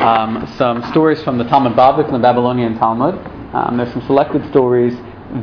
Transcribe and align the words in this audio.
um, 0.00 0.50
some 0.56 0.82
stories 0.90 1.22
from 1.22 1.36
the 1.36 1.44
Talmud 1.44 1.74
Bavli, 1.74 2.04
from 2.04 2.14
the 2.14 2.18
Babylonian 2.18 2.78
Talmud. 2.78 3.14
Um, 3.54 3.76
there's 3.76 3.92
some 3.92 4.04
selected 4.06 4.48
stories 4.48 4.94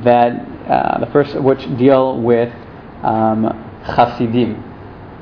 that 0.03 0.33
uh, 0.67 0.99
the 0.99 1.05
first 1.11 1.35
of 1.35 1.43
which 1.43 1.61
deal 1.77 2.19
with 2.19 2.51
um, 3.03 3.45
Chasidim. 3.85 4.63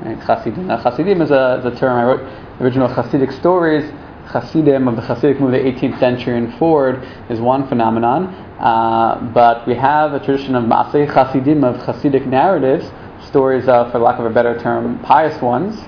Right? 0.02 0.18
Chasidim. 0.26 0.68
Now, 0.68 0.78
is 0.78 1.30
a, 1.30 1.58
is 1.60 1.64
a 1.66 1.76
term 1.78 1.98
I 1.98 2.04
wrote 2.04 2.60
original 2.60 2.88
Hasidic 2.88 3.38
stories. 3.38 3.84
Hasidim 4.26 4.88
of 4.88 4.96
the 4.96 5.02
Hasidic 5.02 5.38
movement, 5.38 5.64
the 5.64 5.86
18th 5.86 6.00
century 6.00 6.36
and 6.36 6.52
forward, 6.58 7.06
is 7.30 7.38
one 7.38 7.68
phenomenon. 7.68 8.34
Uh, 8.58 9.30
but 9.34 9.68
we 9.68 9.74
have 9.74 10.14
a 10.14 10.18
tradition 10.24 10.54
of 10.54 10.64
Masei 10.64 11.06
Chasidim, 11.06 11.62
of 11.62 11.76
Hasidic 11.76 12.26
narratives, 12.26 12.90
stories 13.28 13.68
of, 13.68 13.92
for 13.92 13.98
lack 13.98 14.18
of 14.18 14.24
a 14.24 14.30
better 14.30 14.58
term, 14.58 14.98
pious 15.00 15.40
ones. 15.42 15.78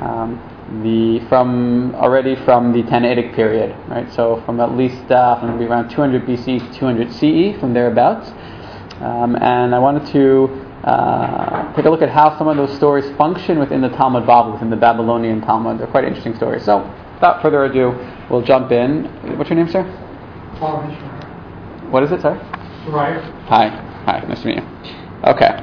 Um, 0.00 0.40
the 0.82 1.20
from 1.28 1.94
already 1.96 2.36
from 2.44 2.72
the 2.72 2.82
Tannaitic 2.82 3.34
period, 3.34 3.76
right? 3.88 4.10
So 4.12 4.42
from 4.44 4.60
at 4.60 4.76
least 4.76 5.10
uh, 5.10 5.38
from 5.40 5.60
around 5.60 5.90
200 5.90 6.24
BC 6.26 6.72
to 6.72 6.78
200 6.78 7.12
CE, 7.12 7.58
from 7.60 7.74
thereabouts. 7.74 8.30
Um, 9.00 9.36
and 9.36 9.74
I 9.74 9.78
wanted 9.78 10.06
to 10.12 10.48
uh, 10.84 11.74
take 11.74 11.84
a 11.84 11.90
look 11.90 12.02
at 12.02 12.08
how 12.08 12.36
some 12.38 12.48
of 12.48 12.56
those 12.56 12.74
stories 12.76 13.04
function 13.16 13.58
within 13.58 13.80
the 13.80 13.88
Talmud 13.90 14.24
Bavli, 14.24 14.52
within 14.52 14.70
the 14.70 14.76
Babylonian 14.76 15.40
Talmud. 15.40 15.78
They're 15.78 15.86
quite 15.86 16.04
interesting 16.04 16.34
stories. 16.36 16.64
So, 16.64 16.78
without 17.14 17.42
further 17.42 17.64
ado, 17.64 17.92
we'll 18.30 18.42
jump 18.42 18.70
in. 18.72 19.04
What's 19.36 19.50
your 19.50 19.58
name, 19.58 19.68
sir? 19.68 19.82
What 21.90 22.02
is 22.02 22.12
it, 22.12 22.22
sir? 22.22 22.34
Right. 22.88 23.22
Hi. 23.46 23.68
Hi. 24.04 24.24
Nice 24.28 24.42
to 24.42 24.46
meet 24.46 24.56
you. 24.56 24.64
Okay. 25.24 25.60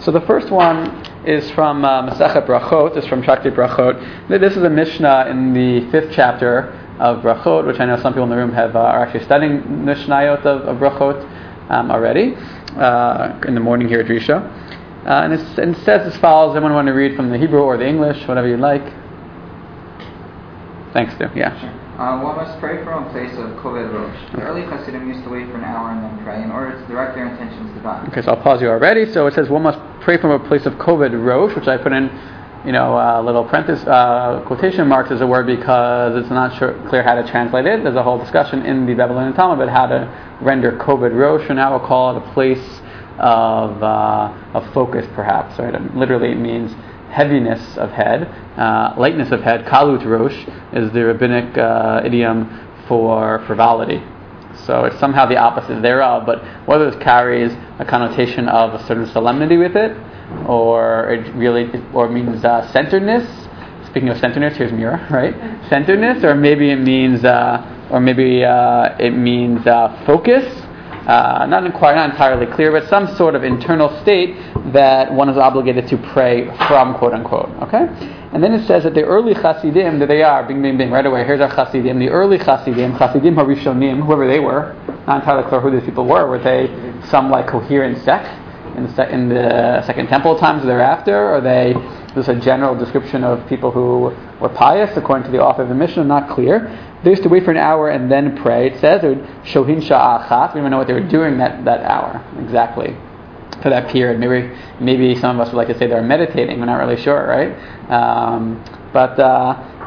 So 0.00 0.10
the 0.10 0.20
first 0.22 0.50
one 0.50 1.04
is 1.24 1.50
from 1.50 1.84
uh, 1.84 2.08
Masechet 2.08 2.46
Brachot. 2.46 2.96
It's 2.96 3.06
from 3.06 3.22
Tractate 3.22 3.54
Brachot. 3.54 4.28
This 4.28 4.56
is 4.56 4.62
a 4.62 4.70
Mishnah 4.70 5.26
in 5.28 5.52
the 5.52 5.90
fifth 5.90 6.12
chapter 6.12 6.72
of 6.98 7.22
Brachot, 7.22 7.66
which 7.66 7.80
I 7.80 7.86
know 7.86 7.96
some 8.00 8.12
people 8.12 8.24
in 8.24 8.30
the 8.30 8.36
room 8.36 8.52
have 8.52 8.76
uh, 8.76 8.80
are 8.80 9.04
actually 9.04 9.24
studying 9.24 9.62
Mishnayot 9.62 10.44
of, 10.44 10.62
of 10.62 10.76
Brachot 10.78 11.70
um, 11.70 11.90
already 11.90 12.34
uh, 12.76 13.40
in 13.46 13.54
the 13.54 13.60
morning 13.60 13.88
here 13.88 14.00
at 14.00 14.06
Drisha. 14.06 14.68
Uh, 15.06 15.22
and, 15.24 15.32
and, 15.32 15.76
it 15.76 15.84
says 15.84 16.12
as 16.12 16.20
follows. 16.20 16.54
Anyone 16.56 16.74
want 16.74 16.86
to 16.86 16.92
read 16.92 17.16
from 17.16 17.30
the 17.30 17.38
Hebrew 17.38 17.60
or 17.60 17.76
the 17.76 17.86
English, 17.86 18.26
whatever 18.28 18.48
you'd 18.48 18.60
like? 18.60 18.84
Thanks, 20.92 21.14
Stu. 21.14 21.28
Yeah. 21.34 21.58
Sure. 21.58 21.79
Uh, 22.00 22.18
one 22.18 22.34
must 22.34 22.58
pray 22.60 22.82
from 22.82 23.06
a 23.06 23.10
place 23.10 23.36
of 23.36 23.54
koved 23.58 23.92
rosh. 23.92 24.32
The 24.32 24.40
early 24.40 24.62
Hasidim 24.62 25.06
used 25.06 25.22
to 25.24 25.28
wait 25.28 25.46
for 25.50 25.58
an 25.58 25.64
hour 25.64 25.90
and 25.90 26.02
then 26.02 26.24
pray 26.24 26.42
in 26.42 26.50
order 26.50 26.72
to 26.72 26.86
direct 26.86 27.14
their 27.14 27.28
intentions 27.28 27.76
to 27.76 27.80
God. 27.82 28.08
Okay, 28.08 28.22
so 28.22 28.32
I'll 28.32 28.42
pause 28.42 28.62
you 28.62 28.68
already. 28.68 29.04
So 29.12 29.26
it 29.26 29.34
says 29.34 29.50
one 29.50 29.62
must 29.64 29.78
pray 30.00 30.16
from 30.16 30.30
a 30.30 30.38
place 30.38 30.64
of 30.64 30.78
koved 30.78 31.12
rosh, 31.12 31.54
which 31.54 31.68
I 31.68 31.76
put 31.76 31.92
in, 31.92 32.04
you 32.64 32.72
know, 32.72 32.96
a 32.96 33.20
little 33.20 33.44
parenthesis, 33.44 33.86
uh, 33.86 34.42
quotation 34.46 34.88
marks 34.88 35.10
as 35.10 35.20
a 35.20 35.26
word 35.26 35.46
because 35.46 36.16
it's 36.16 36.30
not 36.30 36.58
sure, 36.58 36.72
clear 36.88 37.02
how 37.02 37.16
to 37.16 37.30
translate 37.30 37.66
it. 37.66 37.82
There's 37.82 37.96
a 37.96 38.02
whole 38.02 38.18
discussion 38.18 38.64
in 38.64 38.86
the 38.86 38.94
Babylonian 38.94 39.34
Talmud 39.34 39.62
about 39.62 39.70
how 39.70 39.86
to 39.86 40.38
render 40.40 40.78
koved 40.78 41.12
rosh, 41.12 41.46
and 41.48 41.56
now 41.56 41.76
we'll 41.76 41.86
call 41.86 42.16
it 42.16 42.22
a 42.26 42.32
place 42.32 42.80
of, 43.18 43.82
uh, 43.82 44.32
of 44.54 44.72
focus, 44.72 45.06
perhaps. 45.14 45.58
Right? 45.58 45.74
And 45.74 45.94
literally, 45.94 46.30
it 46.30 46.38
means 46.38 46.72
heaviness 47.10 47.76
of 47.76 47.90
head, 47.90 48.24
uh, 48.58 48.94
lightness 48.96 49.30
of 49.32 49.42
head. 49.42 49.64
Kalut 49.66 50.04
rosh 50.04 50.46
is 50.72 50.92
the 50.92 51.04
rabbinic 51.04 51.56
uh, 51.58 52.02
idiom 52.04 52.48
for 52.86 53.44
frivolity. 53.46 54.02
So 54.66 54.84
it's 54.84 54.98
somehow 54.98 55.26
the 55.26 55.36
opposite 55.36 55.80
thereof, 55.82 56.26
but 56.26 56.42
whether 56.66 56.88
it 56.88 57.00
carries 57.00 57.52
a 57.78 57.84
connotation 57.84 58.48
of 58.48 58.74
a 58.74 58.86
certain 58.86 59.06
solemnity 59.06 59.56
with 59.56 59.76
it, 59.76 59.96
or 60.46 61.10
it 61.10 61.34
really, 61.34 61.70
or 61.94 62.08
means 62.08 62.44
uh, 62.44 62.70
centeredness. 62.72 63.26
Speaking 63.86 64.08
of 64.08 64.18
centeredness, 64.18 64.56
here's 64.56 64.72
Mira, 64.72 65.06
right? 65.10 65.34
Centeredness, 65.68 66.22
or 66.24 66.34
maybe 66.34 66.70
it 66.70 66.76
means, 66.76 67.24
uh, 67.24 67.88
or 67.90 68.00
maybe 68.00 68.44
uh, 68.44 68.96
it 68.98 69.10
means 69.10 69.66
uh, 69.66 70.02
focus. 70.06 70.44
Uh, 71.06 71.46
not, 71.46 71.72
quite, 71.74 71.94
not 71.94 72.10
entirely 72.10 72.46
clear, 72.46 72.70
but 72.70 72.88
some 72.88 73.06
sort 73.16 73.34
of 73.34 73.42
internal 73.42 73.88
state 74.02 74.36
that 74.72 75.12
one 75.12 75.28
is 75.28 75.36
obligated 75.36 75.88
to 75.88 75.96
pray 76.12 76.46
from, 76.68 76.94
quote 76.98 77.14
unquote. 77.14 77.48
Okay? 77.62 77.86
And 78.32 78.42
then 78.42 78.52
it 78.52 78.66
says 78.66 78.84
that 78.84 78.94
the 78.94 79.02
early 79.02 79.34
Chasidim, 79.34 79.98
that 79.98 80.06
they 80.06 80.22
are, 80.22 80.46
bing, 80.46 80.62
bing, 80.62 80.78
bing, 80.78 80.90
right 80.90 81.04
away, 81.04 81.24
here's 81.24 81.40
our 81.40 81.48
Chasidim. 81.48 81.98
The 81.98 82.10
early 82.10 82.38
Chasidim, 82.38 82.96
Chasidim 82.96 83.34
Harishonim, 83.34 84.04
whoever 84.04 84.28
they 84.28 84.38
were, 84.38 84.76
not 85.06 85.20
entirely 85.20 85.48
clear 85.48 85.60
who 85.60 85.70
these 85.70 85.84
people 85.84 86.06
were. 86.06 86.28
Were 86.28 86.38
they 86.38 86.68
some 87.08 87.30
like 87.30 87.48
coherent 87.48 87.98
sect 88.04 88.28
in 88.76 88.94
the, 88.94 89.12
in 89.12 89.28
the 89.28 89.82
Second 89.86 90.08
Temple 90.08 90.38
times 90.38 90.64
thereafter? 90.64 91.16
Are 91.16 91.40
they 91.40 91.74
just 92.14 92.28
a 92.28 92.36
general 92.36 92.74
description 92.74 93.24
of 93.24 93.46
people 93.48 93.70
who 93.70 94.14
were 94.40 94.48
pious, 94.48 94.96
according 94.96 95.26
to 95.26 95.30
the 95.30 95.42
author 95.42 95.62
of 95.62 95.68
the 95.68 95.74
Mishnah? 95.74 96.04
Not 96.04 96.30
clear. 96.30 96.68
They 97.04 97.10
used 97.10 97.22
to 97.22 97.28
wait 97.28 97.44
for 97.44 97.50
an 97.50 97.56
hour 97.56 97.90
and 97.90 98.10
then 98.10 98.36
pray. 98.36 98.68
It 98.68 98.80
says, 98.80 99.02
or 99.04 99.14
Shohin 99.44 99.80
Sha'achat. 99.80 100.54
We 100.54 100.58
don't 100.58 100.58
even 100.58 100.70
know 100.70 100.78
what 100.78 100.86
they 100.86 100.92
were 100.92 101.08
doing 101.08 101.38
that, 101.38 101.64
that 101.64 101.80
hour 101.80 102.24
exactly 102.42 102.96
for 103.62 103.70
that 103.70 103.90
period. 103.90 104.18
Maybe 104.20 104.54
maybe 104.80 105.14
some 105.20 105.38
of 105.38 105.46
us 105.46 105.52
would 105.52 105.58
like 105.58 105.68
to 105.68 105.78
say 105.78 105.86
they 105.86 105.94
were 105.94 106.02
meditating. 106.02 106.58
We're 106.58 106.66
not 106.66 106.78
really 106.78 107.00
sure, 107.00 107.26
right? 107.26 107.52
Um, 107.90 108.62
but 108.92 109.18
uh, 109.18 109.22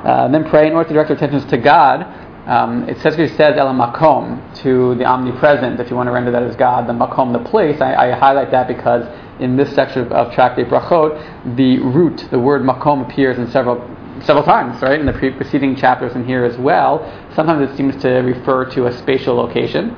uh, 0.03 0.27
then 0.29 0.49
pray 0.49 0.67
in 0.67 0.73
order 0.73 0.87
to 0.89 0.93
direct 0.93 1.09
our 1.09 1.15
attentions 1.15 1.45
to 1.45 1.57
God. 1.57 2.22
Um, 2.45 2.89
it 2.89 2.97
says, 2.99 3.17
it 3.17 3.37
says 3.37 3.57
El 3.57 3.73
Makom 3.73 4.53
to 4.63 4.95
the 4.95 5.05
omnipresent. 5.05 5.79
If 5.79 5.89
you 5.89 5.95
want 5.95 6.07
to 6.07 6.11
render 6.11 6.31
that 6.31 6.43
as 6.43 6.55
God, 6.57 6.87
the 6.87 6.93
Makom, 6.93 7.31
the 7.31 7.49
place. 7.49 7.79
I, 7.79 8.11
I 8.11 8.11
highlight 8.11 8.51
that 8.51 8.67
because 8.67 9.07
in 9.39 9.55
this 9.55 9.73
section 9.73 10.01
of, 10.01 10.11
of 10.11 10.33
Tractate 10.33 10.67
Brachot, 10.67 11.55
the 11.55 11.79
root, 11.79 12.27
the 12.31 12.39
word 12.39 12.61
Makom, 12.63 13.09
appears 13.09 13.37
in 13.37 13.49
several 13.49 13.79
several 14.25 14.43
times, 14.43 14.81
right, 14.81 14.99
in 14.99 15.05
the 15.05 15.13
pre- 15.13 15.31
preceding 15.31 15.75
chapters 15.75 16.13
and 16.13 16.25
here 16.25 16.45
as 16.45 16.57
well. 16.57 17.01
Sometimes 17.33 17.69
it 17.69 17.75
seems 17.75 17.95
to 18.03 18.09
refer 18.09 18.69
to 18.71 18.87
a 18.87 18.97
spatial 18.99 19.35
location, 19.35 19.89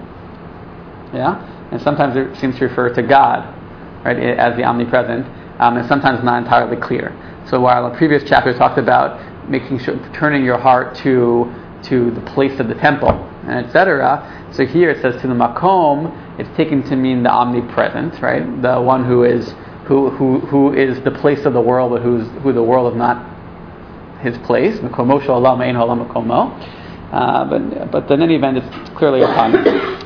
yeah, 1.13 1.69
and 1.71 1.81
sometimes 1.81 2.15
it 2.15 2.35
seems 2.39 2.57
to 2.57 2.65
refer 2.65 2.93
to 2.93 3.01
God, 3.03 3.43
right, 4.05 4.17
as 4.17 4.55
the 4.55 4.63
omnipresent, 4.63 5.25
um, 5.59 5.77
and 5.77 5.87
sometimes 5.87 6.23
not 6.23 6.43
entirely 6.43 6.77
clear. 6.77 7.11
So 7.49 7.59
while 7.59 7.89
the 7.89 7.97
previous 7.97 8.23
chapter 8.23 8.53
talked 8.53 8.77
about 8.77 9.49
making 9.49 9.79
sure 9.79 9.99
turning 10.13 10.43
your 10.43 10.57
heart 10.57 10.95
to 10.95 11.53
to 11.83 12.11
the 12.11 12.21
place 12.21 12.59
of 12.59 12.67
the 12.67 12.75
temple 12.75 13.11
and 13.43 13.65
etc. 13.65 14.49
So 14.51 14.65
here 14.65 14.89
it 14.89 15.01
says 15.01 15.21
to 15.21 15.27
the 15.27 15.33
makom, 15.33 16.39
it's 16.39 16.49
taken 16.57 16.83
to 16.83 16.95
mean 16.95 17.23
the 17.23 17.29
omnipresent, 17.29 18.21
right, 18.21 18.61
the 18.61 18.81
one 18.81 19.05
who 19.05 19.23
is 19.23 19.53
who 19.85 20.09
who 20.09 20.39
who 20.39 20.73
is 20.73 21.01
the 21.01 21.11
place 21.11 21.45
of 21.45 21.53
the 21.53 21.61
world, 21.61 21.91
but 21.91 22.01
who's 22.01 22.27
who 22.41 22.53
the 22.53 22.63
world 22.63 22.93
is 22.93 22.97
not 22.97 23.23
his 24.21 24.37
place. 24.39 24.79
Uh, 27.11 27.45
but 27.45 27.91
but 27.91 28.11
in 28.11 28.21
any 28.21 28.35
event, 28.35 28.57
it's 28.57 28.89
clearly 28.97 29.21
a 29.21 29.27
pun. 29.27 29.55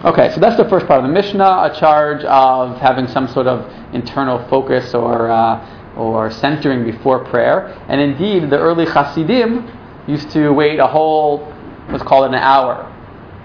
Okay, 0.05 0.31
so 0.33 0.39
that's 0.39 0.57
the 0.57 0.67
first 0.69 0.85
part 0.85 1.03
of 1.03 1.07
the 1.07 1.13
Mishnah, 1.13 1.71
a 1.71 1.75
charge 1.79 2.23
of 2.25 2.77
having 2.77 3.07
some 3.07 3.27
sort 3.27 3.47
of 3.47 3.65
internal 3.93 4.45
focus 4.49 4.93
or 4.93 5.29
uh, 5.29 5.95
or 5.97 6.31
centering 6.31 6.83
before 6.85 7.25
prayer. 7.25 7.67
And 7.87 7.99
indeed, 7.99 8.49
the 8.49 8.57
early 8.57 8.85
Hasidim 8.85 9.67
used 10.07 10.31
to 10.31 10.51
wait 10.51 10.79
a 10.79 10.87
whole, 10.87 11.51
let's 11.91 12.03
call 12.03 12.23
it 12.23 12.27
an 12.27 12.35
hour, 12.35 12.85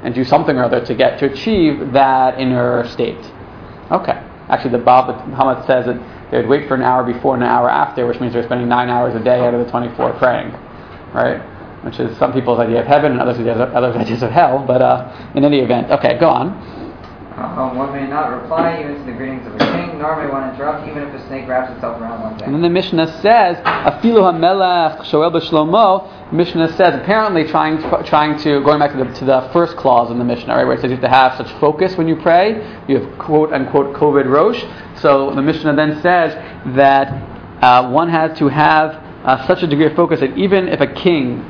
and 0.03 0.15
do 0.15 0.25
something 0.25 0.56
or 0.56 0.65
other 0.65 0.84
to 0.84 0.94
get 0.94 1.19
to 1.19 1.31
achieve 1.31 1.93
that 1.93 2.38
inner 2.38 2.87
state. 2.88 3.19
Okay, 3.91 4.21
actually, 4.49 4.72
the 4.72 4.84
Bab 4.84 5.27
Muhammad 5.28 5.66
says 5.66 5.87
that 5.87 6.31
they 6.31 6.38
would 6.38 6.49
wait 6.49 6.69
for 6.69 6.75
an 6.75 6.83
hour 6.83 7.04
before 7.04 7.34
and 7.34 7.43
an 7.43 7.49
hour 7.49 7.71
after, 7.71 8.06
which 8.06 8.21
means 8.21 8.33
they're 8.33 8.44
spending 8.44 8.69
nine 8.69 8.88
hours 8.88 9.15
a 9.15 9.22
day 9.22 9.41
out 9.41 9.54
of 9.54 9.65
the 9.65 9.71
24 9.71 10.15
praying, 10.15 10.53
right? 11.15 11.41
Which 11.84 12.00
is 12.00 12.16
some 12.19 12.33
people's 12.33 12.59
idea 12.59 12.81
of 12.81 12.87
heaven 12.87 13.12
and 13.12 13.21
others' 13.21 13.38
ideas 13.38 13.60
of, 13.60 13.72
others' 13.72 13.97
ideas 14.04 14.22
of 14.22 14.31
hell. 14.31 14.65
But 14.66 14.83
uh, 14.83 15.33
in 15.34 15.44
any 15.44 15.60
event, 15.60 15.91
okay, 15.91 16.19
go 16.19 16.28
on. 16.28 16.84
Um, 17.37 17.77
one 17.77 17.93
may 17.93 18.06
not 18.06 18.28
reply 18.28 18.78
even 18.81 18.95
to 18.95 19.03
the 19.03 19.12
greetings 19.12 19.45
of 19.45 19.55
a 19.56 19.59
king, 19.59 19.99
nor 19.99 20.22
may 20.22 20.31
one 20.31 20.49
interrupt, 20.55 20.87
even 20.89 21.03
if 21.03 21.15
a 21.15 21.27
snake 21.27 21.49
wraps 21.49 21.72
itself 21.75 22.00
around 22.00 22.22
one's 22.22 22.39
neck. 22.39 22.47
And 22.47 22.55
then 22.55 22.62
the 22.62 22.71
Mishnah 22.71 23.09
says, 23.22 23.56
"Afilu 23.56 24.22
hamelech 24.22 25.03
shoel 25.06 25.33
b'shlomo." 25.33 26.33
Mishnah 26.33 26.72
says, 26.75 26.95
apparently 26.95 27.43
trying 27.45 27.78
to, 27.78 28.03
trying 28.05 28.39
to 28.39 28.63
going 28.63 28.78
back 28.78 28.92
to 28.92 28.98
the, 28.98 29.13
to 29.19 29.25
the 29.25 29.51
first 29.53 29.77
clause 29.77 30.13
in 30.13 30.19
the 30.21 30.25
Mishnah, 30.25 30.54
right, 30.54 30.65
where 30.65 30.77
it 30.77 30.81
says 30.81 30.91
you 30.91 30.97
have 30.97 31.03
to 31.03 31.09
have 31.09 31.36
such 31.36 31.51
focus 31.59 31.97
when 31.97 32.07
you 32.07 32.15
pray. 32.15 32.54
You 32.86 33.01
have 33.01 33.19
quote 33.19 33.53
unquote 33.53 33.97
koved 33.97 34.27
rosh. 34.27 34.65
So 35.01 35.34
the 35.34 35.42
Mishnah 35.42 35.75
then 35.75 36.01
says 36.03 36.34
that 36.77 37.09
uh, 37.65 37.91
one 37.91 38.10
has 38.10 38.39
to 38.39 38.47
have 38.47 38.95
uh, 39.25 39.45
such 39.48 39.65
a 39.65 39.66
degree 39.66 39.87
of 39.87 39.97
focus 39.97 40.21
that 40.21 40.39
even 40.39 40.69
if 40.69 40.80
a 40.80 40.87
king, 40.87 41.41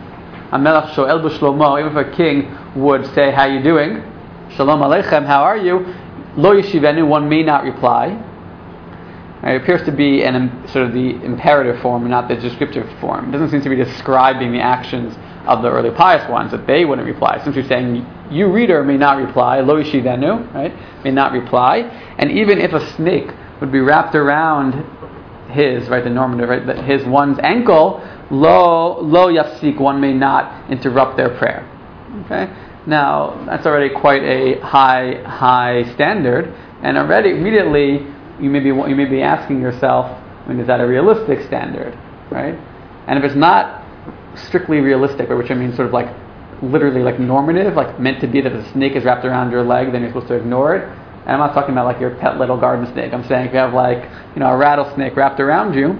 hamelech 0.50 0.94
shoel 0.94 1.20
b'shlomo, 1.20 1.78
even 1.78 1.94
if 1.94 2.06
a 2.06 2.16
king 2.16 2.56
would 2.74 3.04
say, 3.14 3.30
"How 3.30 3.42
are 3.42 3.50
you 3.50 3.62
doing?" 3.62 4.13
Shalom 4.56 4.82
Aleichem, 4.82 5.26
how 5.26 5.42
are 5.42 5.56
you? 5.56 5.80
Lo 6.36 6.54
yeshivenu, 6.54 7.08
one 7.08 7.28
may 7.28 7.42
not 7.42 7.64
reply. 7.64 8.16
It 9.42 9.60
appears 9.60 9.82
to 9.84 9.90
be 9.90 10.22
an 10.22 10.36
um, 10.36 10.64
sort 10.68 10.86
of 10.86 10.92
the 10.92 11.10
imperative 11.24 11.82
form 11.82 12.02
and 12.02 12.10
not 12.12 12.28
the 12.28 12.36
descriptive 12.36 12.88
form. 13.00 13.28
It 13.28 13.32
doesn't 13.32 13.50
seem 13.50 13.62
to 13.62 13.68
be 13.68 13.74
describing 13.74 14.52
the 14.52 14.60
actions 14.60 15.16
of 15.46 15.62
the 15.62 15.70
early 15.70 15.90
pious 15.90 16.28
ones 16.30 16.52
that 16.52 16.68
they 16.68 16.84
wouldn't 16.84 17.06
reply. 17.06 17.42
Since 17.42 17.56
simply 17.56 17.66
saying, 17.66 18.06
you 18.30 18.46
reader 18.52 18.84
may 18.84 18.96
not 18.96 19.18
reply, 19.18 19.58
lo 19.58 19.82
yeshivenu, 19.82 20.54
right? 20.54 20.72
May 21.02 21.10
not 21.10 21.32
reply. 21.32 21.78
And 22.18 22.30
even 22.30 22.60
if 22.60 22.72
a 22.72 22.94
snake 22.94 23.32
would 23.60 23.72
be 23.72 23.80
wrapped 23.80 24.14
around 24.14 24.74
his, 25.50 25.88
right, 25.88 26.04
the 26.04 26.10
normative, 26.10 26.48
right, 26.48 26.84
his 26.84 27.04
one's 27.04 27.40
ankle, 27.40 28.08
lo, 28.30 29.00
lo 29.00 29.32
yafsik, 29.32 29.80
one 29.80 30.00
may 30.00 30.12
not 30.12 30.70
interrupt 30.70 31.16
their 31.16 31.36
prayer. 31.38 31.68
Okay, 32.26 32.48
now 32.86 33.44
that's 33.46 33.66
already 33.66 33.94
quite 33.94 34.22
a 34.22 34.60
high 34.60 35.22
high 35.22 35.92
standard, 35.94 36.52
and 36.82 36.98
already 36.98 37.30
immediately 37.30 38.06
you 38.40 38.50
may 38.50 38.60
be 38.60 38.68
you 38.68 38.96
may 38.96 39.06
be 39.06 39.22
asking 39.22 39.60
yourself, 39.60 40.06
I 40.44 40.48
mean, 40.48 40.60
is 40.60 40.66
that 40.66 40.80
a 40.80 40.86
realistic 40.86 41.46
standard, 41.46 41.98
right? 42.30 42.54
And 43.06 43.18
if 43.18 43.24
it's 43.24 43.36
not 43.36 43.82
strictly 44.36 44.80
realistic, 44.80 45.28
which 45.28 45.50
I 45.50 45.54
mean 45.54 45.74
sort 45.74 45.88
of 45.88 45.92
like 45.92 46.08
literally 46.62 47.02
like 47.02 47.18
normative, 47.18 47.74
like 47.74 47.98
meant 48.00 48.20
to 48.20 48.26
be 48.26 48.40
that 48.40 48.52
if 48.52 48.66
a 48.66 48.72
snake 48.72 48.96
is 48.96 49.04
wrapped 49.04 49.24
around 49.24 49.50
your 49.50 49.62
leg, 49.62 49.92
then 49.92 50.02
you're 50.02 50.10
supposed 50.10 50.28
to 50.28 50.34
ignore 50.34 50.76
it. 50.76 50.82
And 50.82 51.32
I'm 51.32 51.38
not 51.38 51.54
talking 51.54 51.72
about 51.72 51.86
like 51.86 52.00
your 52.00 52.16
pet 52.16 52.38
little 52.38 52.58
garden 52.58 52.90
snake. 52.92 53.12
I'm 53.14 53.26
saying 53.26 53.46
if 53.46 53.52
you 53.52 53.58
have 53.58 53.72
like 53.72 54.10
you 54.34 54.40
know 54.40 54.48
a 54.48 54.56
rattlesnake 54.56 55.16
wrapped 55.16 55.40
around 55.40 55.74
you, 55.74 55.98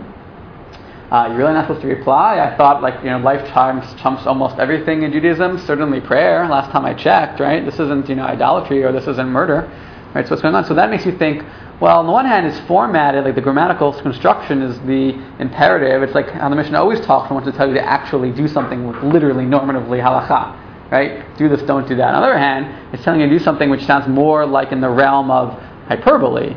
uh, 1.14 1.28
you're 1.28 1.38
really 1.38 1.52
not 1.52 1.68
supposed 1.68 1.82
to 1.82 1.86
reply. 1.86 2.40
I 2.40 2.56
thought 2.56 2.82
like 2.82 2.98
you 3.04 3.10
know 3.10 3.18
life 3.18 3.46
trumps, 3.52 4.26
almost 4.26 4.58
everything 4.58 5.04
in 5.04 5.12
Judaism. 5.12 5.58
Certainly 5.58 6.00
prayer. 6.00 6.48
Last 6.48 6.72
time 6.72 6.84
I 6.84 6.92
checked, 6.92 7.38
right? 7.38 7.64
This 7.64 7.78
isn't 7.78 8.08
you 8.08 8.16
know 8.16 8.24
idolatry 8.24 8.82
or 8.82 8.90
this 8.90 9.06
isn't 9.06 9.28
murder, 9.28 9.70
right? 10.12 10.26
So 10.26 10.30
what's 10.30 10.42
going 10.42 10.56
on? 10.56 10.64
So 10.64 10.74
that 10.74 10.90
makes 10.90 11.06
you 11.06 11.16
think. 11.16 11.44
Well, 11.80 12.00
on 12.00 12.06
the 12.06 12.12
one 12.12 12.26
hand, 12.26 12.48
it's 12.48 12.58
formatted 12.66 13.24
like 13.24 13.36
the 13.36 13.40
grammatical 13.40 13.92
construction 13.92 14.60
is 14.60 14.76
the 14.80 15.10
imperative. 15.38 16.02
It's 16.02 16.16
like 16.16 16.30
how 16.30 16.48
the 16.48 16.56
Mishnah 16.56 16.78
always 16.78 17.00
talks 17.00 17.30
and 17.30 17.36
wants 17.36 17.48
to 17.48 17.56
tell 17.56 17.68
you 17.68 17.74
to 17.74 17.84
actually 17.84 18.32
do 18.32 18.48
something 18.48 18.90
literally 19.08 19.44
normatively 19.44 20.02
halacha, 20.02 20.90
right? 20.90 21.36
Do 21.36 21.48
this, 21.48 21.62
don't 21.62 21.86
do 21.86 21.94
that. 21.94 22.14
On 22.14 22.22
the 22.22 22.26
other 22.26 22.38
hand, 22.38 22.92
it's 22.92 23.04
telling 23.04 23.20
you 23.20 23.28
to 23.28 23.38
do 23.38 23.42
something 23.42 23.70
which 23.70 23.84
sounds 23.84 24.08
more 24.08 24.46
like 24.46 24.72
in 24.72 24.80
the 24.80 24.90
realm 24.90 25.30
of 25.30 25.60
hyperbole, 25.86 26.56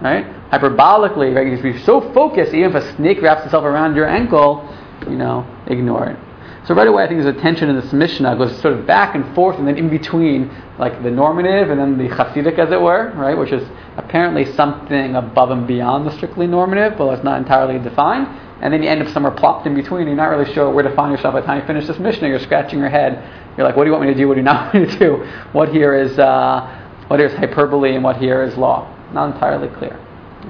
right? 0.00 0.26
Hyperbolically, 0.50 1.34
right? 1.34 1.64
You're 1.64 1.78
so 1.80 2.12
focused, 2.12 2.54
even 2.54 2.74
if 2.74 2.82
a 2.82 2.96
snake 2.96 3.20
wraps 3.22 3.44
itself 3.44 3.64
around 3.64 3.96
your 3.96 4.08
ankle, 4.08 4.68
you 5.08 5.16
know, 5.16 5.46
ignore 5.66 6.08
it. 6.08 6.18
So 6.66 6.74
right 6.74 6.88
away, 6.88 7.04
I 7.04 7.06
think 7.06 7.22
there's 7.22 7.36
a 7.36 7.40
tension 7.40 7.68
in 7.68 7.76
this 7.76 7.92
Mishnah 7.92 8.36
goes 8.36 8.60
sort 8.60 8.74
of 8.74 8.86
back 8.86 9.14
and 9.14 9.32
forth, 9.36 9.56
and 9.56 9.68
then 9.68 9.76
in 9.76 9.88
between, 9.88 10.50
like 10.80 11.00
the 11.04 11.10
normative 11.10 11.70
and 11.70 11.78
then 11.78 11.96
the 11.96 12.08
Hasidic, 12.12 12.58
as 12.58 12.72
it 12.72 12.80
were, 12.80 13.12
right, 13.14 13.38
which 13.38 13.52
is 13.52 13.66
apparently 13.96 14.44
something 14.54 15.14
above 15.14 15.52
and 15.52 15.66
beyond 15.66 16.06
the 16.06 16.10
strictly 16.16 16.48
normative, 16.48 16.98
but 16.98 17.08
it's 17.12 17.22
not 17.22 17.38
entirely 17.38 17.78
defined. 17.78 18.26
And 18.60 18.72
then 18.72 18.82
you 18.82 18.88
end 18.88 19.00
up 19.00 19.08
somewhere 19.12 19.32
plopped 19.32 19.66
in 19.66 19.74
between. 19.76 20.08
You're 20.08 20.16
not 20.16 20.30
really 20.30 20.52
sure 20.54 20.68
where 20.72 20.82
to 20.82 20.94
find 20.96 21.12
yourself 21.12 21.34
by 21.34 21.40
the 21.40 21.46
time 21.46 21.60
you 21.60 21.66
finish 21.66 21.86
this 21.86 22.00
Mishnah. 22.00 22.26
You're 22.26 22.40
scratching 22.40 22.80
your 22.80 22.88
head. 22.88 23.22
You're 23.56 23.66
like, 23.66 23.76
what 23.76 23.84
do 23.84 23.90
you 23.90 23.92
want 23.92 24.06
me 24.06 24.12
to 24.12 24.18
do? 24.18 24.26
What 24.26 24.34
do 24.34 24.40
you 24.40 24.44
not 24.44 24.74
want 24.74 24.88
me 24.88 24.92
to 24.92 24.98
do? 24.98 25.16
What 25.52 25.68
here 25.68 25.94
is 25.94 26.18
uh, 26.18 27.04
what 27.06 27.20
here 27.20 27.28
is 27.28 27.34
hyperbole 27.34 27.94
and 27.94 28.02
what 28.02 28.16
here 28.16 28.42
is 28.42 28.56
law? 28.56 28.92
Not 29.12 29.34
entirely 29.34 29.68
clear. 29.68 29.98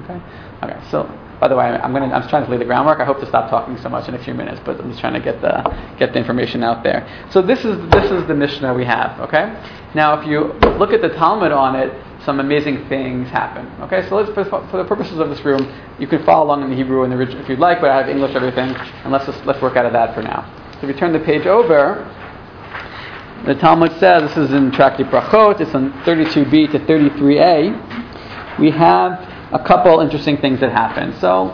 Okay. 0.03 0.21
Okay. 0.63 0.79
So 0.89 1.03
by 1.39 1.47
the 1.47 1.55
way, 1.55 1.65
I'm 1.65 1.93
going 1.93 2.09
to, 2.09 2.15
I'm 2.15 2.27
trying 2.29 2.45
to 2.45 2.51
lay 2.51 2.57
the 2.57 2.65
groundwork. 2.65 2.99
I 2.99 3.05
hope 3.05 3.19
to 3.19 3.27
stop 3.27 3.49
talking 3.49 3.77
so 3.77 3.89
much 3.89 4.07
in 4.07 4.15
a 4.15 4.23
few 4.23 4.33
minutes, 4.33 4.59
but 4.65 4.79
I'm 4.79 4.89
just 4.89 4.99
trying 4.99 5.13
to 5.13 5.19
get 5.19 5.39
the 5.41 5.61
get 5.99 6.13
the 6.13 6.19
information 6.19 6.63
out 6.63 6.83
there. 6.83 7.07
So 7.31 7.41
this 7.41 7.63
is 7.63 7.77
this 7.89 8.11
is 8.11 8.27
the 8.27 8.33
Mishnah 8.33 8.73
we 8.73 8.85
have. 8.85 9.19
Okay. 9.21 9.45
Now, 9.93 10.19
if 10.19 10.27
you 10.27 10.53
look 10.77 10.93
at 10.93 11.01
the 11.01 11.09
Talmud 11.09 11.51
on 11.51 11.75
it, 11.75 11.93
some 12.25 12.39
amazing 12.39 12.89
things 12.89 13.29
happen. 13.29 13.67
Okay. 13.83 14.07
So 14.09 14.15
let's 14.15 14.31
for, 14.33 14.45
for 14.45 14.77
the 14.77 14.85
purposes 14.85 15.19
of 15.19 15.29
this 15.29 15.43
room, 15.45 15.71
you 15.99 16.07
can 16.07 16.25
follow 16.25 16.45
along 16.45 16.63
in 16.63 16.69
the 16.71 16.75
Hebrew 16.75 17.03
and 17.03 17.11
the 17.11 17.17
original 17.17 17.43
if 17.43 17.49
you'd 17.49 17.59
like, 17.59 17.81
but 17.81 17.91
I 17.91 17.97
have 17.97 18.09
English 18.09 18.35
everything, 18.35 18.69
and 19.03 19.11
let's 19.11 19.25
just, 19.25 19.45
let's 19.45 19.61
work 19.61 19.77
out 19.77 19.85
of 19.85 19.93
that 19.93 20.15
for 20.15 20.23
now. 20.23 20.41
So 20.73 20.87
if 20.87 20.93
you 20.93 20.99
turn 20.99 21.13
the 21.13 21.19
page 21.19 21.45
over, 21.45 22.03
the 23.45 23.55
Talmud 23.55 23.91
says 23.99 24.23
this 24.23 24.37
is 24.37 24.53
in 24.53 24.71
Tractate 24.71 25.07
Brachot. 25.07 25.61
It's 25.61 25.73
on 25.73 25.93
32b 26.03 26.71
to 26.71 26.79
33a. 26.79 27.86
We 28.59 28.71
have 28.71 29.11
a 29.53 29.63
couple 29.63 29.99
interesting 29.99 30.37
things 30.37 30.59
that 30.59 30.71
happen. 30.71 31.13
So, 31.19 31.51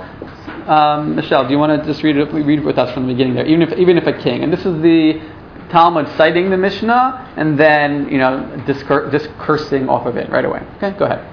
um, 0.67 1.15
Michelle, 1.15 1.45
do 1.45 1.51
you 1.51 1.59
want 1.59 1.79
to 1.79 1.85
just 1.85 2.03
read 2.03 2.15
it, 2.15 2.31
read 2.33 2.59
it 2.59 2.65
with 2.65 2.77
us 2.77 2.93
from 2.93 3.07
the 3.07 3.13
beginning 3.13 3.35
there? 3.35 3.45
Even 3.45 3.61
if, 3.61 3.77
even 3.77 3.97
if 3.97 4.07
a 4.07 4.13
king, 4.13 4.43
and 4.43 4.51
this 4.51 4.65
is 4.65 4.81
the 4.81 5.21
Talmud 5.69 6.07
citing 6.17 6.49
the 6.49 6.57
Mishnah 6.57 7.33
and 7.35 7.59
then, 7.59 8.07
you 8.09 8.17
know, 8.19 8.47
discur- 8.67 9.11
discoursing 9.11 9.89
off 9.89 10.05
of 10.05 10.17
it 10.17 10.29
right 10.29 10.45
away. 10.45 10.61
Okay, 10.77 10.97
go 10.97 11.05
ahead. 11.05 11.27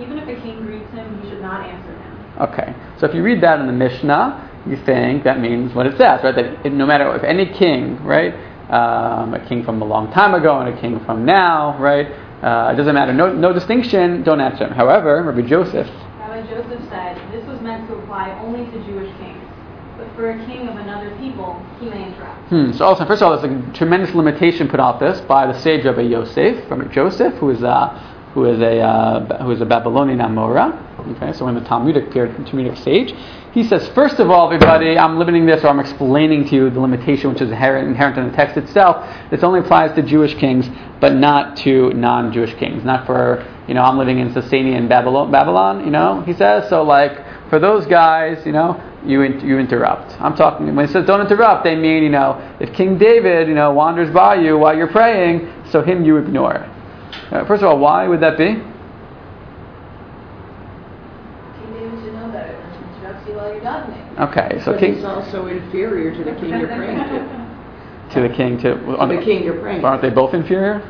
Even 0.00 0.18
if 0.18 0.26
a 0.26 0.40
king 0.40 0.62
greets 0.62 0.90
him, 0.92 1.22
he 1.22 1.28
should 1.28 1.42
not 1.42 1.66
answer 1.66 1.90
him. 1.90 2.32
Okay, 2.40 2.74
so 2.98 3.06
if 3.06 3.14
you 3.14 3.22
read 3.22 3.42
that 3.42 3.60
in 3.60 3.66
the 3.66 3.72
Mishnah, 3.72 4.50
you 4.66 4.76
think 4.84 5.22
that 5.24 5.38
means 5.38 5.74
what 5.74 5.86
it 5.86 5.96
says, 5.98 6.24
right? 6.24 6.34
That 6.34 6.66
it, 6.66 6.72
no 6.72 6.86
matter 6.86 7.14
if 7.14 7.22
any 7.22 7.46
king, 7.46 8.02
right, 8.02 8.34
um, 8.70 9.34
a 9.34 9.44
king 9.46 9.62
from 9.62 9.82
a 9.82 9.84
long 9.84 10.10
time 10.12 10.34
ago 10.34 10.58
and 10.58 10.76
a 10.76 10.80
king 10.80 10.98
from 11.04 11.24
now, 11.24 11.78
right, 11.78 12.08
uh, 12.44 12.72
it 12.72 12.76
doesn't 12.76 12.94
matter. 12.94 13.14
No, 13.14 13.32
no 13.32 13.54
distinction. 13.54 14.22
Don't 14.22 14.40
answer 14.40 14.66
him. 14.66 14.72
However, 14.72 15.22
Rabbi 15.22 15.48
Joseph. 15.48 15.88
Rabbi 16.18 16.42
Joseph 16.46 16.82
said 16.90 17.16
this 17.32 17.46
was 17.48 17.58
meant 17.62 17.88
to 17.88 17.94
apply 17.96 18.38
only 18.44 18.66
to 18.70 18.84
Jewish 18.84 19.10
kings, 19.16 19.42
but 19.96 20.06
for 20.14 20.30
a 20.30 20.46
king 20.46 20.68
of 20.68 20.76
another 20.76 21.16
people, 21.16 21.64
he 21.80 21.88
may 21.88 22.06
interrupt. 22.06 22.48
Hmm. 22.50 22.72
So 22.72 22.84
also, 22.84 23.06
first 23.06 23.22
of 23.22 23.32
all, 23.32 23.40
there's 23.40 23.50
a 23.50 23.72
tremendous 23.72 24.14
limitation 24.14 24.68
put 24.68 24.78
out 24.78 25.00
this 25.00 25.22
by 25.22 25.46
the 25.46 25.58
sage 25.58 25.86
Rabbi 25.86 26.02
Yosef, 26.02 26.70
Rabbi 26.70 26.92
Joseph, 26.92 27.32
who 27.34 27.48
is 27.48 27.62
a 27.62 27.88
who 28.34 28.44
is 28.44 28.60
a 28.60 28.80
uh, 28.80 29.42
who 29.42 29.50
is 29.50 29.62
a 29.62 29.66
Babylonian 29.66 30.18
Amora. 30.18 30.83
Okay, 31.06 31.34
so 31.34 31.48
in 31.48 31.54
the 31.54 31.60
Talmudic 31.60 32.10
period, 32.10 32.34
Talmudic 32.46 32.78
sage, 32.78 33.14
he 33.52 33.62
says, 33.62 33.86
first 33.88 34.18
of 34.20 34.30
all, 34.30 34.50
everybody, 34.50 34.98
I'm 34.98 35.18
limiting 35.18 35.44
this, 35.44 35.62
or 35.62 35.68
I'm 35.68 35.78
explaining 35.78 36.48
to 36.48 36.54
you 36.54 36.70
the 36.70 36.80
limitation 36.80 37.30
which 37.30 37.42
is 37.42 37.50
inherent, 37.50 37.86
in 38.18 38.30
the 38.30 38.36
text 38.36 38.56
itself. 38.56 39.06
This 39.30 39.42
only 39.42 39.60
applies 39.60 39.94
to 39.96 40.02
Jewish 40.02 40.34
kings, 40.34 40.66
but 41.00 41.14
not 41.14 41.56
to 41.58 41.92
non-Jewish 41.92 42.54
kings. 42.54 42.84
Not 42.84 43.06
for, 43.06 43.46
you 43.68 43.74
know, 43.74 43.82
I'm 43.82 43.98
living 43.98 44.18
in 44.18 44.32
Sasanian 44.32 44.88
Babylon, 44.88 45.30
Babylon, 45.30 45.84
you 45.84 45.90
know, 45.90 46.22
he 46.22 46.32
says. 46.32 46.68
So, 46.70 46.82
like, 46.82 47.48
for 47.50 47.58
those 47.58 47.86
guys, 47.86 48.44
you 48.46 48.52
know, 48.52 48.82
you, 49.04 49.22
you 49.22 49.58
interrupt. 49.58 50.20
I'm 50.20 50.34
talking, 50.34 50.74
when 50.74 50.86
he 50.86 50.92
says 50.92 51.06
don't 51.06 51.20
interrupt, 51.20 51.64
they 51.64 51.76
mean, 51.76 52.02
you 52.02 52.08
know, 52.08 52.56
if 52.60 52.74
King 52.74 52.96
David, 52.96 53.46
you 53.46 53.54
know, 53.54 53.72
wanders 53.72 54.10
by 54.10 54.36
you 54.36 54.56
while 54.56 54.76
you're 54.76 54.88
praying, 54.88 55.52
so 55.70 55.82
him 55.82 56.04
you 56.04 56.16
ignore. 56.16 56.68
Uh, 57.30 57.44
first 57.44 57.62
of 57.62 57.68
all, 57.68 57.78
why 57.78 58.08
would 58.08 58.20
that 58.20 58.38
be? 58.38 58.60
Okay, 63.66 64.60
so 64.64 64.72
but 64.72 64.80
king. 64.80 64.94
He's 64.94 65.04
also 65.04 65.46
inferior 65.46 66.14
to 66.14 66.24
the 66.24 66.34
king 66.38 66.50
you're 66.50 66.68
praying 66.68 66.98
to. 66.98 67.44
To 68.14 68.20
the 68.20 68.28
king, 68.28 68.58
to, 68.58 68.74
to 68.74 69.06
the 69.08 69.22
king 69.24 69.42
you're 69.42 69.60
praying. 69.60 69.84
Aren't 69.84 70.02
they 70.02 70.10
both 70.10 70.34
inferior? 70.34 70.82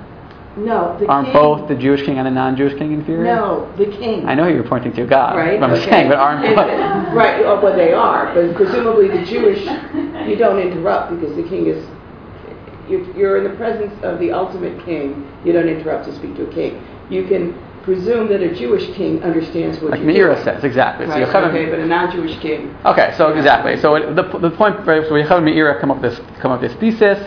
No, 0.57 0.97
the 0.99 1.07
aren't 1.07 1.29
king, 1.29 1.35
both 1.35 1.69
the 1.69 1.75
Jewish 1.75 2.05
king 2.05 2.19
and 2.19 2.27
the 2.27 2.31
non-Jewish 2.31 2.79
king 2.79 2.93
inferior? 2.93 3.25
No, 3.25 3.73
the 3.77 3.87
king. 3.87 4.25
I 4.27 4.35
know 4.35 4.47
you're 4.47 4.69
pointing 4.69 4.93
to, 4.93 5.07
God. 5.07 5.37
Right. 5.37 5.61
I'm 5.61 5.73
okay. 5.73 5.91
saying, 5.91 6.09
but 6.09 6.19
aren't 6.19 6.45
right? 7.15 7.43
Oh, 7.45 7.61
well, 7.61 7.77
they 7.77 7.93
are, 7.93 8.33
but 8.35 8.55
presumably 8.55 9.09
the 9.09 9.25
Jewish, 9.25 9.65
you 10.29 10.37
don't 10.37 10.61
interrupt 10.61 11.19
because 11.19 11.35
the 11.35 11.43
king 11.43 11.67
is. 11.67 11.85
You're 12.89 13.39
in 13.39 13.45
the 13.51 13.57
presence 13.57 13.95
of 14.05 14.21
the 14.21 14.31
ultimate 14.31 14.85
king. 14.85 15.27
You 15.45 15.53
don't 15.53 15.69
interrupt 15.69 16.05
to 16.05 16.15
speak 16.15 16.37
to 16.37 16.49
a 16.49 16.53
king. 16.53 16.87
You 17.09 17.27
can 17.27 17.59
presume 17.85 18.29
that 18.29 18.41
a 18.41 18.55
Jewish 18.55 18.93
king 18.95 19.23
understands 19.23 19.79
what 19.81 19.93
like 19.93 20.01
you're 20.01 20.11
Meira 20.11 20.35
doing. 20.35 20.45
says 20.45 20.65
exactly. 20.65 21.07
Right, 21.07 21.31
so 21.31 21.39
okay, 21.39 21.67
but 21.67 21.79
a 21.79 21.87
non-Jewish 21.87 22.39
king. 22.41 22.75
Okay, 22.85 23.15
so 23.17 23.29
exactly. 23.29 23.77
So 23.77 23.95
it, 23.97 24.17
the, 24.17 24.23
the 24.39 24.51
point, 24.51 24.87
right, 24.87 25.07
so 25.07 25.15
and 25.15 25.47
Meira 25.47 25.81
come 25.81 25.91
up 25.91 26.01
this 26.01 26.19
come 26.41 26.51
up 26.51 26.61
this 26.61 26.73
thesis, 26.75 27.19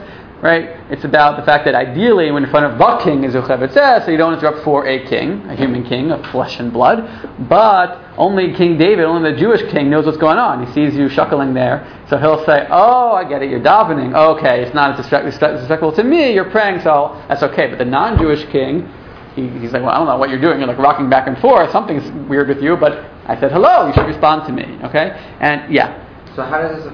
right? 0.41 0.69
It's 0.89 1.03
about 1.03 1.37
the 1.37 1.45
fact 1.45 1.65
that 1.65 1.75
ideally, 1.75 2.31
when 2.31 2.43
in 2.43 2.49
front 2.49 2.65
of 2.65 2.79
the 2.79 3.03
king, 3.03 3.23
as 3.23 3.35
Yocheved 3.35 3.71
says, 3.71 4.05
so 4.05 4.11
you 4.11 4.17
don't 4.17 4.33
interrupt 4.33 4.63
for 4.63 4.87
a 4.87 5.05
king, 5.07 5.47
a 5.49 5.55
human 5.55 5.83
king 5.83 6.11
of 6.11 6.25
flesh 6.31 6.59
and 6.59 6.73
blood, 6.73 7.05
but 7.47 8.03
only 8.17 8.53
King 8.55 8.77
David, 8.79 9.05
only 9.05 9.31
the 9.31 9.37
Jewish 9.37 9.61
king 9.71 9.91
knows 9.91 10.05
what's 10.05 10.17
going 10.17 10.39
on. 10.39 10.65
He 10.65 10.73
sees 10.73 10.95
you 10.95 11.07
shuckling 11.07 11.53
there, 11.53 11.85
so 12.09 12.17
he'll 12.17 12.43
say, 12.45 12.65
"Oh, 12.71 13.11
I 13.11 13.29
get 13.29 13.43
it. 13.43 13.51
You're 13.51 13.59
davening. 13.59 14.15
Okay, 14.15 14.63
it's 14.63 14.73
not 14.73 14.99
as 14.99 15.05
disrespectful 15.05 15.91
to 15.93 16.03
me. 16.03 16.33
You're 16.33 16.49
praying, 16.49 16.81
so 16.81 17.21
that's 17.27 17.43
okay." 17.43 17.67
But 17.67 17.77
the 17.77 17.85
non-Jewish 17.85 18.45
king 18.49 18.91
he, 19.37 19.47
he's 19.59 19.71
like, 19.71 19.83
well, 19.83 19.91
I 19.91 19.97
don't 19.99 20.07
know 20.07 20.17
what 20.17 20.31
you're 20.31 20.41
doing. 20.41 20.57
You're 20.57 20.67
like 20.67 20.79
rocking 20.79 21.09
back 21.09 21.27
and 21.27 21.37
forth. 21.37 21.71
Something's 21.71 22.09
weird 22.27 22.47
with 22.49 22.61
you. 22.61 22.75
But 22.75 23.05
I 23.25 23.39
said, 23.39 23.51
hello. 23.51 23.85
You 23.85 23.93
should 23.93 24.07
respond 24.07 24.47
to 24.47 24.51
me. 24.51 24.83
Okay? 24.83 25.13
And 25.39 25.71
yeah. 25.71 26.03
So 26.35 26.41
how 26.41 26.57
does 26.57 26.83
this, 26.83 26.93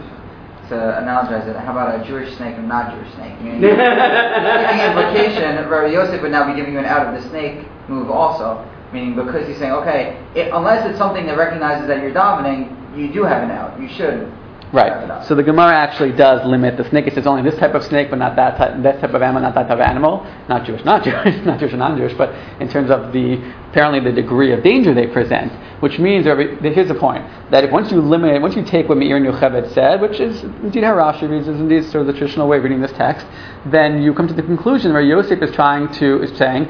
to 0.69 0.75
analogize 0.75 1.47
it, 1.47 1.55
how 1.55 1.71
about 1.71 2.00
a 2.00 2.03
Jewish 2.05 2.35
snake 2.35 2.55
and 2.57 2.67
not 2.67 2.93
Jewish 2.93 3.13
snake? 3.15 3.39
You 3.41 3.53
know, 3.53 3.75
giving 4.67 4.83
implication, 4.83 5.69
Rabbi 5.69 5.93
Yosef 5.93 6.21
would 6.21 6.31
now 6.31 6.45
be 6.45 6.55
giving 6.55 6.73
you 6.73 6.79
an 6.79 6.85
out 6.85 7.07
of 7.07 7.21
the 7.21 7.29
snake 7.29 7.65
move 7.88 8.12
also. 8.12 8.69
Meaning 8.91 9.15
because 9.15 9.47
he's 9.47 9.57
saying, 9.57 9.71
okay, 9.71 10.21
it, 10.35 10.53
unless 10.53 10.88
it's 10.88 11.00
something 11.00 11.25
that 11.25 11.38
recognizes 11.38 11.88
that 11.88 12.01
you're 12.01 12.13
dominating, 12.13 12.77
you 12.95 13.12
do 13.12 13.23
have 13.23 13.41
an 13.41 13.51
out. 13.51 13.79
You 13.81 13.88
should 13.88 14.31
Right. 14.74 15.24
So 15.27 15.36
the 15.36 15.44
Gemara 15.44 15.75
actually 15.75 16.13
does 16.13 16.44
limit 16.48 16.77
the 16.77 16.89
snake. 16.89 17.06
It 17.06 17.13
says 17.13 17.27
only 17.27 17.48
this 17.48 17.60
type 17.60 17.75
of 17.75 17.84
snake, 17.84 18.10
but 18.10 18.18
not 18.18 18.36
that 18.38 18.58
type, 18.58 18.82
that 18.82 19.00
type 19.00 19.13
of 19.13 19.22
animal, 19.22 19.44
not 19.44 19.53
that 19.53 19.68
type 19.68 19.77
of 19.77 19.82
animal. 19.82 20.25
Not 20.50 20.65
Jewish, 20.65 20.84
not 20.84 21.03
Jewish, 21.06 21.46
not 21.46 21.60
Jewish 21.60 21.74
and 21.74 21.80
non-Jewish, 21.80 22.15
but 22.15 22.34
in 22.60 22.68
terms 22.70 22.89
of 22.89 23.13
the 23.13 23.36
apparently 23.70 24.00
the 24.00 24.12
degree 24.12 24.51
of 24.51 24.63
danger 24.63 24.96
they 24.96 25.06
present. 25.06 25.53
Which 25.80 26.00
means, 26.00 26.25
here's 26.25 26.88
the 26.88 26.96
point: 26.96 27.24
that 27.51 27.63
if 27.63 27.70
once 27.70 27.92
you 27.92 28.01
limit, 28.01 28.42
once 28.42 28.56
you 28.56 28.65
take 28.65 28.89
what 28.89 28.98
Meir 28.98 29.18
and 29.18 29.25
Yocheved 29.27 29.72
said, 29.75 30.01
which 30.01 30.20
is 30.20 30.42
indeed 30.42 30.84
how 30.84 30.96
Rashi 30.96 31.30
reads, 31.30 31.48
is 31.48 31.60
indeed 31.60 31.84
sort 31.86 32.01
of 32.01 32.08
the 32.08 32.13
traditional 32.13 32.48
way 32.48 32.58
of 32.58 32.63
reading 32.63 32.82
this 32.82 32.94
text, 32.94 33.27
then 33.68 34.01
you 34.01 34.12
come 34.15 34.27
to 34.27 34.34
the 34.34 34.42
conclusion 34.42 34.92
where 34.92 35.03
Yosef 35.03 35.39
is 35.44 35.53
trying 35.53 35.88
to 36.00 36.24
is 36.24 36.36
saying, 36.36 36.65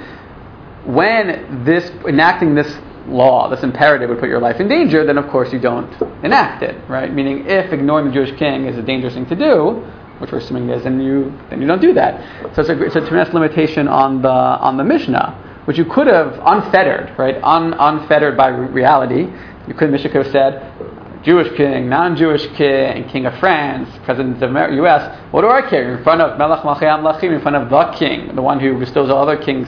when 0.84 1.64
this 1.64 1.90
enacting 2.06 2.54
this 2.54 2.78
law, 3.08 3.50
this 3.50 3.64
imperative 3.64 4.10
would 4.10 4.20
put 4.20 4.30
your 4.30 4.40
life 4.40 4.60
in 4.60 4.68
danger, 4.68 5.06
then 5.06 5.18
of 5.18 5.30
course 5.30 5.52
you 5.52 5.60
don't 5.60 5.92
enact 6.24 6.64
it, 6.64 6.76
right? 6.90 7.14
Meaning, 7.14 7.46
if 7.48 7.72
ignoring 7.72 8.08
the 8.08 8.12
Jewish 8.12 8.38
king 8.38 8.66
is 8.66 8.78
a 8.78 8.82
dangerous 8.82 9.14
thing 9.14 9.26
to 9.28 9.36
do, 9.36 9.84
which 10.20 10.32
we're 10.32 10.38
assuming 10.38 10.70
is, 10.70 10.86
and 10.86 11.04
you 11.04 11.38
then 11.50 11.62
you 11.62 11.68
don't 11.68 11.82
do 11.82 11.94
that. 11.94 12.56
So 12.56 12.62
it's 12.62 12.70
a, 12.70 12.82
it's 12.84 12.96
a 12.96 13.02
tremendous 13.02 13.34
limitation 13.34 13.88
on 13.88 14.22
the 14.22 14.30
on 14.30 14.78
the 14.78 14.84
Mishnah, 14.84 15.62
which 15.66 15.78
you 15.78 15.86
could 15.86 16.08
have 16.08 16.40
unfettered, 16.46 17.18
right? 17.18 17.36
Un, 17.44 17.74
unfettered 17.74 18.38
by 18.38 18.50
reality. 18.50 19.28
You 19.68 19.74
could 19.74 19.92
Mishnah 19.92 20.10
could 20.10 20.26
have 20.26 20.32
said, 20.32 20.74
Jewish 21.24 21.56
king, 21.56 21.88
non-Jewish 21.88 22.48
king, 22.58 23.08
king 23.08 23.26
of 23.26 23.38
France, 23.40 23.90
president 24.04 24.44
of 24.44 24.54
the 24.54 24.76
U.S. 24.76 25.20
What 25.32 25.42
do 25.42 25.50
I 25.50 25.62
care? 25.70 25.98
In 25.98 26.04
front 26.04 26.22
of 26.22 26.38
Melech 26.38 26.64
Malchei 26.64 26.84
Amlachim, 26.84 27.34
in 27.34 27.42
front 27.42 27.56
of 27.56 27.70
the 27.70 27.98
king, 27.98 28.36
the 28.36 28.42
one 28.42 28.60
who 28.60 28.78
bestows 28.78 29.10
all 29.10 29.22
other 29.22 29.42
kings, 29.42 29.68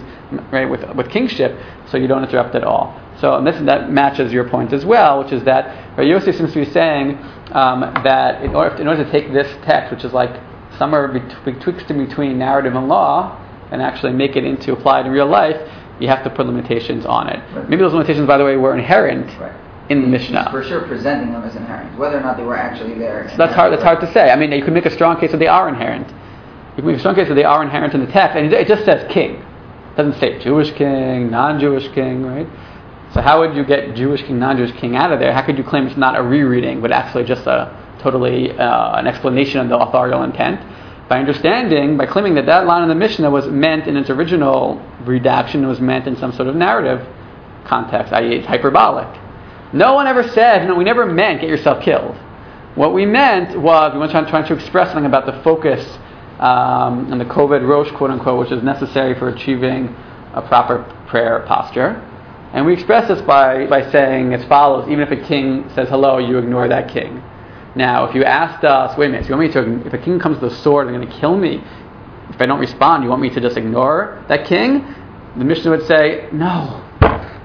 right, 0.52 0.70
with, 0.70 0.84
with 0.96 1.10
kingship, 1.10 1.58
so 1.90 1.98
you 1.98 2.08
don't 2.08 2.24
interrupt 2.24 2.56
at 2.56 2.66
all. 2.66 3.00
So 3.22 3.36
and 3.36 3.48
this 3.48 3.56
that 3.62 3.90
matches 3.90 4.34
your 4.34 4.50
point 4.50 4.74
as 4.74 4.84
well, 4.84 5.24
which 5.24 5.32
is 5.32 5.44
that 5.46 5.98
right, 5.98 6.06
Yosef 6.06 6.36
seems 6.36 6.52
to 6.52 6.66
be 6.66 6.72
saying 6.72 7.18
um, 7.54 7.80
that 8.04 8.44
in 8.44 8.54
order, 8.54 8.76
in 8.76 8.88
order 8.90 9.06
to 9.06 9.12
take 9.12 9.32
this 9.32 9.48
text, 9.64 9.92
which 9.94 10.04
is 10.04 10.12
like 10.12 10.42
somewhere 10.78 11.08
betwixt 11.08 11.90
in 11.90 12.06
between 12.06 12.38
narrative 12.38 12.76
and 12.76 12.90
law, 12.90 13.42
and 13.72 13.82
actually 13.82 14.12
make 14.12 14.36
it 14.36 14.44
into 14.44 14.74
applied 14.74 15.06
in 15.06 15.12
real 15.14 15.26
life, 15.26 15.56
you 16.02 16.10
have 16.10 16.24
to 16.26 16.30
put 16.30 16.46
limitations 16.46 17.06
on 17.06 17.30
it. 17.30 17.40
Right. 17.54 17.70
Maybe 17.70 17.82
those 17.82 17.94
limitations, 17.94 18.28
by 18.28 18.38
the 18.38 18.44
way, 18.44 18.58
were 18.58 18.78
inherent 18.78 19.28
Right. 19.40 19.65
In 19.90 20.02
the 20.02 20.08
Mishnah. 20.08 20.50
for 20.52 20.64
sure 20.64 20.82
presenting 20.88 21.32
them 21.32 21.44
as 21.44 21.56
inherent, 21.56 21.98
whether 21.98 22.18
or 22.18 22.22
not 22.22 22.38
they 22.38 22.44
were 22.44 22.58
actually 22.58 22.96
there. 22.96 23.30
So 23.30 23.38
that's 23.38 23.54
hard. 23.54 23.72
That's 23.72 23.84
hard 23.84 24.00
to 24.02 24.12
say. 24.14 24.32
I 24.32 24.36
mean, 24.36 24.52
you 24.52 24.64
can 24.64 24.74
make 24.74 24.86
a 24.86 24.92
strong 24.92 25.20
case 25.20 25.32
that 25.32 25.38
they 25.38 25.48
are 25.48 25.70
inherent. 25.70 26.08
You 26.08 26.82
can 26.82 26.88
make 26.88 26.98
a 26.98 27.00
strong 27.00 27.16
case 27.16 27.28
that 27.28 27.36
they 27.36 27.44
are 27.44 27.64
inherent 27.64 27.94
in 27.94 28.04
the 28.04 28.12
text, 28.12 28.36
and 28.36 28.52
it 28.52 28.68
just 28.68 28.84
says 28.86 29.06
king. 29.12 29.36
It 29.36 29.96
doesn't 29.96 30.20
say 30.20 30.40
Jewish 30.40 30.72
king, 30.74 31.30
non-Jewish 31.30 31.90
king, 31.94 32.26
right? 32.26 32.48
So 33.14 33.22
how 33.22 33.40
would 33.40 33.56
you 33.56 33.64
get 33.64 33.96
Jewish 33.96 34.24
king, 34.24 34.40
non-Jewish 34.40 34.74
king 34.74 34.96
out 34.96 35.14
of 35.14 35.20
there? 35.20 35.32
How 35.32 35.42
could 35.42 35.58
you 35.58 35.64
claim 35.64 35.88
it's 35.88 35.96
not 35.96 36.18
a 36.18 36.24
rereading, 36.24 36.82
but 36.82 36.92
actually 36.92 37.24
just 37.24 37.46
a 37.48 37.72
totally 38.00 38.52
uh, 38.52 38.98
an 38.98 39.08
explanation 39.08 39.62
of 39.62 39.70
the 39.70 39.78
authorial 39.78 40.24
intent? 40.24 40.60
By 41.08 41.20
understanding, 41.20 41.98
by 41.98 42.08
claiming 42.08 42.34
that 42.36 42.48
that 42.48 42.66
line 42.66 42.82
in 42.82 42.90
the 42.90 42.96
Mishnah 42.96 43.30
was 43.30 43.48
meant 43.48 43.88
in 43.88 43.96
its 43.96 44.10
original 44.10 44.82
redaction, 45.04 45.66
was 45.68 45.80
meant 45.80 46.08
in 46.08 46.18
some 46.18 46.34
sort 46.34 46.48
of 46.48 46.56
narrative 46.56 47.08
context, 47.66 48.12
i.e., 48.12 48.38
it's 48.38 48.48
hyperbolic. 48.48 49.08
No 49.76 49.94
one 49.94 50.08
ever 50.08 50.24
said, 50.30 50.66
no, 50.70 50.76
we 50.76 50.86
never 50.86 51.06
meant 51.06 51.42
get 51.42 51.50
yourself 51.50 51.84
killed. 51.84 52.16
What 52.76 52.94
we 52.94 53.06
meant 53.06 53.60
was 53.60 53.94
we 53.94 54.00
were 54.00 54.08
trying, 54.08 54.46
to 54.46 54.54
express 54.54 54.88
something 54.88 55.06
about 55.06 55.26
the 55.26 55.44
focus 55.44 55.86
um, 56.40 57.12
and 57.12 57.20
the 57.20 57.26
koved 57.26 57.62
rosh, 57.68 57.92
quote 57.92 58.10
unquote, 58.10 58.40
which 58.40 58.54
is 58.54 58.64
necessary 58.64 59.20
for 59.20 59.28
achieving 59.28 59.94
a 60.34 60.42
proper 60.42 60.84
prayer 61.08 61.44
posture. 61.46 62.02
And 62.54 62.66
we 62.66 62.72
express 62.72 63.10
this 63.10 63.22
by, 63.24 63.68
by 63.68 63.92
saying 63.92 64.34
as 64.34 64.46
follows 64.46 64.88
even 64.88 65.02
if 65.02 65.12
a 65.12 65.28
king 65.28 65.70
says 65.76 65.90
hello, 65.90 66.20
you 66.20 66.38
ignore 66.38 66.70
that 66.70 66.90
king. 66.90 67.22
Now, 67.76 68.06
if 68.06 68.16
you 68.16 68.24
asked 68.24 68.64
us, 68.64 68.98
wait 68.98 69.08
a 69.08 69.10
minute, 69.10 69.26
so 69.26 69.32
you 69.32 69.38
want 69.38 69.56
me 69.56 69.82
to, 69.82 69.88
if 69.88 69.94
a 69.94 69.98
king 69.98 70.20
comes 70.20 70.40
with 70.40 70.54
a 70.54 70.56
sword 70.56 70.88
and 70.88 70.96
they're 70.96 71.02
going 71.02 71.14
to 71.14 71.20
kill 71.20 71.36
me, 71.36 71.62
if 72.30 72.40
I 72.40 72.46
don't 72.46 72.62
respond, 72.62 73.04
you 73.04 73.10
want 73.10 73.22
me 73.22 73.30
to 73.30 73.42
just 73.42 73.58
ignore 73.58 74.24
that 74.30 74.48
king? 74.48 74.86
The 75.38 75.44
Mishnah 75.44 75.72
would 75.72 75.86
say, 75.86 76.30
no, 76.32 76.82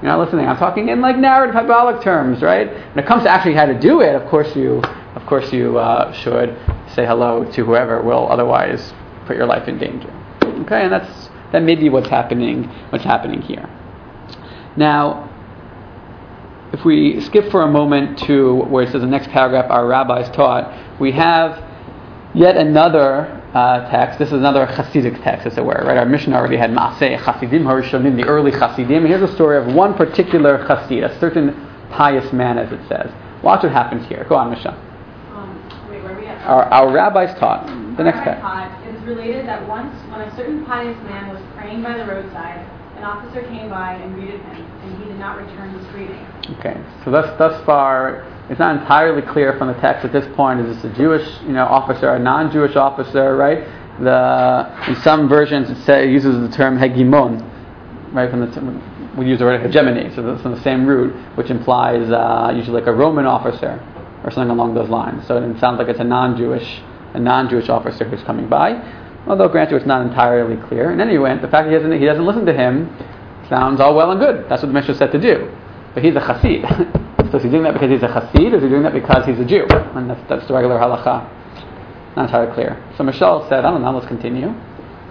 you're 0.02 0.10
not 0.10 0.18
listening. 0.18 0.46
I'm 0.46 0.56
talking 0.56 0.88
in 0.88 1.00
like 1.00 1.18
narrative 1.18 1.54
hyperbolic 1.54 2.02
terms, 2.02 2.40
right? 2.40 2.68
When 2.68 3.04
it 3.04 3.06
comes 3.06 3.24
to 3.24 3.28
actually 3.28 3.54
how 3.54 3.66
to 3.66 3.78
do 3.78 4.00
it, 4.00 4.14
of 4.14 4.26
course 4.30 4.56
you, 4.56 4.80
of 5.14 5.26
course 5.26 5.52
you 5.52 5.78
uh, 5.78 6.12
should 6.12 6.56
say 6.94 7.04
hello 7.04 7.44
to 7.52 7.64
whoever 7.64 8.02
will 8.02 8.26
otherwise 8.30 8.94
put 9.26 9.36
your 9.36 9.46
life 9.46 9.68
in 9.68 9.78
danger. 9.78 10.10
Okay, 10.42 10.84
and 10.84 10.92
that's 10.92 11.28
that 11.52 11.62
may 11.62 11.74
be 11.74 11.90
what's 11.90 12.08
happening. 12.08 12.64
What's 12.90 13.04
happening 13.04 13.42
here. 13.42 13.68
Now, 14.76 15.28
if 16.72 16.84
we 16.84 17.20
skip 17.20 17.50
for 17.50 17.62
a 17.62 17.70
moment 17.70 18.18
to 18.20 18.54
where 18.64 18.84
it 18.84 18.92
says 18.92 19.02
the 19.02 19.06
next 19.06 19.28
paragraph, 19.28 19.70
our 19.70 19.86
rabbis 19.86 20.30
taught, 20.34 21.00
we 21.00 21.12
have 21.12 21.62
yet 22.34 22.56
another 22.56 23.39
uh, 23.54 23.90
text. 23.90 24.18
This 24.18 24.28
is 24.28 24.34
another 24.34 24.66
Hasidic 24.66 25.22
text, 25.22 25.46
as 25.46 25.58
it 25.58 25.64
were. 25.64 25.82
Right? 25.84 25.96
Our 25.96 26.06
mission 26.06 26.32
already 26.32 26.56
had 26.56 26.70
Maaseh 26.70 27.22
Chasidim 27.24 27.64
Harishonim, 27.64 28.16
the 28.16 28.24
early 28.24 28.50
Chasidim. 28.50 29.04
And 29.04 29.08
here's 29.08 29.28
a 29.28 29.34
story 29.34 29.56
of 29.58 29.74
one 29.74 29.94
particular 29.94 30.64
Chasid, 30.66 31.02
a 31.02 31.18
certain 31.18 31.68
pious 31.90 32.32
man, 32.32 32.58
as 32.58 32.70
it 32.72 32.80
says. 32.88 33.10
Watch 33.42 33.62
what 33.62 33.72
happens 33.72 34.06
here. 34.06 34.24
Go 34.28 34.36
on, 34.36 34.50
Misha. 34.50 34.72
Um, 35.32 35.88
wait, 35.90 36.02
where 36.04 36.14
we 36.18 36.26
at? 36.26 36.46
Our, 36.46 36.64
our 36.64 36.92
rabbis 36.92 37.36
taught. 37.38 37.66
The 37.96 38.04
next 38.04 38.18
text. 38.24 38.44
It 38.86 38.94
is 38.94 39.02
related 39.02 39.46
that 39.46 39.66
once, 39.66 39.94
when 40.10 40.20
a 40.20 40.36
certain 40.36 40.64
pious 40.64 40.96
man 41.04 41.28
was 41.28 41.42
praying 41.56 41.82
by 41.82 41.96
the 41.98 42.04
roadside, 42.04 42.64
an 42.96 43.04
officer 43.04 43.42
came 43.48 43.70
by 43.70 43.94
and 43.94 44.14
greeted 44.14 44.40
him, 44.40 44.64
and 44.82 45.02
he 45.02 45.08
did 45.08 45.18
not 45.18 45.38
return 45.38 45.72
his 45.76 45.86
greeting. 45.88 46.20
Okay, 46.58 46.78
so 47.04 47.10
thus 47.10 47.36
thus 47.38 47.64
far, 47.64 48.24
it's 48.50 48.58
not 48.58 48.80
entirely 48.80 49.22
clear 49.22 49.56
from 49.56 49.68
the 49.68 49.74
text 49.74 50.04
at 50.04 50.12
this 50.12 50.26
point. 50.34 50.58
Is 50.58 50.74
this 50.74 50.92
a 50.92 50.96
Jewish, 50.96 51.24
you 51.42 51.52
know, 51.52 51.64
officer, 51.66 52.10
a 52.10 52.18
non-Jewish 52.18 52.74
officer, 52.74 53.36
right? 53.36 53.64
The 54.00 54.90
in 54.90 54.96
some 55.02 55.28
versions 55.28 55.70
it, 55.70 55.80
say, 55.84 56.08
it 56.08 56.10
uses 56.10 56.40
the 56.40 56.54
term 56.54 56.76
hegemon, 56.76 58.12
right? 58.12 58.28
From 58.28 58.40
the 58.40 59.16
we 59.16 59.26
use 59.26 59.38
the 59.38 59.44
word 59.44 59.60
hegemony, 59.60 60.12
so 60.14 60.22
that's 60.22 60.42
from 60.42 60.54
the 60.54 60.62
same 60.62 60.84
root, 60.84 61.14
which 61.36 61.48
implies 61.48 62.10
uh, 62.10 62.52
usually 62.54 62.80
like 62.80 62.88
a 62.88 62.92
Roman 62.92 63.24
officer 63.24 63.78
or 64.24 64.30
something 64.32 64.50
along 64.50 64.74
those 64.74 64.88
lines. 64.88 65.26
So 65.28 65.36
it 65.36 65.60
sounds 65.60 65.78
like 65.78 65.88
it's 65.88 66.00
a 66.00 66.04
non-Jewish, 66.04 66.82
a 67.14 67.20
non-Jewish 67.20 67.68
officer 67.68 68.04
who's 68.04 68.22
coming 68.24 68.48
by. 68.48 68.72
Although 69.28 69.48
granted, 69.48 69.76
it's 69.76 69.86
not 69.86 70.02
entirely 70.02 70.56
clear. 70.68 70.90
In 70.90 71.00
any 71.00 71.14
event, 71.14 71.42
the 71.42 71.48
fact 71.48 71.68
he 71.68 71.74
doesn't, 71.74 71.92
he 71.92 72.04
doesn't 72.04 72.26
listen 72.26 72.46
to 72.46 72.52
him 72.52 72.90
sounds 73.48 73.80
all 73.80 73.94
well 73.94 74.10
and 74.10 74.18
good. 74.18 74.48
That's 74.48 74.62
what 74.62 74.68
the 74.68 74.74
Mishnah 74.74 74.96
said 74.96 75.12
to 75.12 75.20
do. 75.20 75.54
But 75.94 76.04
he's 76.04 76.16
a 76.16 76.20
chassid. 76.20 77.06
so 77.30 77.38
is 77.38 77.44
he 77.44 77.50
doing 77.50 77.62
that 77.62 77.74
because 77.74 77.90
he's 77.90 78.02
a 78.02 78.08
chassid, 78.08 78.52
or 78.52 78.56
is 78.56 78.62
he 78.62 78.68
doing 78.68 78.82
that 78.82 78.92
because 78.92 79.24
he's 79.24 79.38
a 79.38 79.44
Jew? 79.44 79.66
And 79.94 80.10
that's, 80.10 80.20
that's 80.28 80.46
the 80.48 80.54
regular 80.54 80.78
halacha. 80.78 81.26
Not 82.16 82.26
entirely 82.26 82.52
clear. 82.54 82.82
So 82.96 83.04
Michelle 83.04 83.48
said, 83.48 83.64
I 83.64 83.70
don't 83.70 83.82
know, 83.82 83.92
let's 83.92 84.06
continue. 84.06 84.50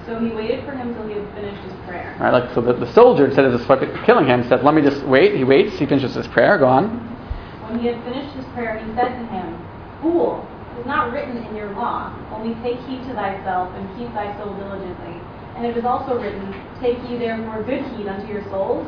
So 0.05 0.19
he 0.19 0.31
waited 0.31 0.65
for 0.65 0.73
him 0.73 0.93
till 0.95 1.07
he 1.07 1.15
had 1.15 1.33
finished 1.35 1.61
his 1.63 1.73
prayer. 1.87 2.17
All 2.19 2.31
right, 2.31 2.43
like, 2.43 2.53
so 2.53 2.61
the, 2.61 2.73
the 2.73 2.91
soldier, 2.93 3.27
instead 3.27 3.45
of 3.45 3.53
just 3.53 3.69
killing 4.05 4.25
him, 4.27 4.43
said, 4.49 4.63
let 4.63 4.73
me 4.73 4.81
just 4.81 5.05
wait. 5.05 5.35
He 5.35 5.43
waits, 5.43 5.77
he 5.77 5.85
finishes 5.85 6.15
his 6.15 6.27
prayer, 6.27 6.57
go 6.57 6.67
on. 6.67 6.89
When 7.69 7.79
he 7.79 7.87
had 7.87 8.03
finished 8.03 8.35
his 8.35 8.45
prayer, 8.57 8.81
he 8.83 8.89
said 8.95 9.15
to 9.15 9.25
him, 9.29 9.53
Fool, 10.01 10.43
it 10.73 10.81
is 10.81 10.87
not 10.87 11.13
written 11.13 11.37
in 11.37 11.55
your 11.55 11.71
law, 11.71 12.11
only 12.33 12.57
take 12.65 12.79
heed 12.89 13.05
to 13.07 13.13
thyself 13.13 13.71
and 13.75 13.85
keep 13.95 14.11
thy 14.17 14.35
soul 14.41 14.57
diligently. 14.57 15.21
And 15.55 15.63
it 15.65 15.77
is 15.77 15.85
also 15.85 16.19
written, 16.19 16.51
Take 16.81 16.97
ye 17.07 17.17
therefore 17.19 17.63
good 17.63 17.85
heed 17.93 18.07
unto 18.07 18.25
your 18.27 18.43
souls. 18.49 18.87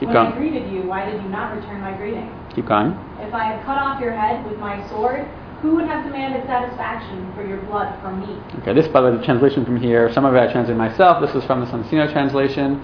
Keep 0.00 0.08
when 0.08 0.16
I 0.16 0.36
greeted 0.36 0.72
you, 0.72 0.82
why 0.82 1.08
did 1.08 1.22
you 1.22 1.28
not 1.28 1.54
return 1.54 1.80
my 1.80 1.96
greeting? 1.96 2.28
Keep 2.58 2.66
going. 2.66 2.90
If 3.22 3.32
I 3.32 3.44
had 3.54 3.64
cut 3.64 3.78
off 3.78 4.00
your 4.00 4.10
head 4.10 4.44
with 4.44 4.58
my 4.58 4.84
sword, 4.88 5.24
who 5.62 5.76
would 5.76 5.86
have 5.86 6.02
demanded 6.04 6.44
satisfaction 6.46 7.32
for 7.36 7.46
your 7.46 7.58
blood 7.70 7.94
from 8.02 8.18
me? 8.18 8.34
Okay, 8.62 8.72
this, 8.74 8.88
by 8.88 9.00
the 9.00 9.12
way, 9.12 9.16
the 9.16 9.24
translation 9.24 9.64
from 9.64 9.80
here, 9.80 10.12
some 10.12 10.24
of 10.24 10.34
it 10.34 10.38
I 10.40 10.50
translated 10.50 10.76
myself. 10.76 11.24
This 11.24 11.36
is 11.36 11.44
from 11.44 11.60
the 11.60 11.66
Soncino 11.66 12.10
translation. 12.10 12.80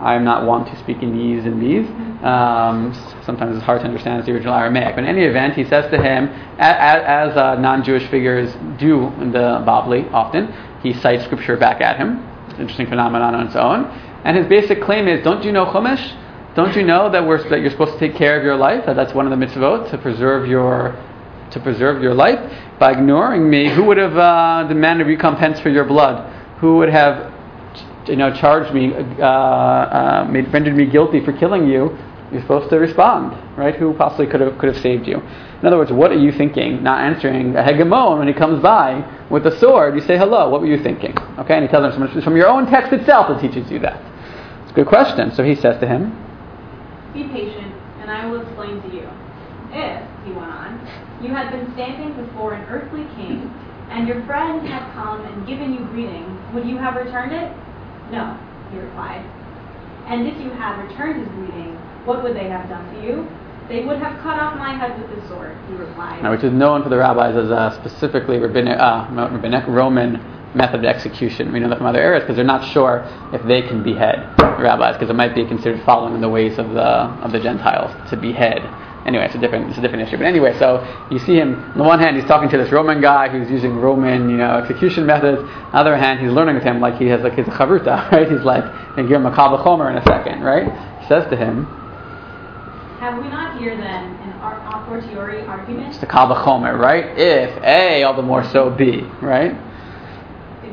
I 0.00 0.14
am 0.14 0.24
not 0.24 0.46
one 0.46 0.64
to 0.64 0.74
speak 0.78 1.02
in 1.02 1.12
these 1.14 1.44
and 1.44 1.60
these. 1.60 1.86
Um, 2.24 2.96
sometimes 3.26 3.56
it's 3.56 3.64
hard 3.66 3.82
to 3.82 3.86
understand 3.86 4.24
the 4.24 4.32
original 4.32 4.54
Aramaic. 4.54 4.94
But 4.94 5.04
in 5.04 5.10
any 5.10 5.24
event, 5.26 5.52
he 5.52 5.64
says 5.64 5.90
to 5.90 6.00
him, 6.00 6.28
a- 6.58 6.62
a- 6.62 7.04
as 7.04 7.36
uh, 7.36 7.60
non-Jewish 7.60 8.06
figures 8.06 8.54
do 8.78 9.08
in 9.20 9.32
the 9.32 9.60
Babli 9.68 10.10
often, 10.14 10.48
he 10.82 10.94
cites 10.94 11.24
scripture 11.24 11.58
back 11.58 11.82
at 11.82 11.98
him. 11.98 12.26
Interesting 12.58 12.86
phenomenon 12.86 13.34
on 13.34 13.46
its 13.48 13.56
own. 13.56 13.84
And 14.24 14.34
his 14.34 14.46
basic 14.46 14.80
claim 14.80 15.08
is, 15.08 15.22
don't 15.22 15.44
you 15.44 15.52
know 15.52 15.66
Chumash? 15.66 16.16
Don't 16.54 16.74
you 16.74 16.82
know 16.82 17.10
that, 17.10 17.24
we're, 17.24 17.48
that 17.48 17.60
you're 17.60 17.70
supposed 17.70 17.92
to 17.92 17.98
take 17.98 18.16
care 18.16 18.36
of 18.36 18.44
your 18.44 18.56
life? 18.56 18.84
That 18.86 18.96
that's 18.96 19.14
one 19.14 19.30
of 19.30 19.38
the 19.38 19.46
mitzvot, 19.46 19.90
to 19.90 19.98
preserve 19.98 20.48
your 20.48 20.98
to 21.52 21.60
preserve 21.60 22.02
your 22.02 22.14
life. 22.14 22.38
By 22.78 22.92
ignoring 22.92 23.48
me, 23.48 23.68
who 23.68 23.84
would 23.84 23.96
have 23.98 24.16
uh, 24.16 24.66
demanded 24.68 25.06
recompense 25.06 25.60
for 25.60 25.68
your 25.68 25.84
blood? 25.84 26.32
Who 26.60 26.76
would 26.76 26.88
have, 26.88 27.32
you 28.06 28.16
know, 28.16 28.32
charged 28.32 28.72
me, 28.72 28.92
uh, 28.94 29.24
uh, 29.24 30.28
made, 30.30 30.52
rendered 30.52 30.76
me 30.76 30.86
guilty 30.86 31.24
for 31.24 31.32
killing 31.32 31.68
you? 31.68 31.98
You're 32.32 32.42
supposed 32.42 32.70
to 32.70 32.78
respond, 32.78 33.36
right? 33.58 33.74
Who 33.74 33.92
possibly 33.94 34.28
could 34.28 34.40
have 34.40 34.56
could 34.58 34.72
have 34.72 34.82
saved 34.82 35.06
you? 35.06 35.16
In 35.16 35.66
other 35.66 35.76
words, 35.76 35.92
what 35.92 36.12
are 36.12 36.18
you 36.18 36.30
thinking? 36.30 36.82
Not 36.82 37.00
answering 37.00 37.56
a 37.56 37.62
hegemon 37.62 38.18
when 38.18 38.28
he 38.28 38.34
comes 38.34 38.62
by 38.62 39.04
with 39.28 39.46
a 39.46 39.58
sword. 39.58 39.94
You 39.96 40.00
say 40.00 40.16
hello. 40.16 40.48
What 40.48 40.60
were 40.60 40.68
you 40.68 40.80
thinking? 40.82 41.18
Okay, 41.38 41.54
and 41.54 41.64
he 41.64 41.68
tells 41.68 41.94
him 41.96 42.22
from 42.22 42.36
your 42.36 42.48
own 42.48 42.66
text 42.66 42.92
itself 42.92 43.28
that 43.28 43.40
teaches 43.40 43.70
you 43.70 43.80
that. 43.80 44.00
It's 44.62 44.70
a 44.70 44.74
good 44.74 44.86
question. 44.86 45.32
So 45.32 45.42
he 45.42 45.56
says 45.56 45.80
to 45.80 45.88
him, 45.88 46.19
Be 47.12 47.24
patient, 47.24 47.74
and 48.00 48.10
I 48.10 48.26
will 48.26 48.40
explain 48.42 48.80
to 48.82 48.88
you. 48.94 49.08
If, 49.72 50.02
he 50.24 50.32
went 50.32 50.50
on, 50.50 50.80
you 51.22 51.28
had 51.28 51.50
been 51.50 51.72
standing 51.74 52.14
before 52.24 52.54
an 52.54 52.68
earthly 52.68 53.04
king, 53.16 53.52
and 53.90 54.06
your 54.06 54.22
friend 54.24 54.66
had 54.66 54.92
come 54.94 55.24
and 55.24 55.46
given 55.46 55.74
you 55.74 55.80
greeting, 55.86 56.26
would 56.54 56.66
you 56.66 56.78
have 56.78 56.96
returned 56.96 57.32
it? 57.32 57.52
No, 58.10 58.38
he 58.72 58.78
replied. 58.78 59.24
And 60.06 60.26
if 60.26 60.38
you 60.38 60.50
had 60.50 60.82
returned 60.82 61.20
his 61.20 61.28
greeting, 61.34 61.76
what 62.04 62.22
would 62.22 62.34
they 62.34 62.48
have 62.48 62.68
done 62.68 62.94
to 62.94 63.02
you? 63.02 63.28
They 63.68 63.84
would 63.84 63.98
have 63.98 64.20
cut 64.22 64.40
off 64.40 64.58
my 64.58 64.74
head 64.74 65.00
with 65.00 65.14
the 65.14 65.28
sword, 65.28 65.56
he 65.68 65.74
replied. 65.74 66.22
Now, 66.22 66.32
which 66.32 66.42
is 66.42 66.52
known 66.52 66.82
for 66.82 66.88
the 66.88 66.98
rabbis 66.98 67.36
as 67.36 67.50
a 67.50 67.78
specifically 67.80 68.38
rabbinic, 68.38 68.78
uh, 68.78 69.06
rabbinic 69.10 69.64
Roman 69.68 70.16
method 70.54 70.80
of 70.80 70.84
execution. 70.84 71.52
We 71.52 71.60
know 71.60 71.68
that 71.68 71.78
from 71.78 71.86
other 71.86 72.00
areas 72.00 72.22
because 72.22 72.36
they're 72.36 72.44
not 72.44 72.66
sure 72.72 73.04
if 73.32 73.42
they 73.44 73.62
can 73.62 73.82
behead 73.82 74.36
the 74.36 74.56
rabbis 74.58 74.96
because 74.96 75.10
it 75.10 75.16
might 75.16 75.34
be 75.34 75.44
considered 75.46 75.82
following 75.84 76.14
in 76.14 76.20
the 76.20 76.28
ways 76.28 76.58
of 76.58 76.70
the 76.70 76.80
of 76.80 77.32
the 77.32 77.40
Gentiles 77.40 77.90
to 78.10 78.16
behead 78.16 78.62
anyway, 79.06 79.24
it's 79.24 79.34
a 79.34 79.38
different 79.38 79.68
it's 79.68 79.78
a 79.78 79.80
different 79.80 80.06
issue. 80.06 80.16
But 80.16 80.26
anyway, 80.26 80.58
so 80.58 80.84
you 81.10 81.18
see 81.18 81.34
him 81.34 81.54
on 81.72 81.78
the 81.78 81.84
one 81.84 81.98
hand 81.98 82.16
he's 82.16 82.26
talking 82.26 82.48
to 82.50 82.56
this 82.58 82.70
Roman 82.70 83.00
guy 83.00 83.28
who's 83.28 83.50
using 83.50 83.76
Roman 83.76 84.28
you 84.30 84.36
know 84.36 84.56
execution 84.58 85.06
methods. 85.06 85.40
On 85.40 85.70
the 85.72 85.78
other 85.78 85.96
hand, 85.96 86.20
he's 86.20 86.30
learning 86.32 86.56
with 86.56 86.64
him 86.64 86.80
like 86.80 86.98
he 86.98 87.06
has 87.06 87.22
like 87.22 87.34
his 87.34 87.46
chavruta, 87.46 88.10
right? 88.12 88.30
He's 88.30 88.42
like 88.42 88.64
and 88.96 89.08
give 89.08 89.16
him 89.16 89.26
a 89.26 89.34
kal 89.34 89.54
in 89.86 89.96
a 89.96 90.04
second, 90.04 90.42
right? 90.42 90.66
He 91.00 91.06
says 91.06 91.28
to 91.30 91.36
him, 91.36 91.64
Have 92.98 93.22
we 93.22 93.28
not 93.28 93.58
here 93.58 93.76
then 93.76 94.04
an 94.04 94.32
ar- 94.40 94.60
a 94.60 94.86
fortiori 94.86 95.42
argument? 95.42 95.88
it's 95.88 95.98
the 95.98 96.06
kal 96.06 96.28
right? 96.76 97.18
If 97.18 97.62
A, 97.62 98.02
all 98.04 98.14
the 98.14 98.22
more 98.22 98.44
so 98.44 98.70
B, 98.70 99.02
right? 99.22 99.52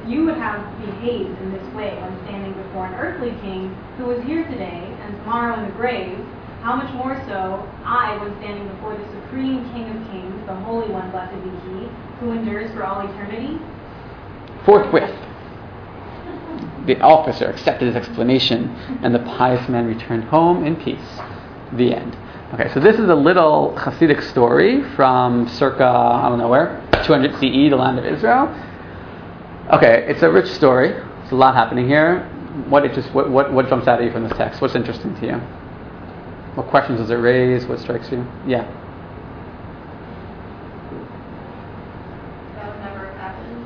You 0.08 0.24
would 0.24 0.38
have 0.38 0.64
behaved 0.80 1.38
in 1.42 1.52
this 1.52 1.74
way 1.74 1.94
when 2.00 2.18
standing 2.24 2.54
before 2.54 2.86
an 2.86 2.94
earthly 2.94 3.32
king 3.42 3.76
who 3.98 4.10
is 4.12 4.24
here 4.24 4.48
today 4.48 4.96
and 5.02 5.18
tomorrow 5.18 5.60
in 5.60 5.66
the 5.66 5.76
grave, 5.76 6.18
how 6.62 6.78
much 6.78 6.94
more 6.94 7.22
so 7.28 7.70
I 7.84 8.18
when 8.24 8.34
standing 8.40 8.70
before 8.70 8.96
the 8.96 9.04
supreme 9.06 9.70
King 9.74 9.90
of 9.90 10.10
Kings, 10.10 10.46
the 10.46 10.56
Holy 10.56 10.88
One, 10.90 11.12
blessed 11.12 11.36
be 11.44 11.50
He, 11.50 11.90
who 12.22 12.32
endures 12.32 12.72
for 12.72 12.86
all 12.86 13.02
eternity? 13.02 13.60
Forthwith, 14.66 15.14
the 16.86 17.02
officer 17.02 17.50
accepted 17.50 17.88
his 17.88 17.96
explanation, 17.98 18.70
and 19.04 19.14
the 19.14 19.20
pious 19.20 19.68
man 19.68 19.88
returned 19.88 20.24
home 20.24 20.66
in 20.66 20.78
peace. 20.78 21.20
The 21.74 21.94
end. 21.94 22.16
Okay, 22.54 22.74
so 22.74 22.80
this 22.80 22.98
is 22.98 23.10
a 23.10 23.16
little 23.16 23.76
Hasidic 23.78 24.24
story 24.24 24.84
from 24.96 25.50
circa, 25.50 25.84
I 25.84 26.30
don't 26.30 26.40
know 26.40 26.48
where, 26.48 26.82
200 27.04 27.34
CE, 27.36 27.70
the 27.70 27.76
land 27.76 28.00
of 28.00 28.06
Israel. 28.06 28.48
Okay, 29.72 30.06
it's 30.08 30.22
a 30.24 30.32
rich 30.32 30.48
story. 30.48 30.90
There's 30.90 31.32
a 31.32 31.36
lot 31.36 31.54
happening 31.54 31.88
here. 31.88 32.22
What, 32.70 32.86
it 32.86 32.94
just, 32.94 33.14
what, 33.14 33.30
what, 33.30 33.52
what 33.52 33.68
jumps 33.68 33.86
out 33.86 34.00
at 34.00 34.06
you 34.06 34.12
from 34.12 34.24
this 34.24 34.38
text? 34.38 34.62
What's 34.62 34.76
interesting 34.76 35.14
to 35.20 35.26
you? 35.26 35.34
What 36.56 36.68
questions 36.68 37.00
does 37.00 37.10
it 37.10 37.16
raise? 37.16 37.66
What 37.66 37.80
strikes 37.80 38.10
you? 38.10 38.26
Yeah. 38.48 38.64
That 42.56 42.70
would 42.72 42.80
never 42.80 43.08
have 43.08 43.18
happened. 43.18 43.66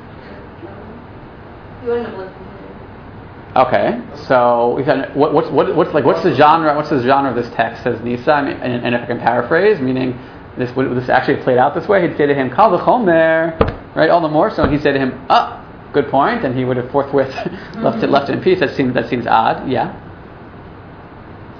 You 1.82 1.88
wouldn't 1.88 2.08
have 2.08 2.18
listened. 2.18 2.46
Okay, 3.54 4.00
so 4.26 4.74
we've 4.74 4.86
had, 4.86 5.14
what, 5.14 5.32
what's, 5.32 5.50
what, 5.50 5.76
what's 5.76 5.92
like 5.92 6.04
what's 6.06 6.22
the 6.22 6.34
genre? 6.34 6.74
What's 6.74 6.88
the 6.88 7.02
genre 7.02 7.30
of 7.30 7.36
this 7.36 7.54
text? 7.54 7.82
Says 7.84 8.00
Nisa, 8.02 8.32
I 8.32 8.42
mean, 8.42 8.56
and, 8.56 8.84
and 8.84 8.94
if 8.94 9.02
I 9.02 9.06
can 9.06 9.18
paraphrase, 9.18 9.78
meaning 9.78 10.18
this 10.56 10.74
would 10.74 10.96
this 10.96 11.10
actually 11.10 11.42
played 11.42 11.58
out 11.58 11.74
this 11.74 11.86
way. 11.86 12.08
He'd 12.08 12.16
say 12.16 12.26
to 12.26 12.34
him, 12.34 12.48
call 12.48 12.70
"Kal 12.70 12.78
v'chomer," 12.78 13.94
right? 13.94 14.08
All 14.08 14.22
the 14.22 14.28
more 14.28 14.50
so. 14.50 14.62
And 14.62 14.72
he'd 14.72 14.82
say 14.82 14.92
to 14.92 14.98
him, 14.98 15.26
"Ah, 15.28 15.61
good 15.92 16.08
and 16.44 16.56
he 16.56 16.64
would 16.64 16.76
have 16.76 16.90
forthwith 16.90 17.28
left 17.76 18.02
it 18.02 18.10
left 18.10 18.30
it 18.30 18.34
in 18.34 18.42
peace. 18.42 18.60
That 18.60 18.74
seems 18.74 18.94
that 18.94 19.08
seems 19.08 19.26
odd. 19.26 19.68
Yeah. 19.68 19.98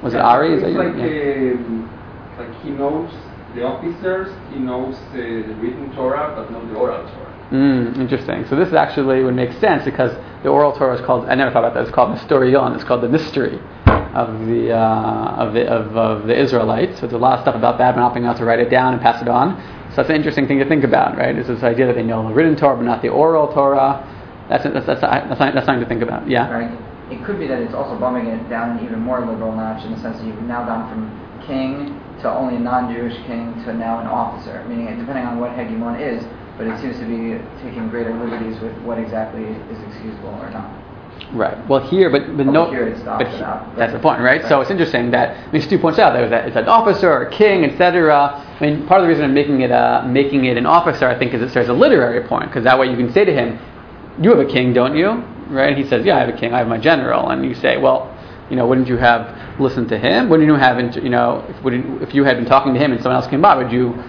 Was 0.03 0.15
it 0.15 0.21
Ari? 0.21 0.55
Is 0.55 0.63
It's 0.63 0.73
that 0.75 0.79
like, 0.79 0.97
you? 0.97 1.59
um, 1.59 1.91
like 2.39 2.63
he 2.63 2.71
knows 2.71 3.13
the 3.55 3.63
officers, 3.65 4.35
he 4.53 4.59
knows 4.59 4.97
uh, 4.97 5.13
the 5.17 5.55
written 5.61 5.95
Torah, 5.95 6.35
but 6.35 6.51
not 6.51 6.67
the 6.69 6.75
oral 6.75 7.03
Torah. 7.03 7.49
Mm, 7.53 7.99
interesting. 7.99 8.47
So 8.47 8.57
this 8.57 8.73
actually 8.73 9.23
would 9.23 9.35
make 9.35 9.53
sense 9.61 9.85
because 9.85 10.13
the 10.43 10.49
oral 10.49 10.73
Torah 10.73 10.95
is 10.99 11.05
called. 11.05 11.27
I 11.29 11.35
never 11.35 11.51
thought 11.51 11.65
about 11.65 11.75
that. 11.75 11.83
It's 11.83 11.93
called 11.95 12.17
the 12.17 12.21
Mysterion. 12.21 12.75
It's 12.75 12.85
called 12.85 13.03
the 13.03 13.11
mystery 13.11 13.61
of 13.87 14.47
the 14.47 14.73
uh, 14.73 15.37
of 15.37 15.53
the 15.53 15.67
of, 15.69 15.97
of 15.97 16.27
the 16.27 16.39
Israelites. 16.39 16.97
So 16.97 17.03
there's 17.03 17.13
a 17.13 17.19
lot 17.19 17.39
of 17.39 17.45
stuff 17.45 17.55
about 17.55 17.79
that, 17.79 17.95
but 17.95 18.01
not 18.01 18.15
being 18.15 18.25
able 18.25 18.37
to 18.39 18.45
write 18.47 18.59
it 18.59 18.71
down 18.71 18.95
and 18.95 19.03
pass 19.03 19.21
it 19.21 19.29
on. 19.29 19.61
So 19.91 19.97
that's 19.97 20.09
an 20.09 20.17
interesting 20.17 20.49
thing 20.49 20.59
to 20.59 20.65
think 20.67 20.85
about, 20.85 21.19
right? 21.19 21.37
Is 21.37 21.47
this 21.47 21.63
idea 21.63 21.87
that 21.87 21.95
they 21.95 22.03
know 22.03 22.27
the 22.27 22.35
written 22.35 22.57
Torah 22.57 22.77
but 22.77 22.85
not 22.85 23.03
the 23.03 23.11
oral 23.11 23.53
Torah? 23.53 24.09
That's 24.49 24.65
that's 24.65 24.87
that's, 24.87 25.01
that's, 25.01 25.01
something, 25.39 25.55
that's 25.55 25.67
something 25.67 25.83
to 25.83 25.89
think 25.89 26.03
about. 26.03 26.29
Yeah. 26.29 26.51
Right? 26.51 26.71
It 27.11 27.25
could 27.25 27.39
be 27.39 27.47
that 27.47 27.61
it's 27.61 27.75
also 27.75 27.99
bumming 27.99 28.27
it 28.27 28.49
down 28.49 28.79
an 28.79 28.85
even 28.85 29.01
more 29.01 29.21
liberal 29.21 29.53
notch 29.53 29.85
in 29.85 29.93
the 29.93 30.01
sense 30.01 30.19
that 30.19 30.27
you've 30.27 30.43
now 30.43 30.65
gone 30.65 30.89
from 30.89 31.47
king 31.47 32.01
to 32.23 32.33
only 32.33 32.57
a 32.57 32.61
non-Jewish 32.61 33.17
king 33.27 33.53
to 33.65 33.75
now 33.75 34.01
an 34.01 34.07
officer, 34.07 34.65
meaning 34.69 34.87
it, 34.87 34.97
depending 34.97 35.27
on 35.27 35.39
what 35.41 35.51
hegemon 35.53 36.01
is, 36.01 36.25
but 36.57 36.67
it 36.67 36.81
seems 36.81 36.97
to 36.99 37.05
be 37.05 37.37
taking 37.63 37.89
greater 37.91 38.15
liberties 38.15 38.59
with 38.61 38.73
what 38.83 38.99
exactly 38.99 39.43
is 39.45 39.79
excusable 39.91 40.31
or 40.41 40.51
not. 40.51 40.71
Right. 41.33 41.57
Well, 41.69 41.81
here, 41.89 42.11
but 42.11 42.37
but 42.37 42.43
Over 42.47 42.53
no, 42.53 42.71
here 42.71 42.91
but 43.05 43.27
he- 43.29 43.43
out. 43.43 43.77
that's 43.77 43.93
the 43.93 43.99
point, 43.99 44.21
right? 44.21 44.43
So 44.49 44.61
it's 44.61 44.71
interesting 44.71 45.11
that 45.13 45.37
I 45.49 45.53
mean, 45.53 45.63
Stu 45.63 45.79
points 45.79 45.99
out 45.99 46.13
that 46.15 46.47
it's 46.47 46.57
an 46.57 46.69
officer 46.69 47.11
or 47.11 47.23
a 47.23 47.31
king, 47.31 47.65
etc. 47.65 48.15
I 48.15 48.65
mean, 48.65 48.87
part 48.87 49.01
of 49.01 49.07
the 49.07 49.09
reason 49.09 49.25
I'm 49.25 49.35
making 49.35 49.61
it 49.61 49.71
a 49.71 50.05
making 50.07 50.45
it 50.47 50.57
an 50.57 50.67
officer, 50.67 51.07
I 51.09 51.19
think, 51.19 51.35
is 51.35 51.43
it 51.43 51.51
serves 51.51 51.69
a 51.69 51.73
literary 51.73 52.27
point 52.27 52.47
because 52.49 52.65
that 52.65 52.79
way 52.79 52.89
you 52.91 52.97
can 52.97 53.13
say 53.13 53.25
to 53.25 53.33
him, 53.33 53.59
"You 54.21 54.31
have 54.31 54.39
a 54.41 54.45
king, 54.51 54.73
don't 54.73 54.97
you?" 54.97 55.23
Right? 55.51 55.69
And 55.71 55.77
he 55.79 55.85
says, 55.85 56.05
"Yeah, 56.05 56.17
I 56.17 56.21
have 56.21 56.29
a 56.29 56.39
king. 56.39 56.53
I 56.55 56.59
have 56.59 56.69
my 56.69 56.79
general." 56.79 57.31
And 57.31 57.45
you 57.45 57.55
say, 57.55 57.77
"Well, 57.79 58.09
you 58.51 58.57
know, 58.57 58.67
wouldn't 58.67 58.89
you 58.89 58.97
have 58.97 59.35
listened 59.61 59.89
to 59.91 59.99
him? 59.99 60.29
Wouldn't 60.29 60.47
you 60.49 60.55
have, 60.55 60.79
you 60.97 61.11
know, 61.11 61.45
if, 61.49 61.63
wouldn't, 61.63 62.03
if 62.03 62.15
you 62.15 62.25
had 62.25 62.37
been 62.37 62.47
talking 62.47 62.75
to 62.75 62.81
him 62.81 62.93
and 62.93 63.01
someone 63.03 63.17
else 63.21 63.27
came 63.31 63.41
by, 63.43 63.57
would 63.57 63.73
you 63.73 64.03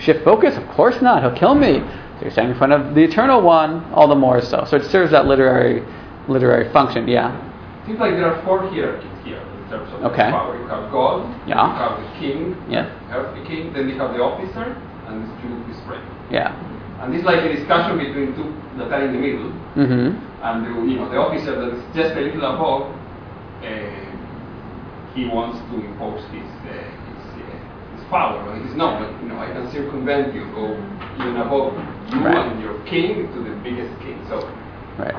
shift 0.00 0.24
focus? 0.24 0.56
Of 0.56 0.66
course 0.68 1.00
not. 1.02 1.22
He'll 1.22 1.32
kill 1.36 1.54
me." 1.54 1.78
So 2.16 2.22
you're 2.22 2.30
standing 2.30 2.52
in 2.52 2.58
front 2.58 2.72
of 2.72 2.94
the 2.94 3.02
eternal 3.02 3.40
one, 3.42 3.84
all 3.92 4.06
the 4.08 4.14
more 4.14 4.40
so. 4.40 4.64
So 4.68 4.76
it 4.76 4.84
serves 4.84 5.10
that 5.10 5.26
literary 5.26 5.82
literary 6.28 6.68
function. 6.72 7.06
Yeah. 7.08 7.36
Seems 7.86 7.98
like 8.00 8.12
there 8.12 8.32
are 8.32 8.40
four 8.44 8.60
hierarchies 8.70 9.10
here 9.24 9.36
in 9.38 9.70
terms 9.70 9.92
of 9.92 10.04
Okay. 10.12 10.30
power. 10.30 10.56
You 10.56 10.66
have 10.68 10.90
God, 10.90 11.26
Yeah. 11.46 11.66
you 11.66 11.74
have 11.74 11.98
the 11.98 12.18
king, 12.18 12.56
Yeah. 12.68 12.86
earthly 13.12 13.44
king, 13.46 13.72
then 13.74 13.88
you 13.90 13.98
have 13.98 14.14
the 14.14 14.22
officer, 14.22 14.74
and 15.06 15.22
the 15.22 15.28
student 15.38 15.68
is 15.70 15.76
praying. 15.86 16.00
Yeah. 16.30 16.52
And 17.04 17.12
this 17.12 17.20
is 17.20 17.26
like 17.26 17.44
a 17.44 17.52
discussion 17.54 17.98
between 18.00 18.32
two 18.34 18.48
that 18.80 18.88
are 18.92 19.04
in 19.04 19.12
the 19.12 19.18
middle, 19.20 19.52
Mm-hmm. 19.76 20.16
and 20.40 20.56
the, 20.64 20.70
you 20.88 20.96
know 20.96 21.10
the 21.10 21.18
officer 21.18 21.52
that 21.52 21.74
is 21.76 21.82
just 21.94 22.16
a 22.16 22.20
little 22.20 22.44
above, 22.46 22.88
uh, 23.60 24.08
he 25.14 25.26
wants 25.28 25.58
to 25.68 25.74
impose 25.84 26.22
his 26.32 26.46
uh, 26.64 26.72
his, 26.72 27.22
uh, 27.42 27.96
his 27.98 28.04
power. 28.08 28.38
And 28.54 28.64
he's 28.64 28.74
no, 28.76 28.96
but 28.96 29.10
you 29.20 29.28
know 29.28 29.38
I 29.38 29.52
can 29.52 29.66
circumvent 29.72 30.32
you, 30.34 30.46
go 30.54 30.72
even 31.20 31.36
above 31.42 31.74
you 32.14 32.20
Right. 32.24 32.38
and 32.52 32.60
your 32.62 32.78
king 32.86 33.26
to 33.34 33.38
the 33.42 33.54
biggest 33.60 33.92
king. 34.00 34.16
So 34.28 34.40
Right. 34.98 35.14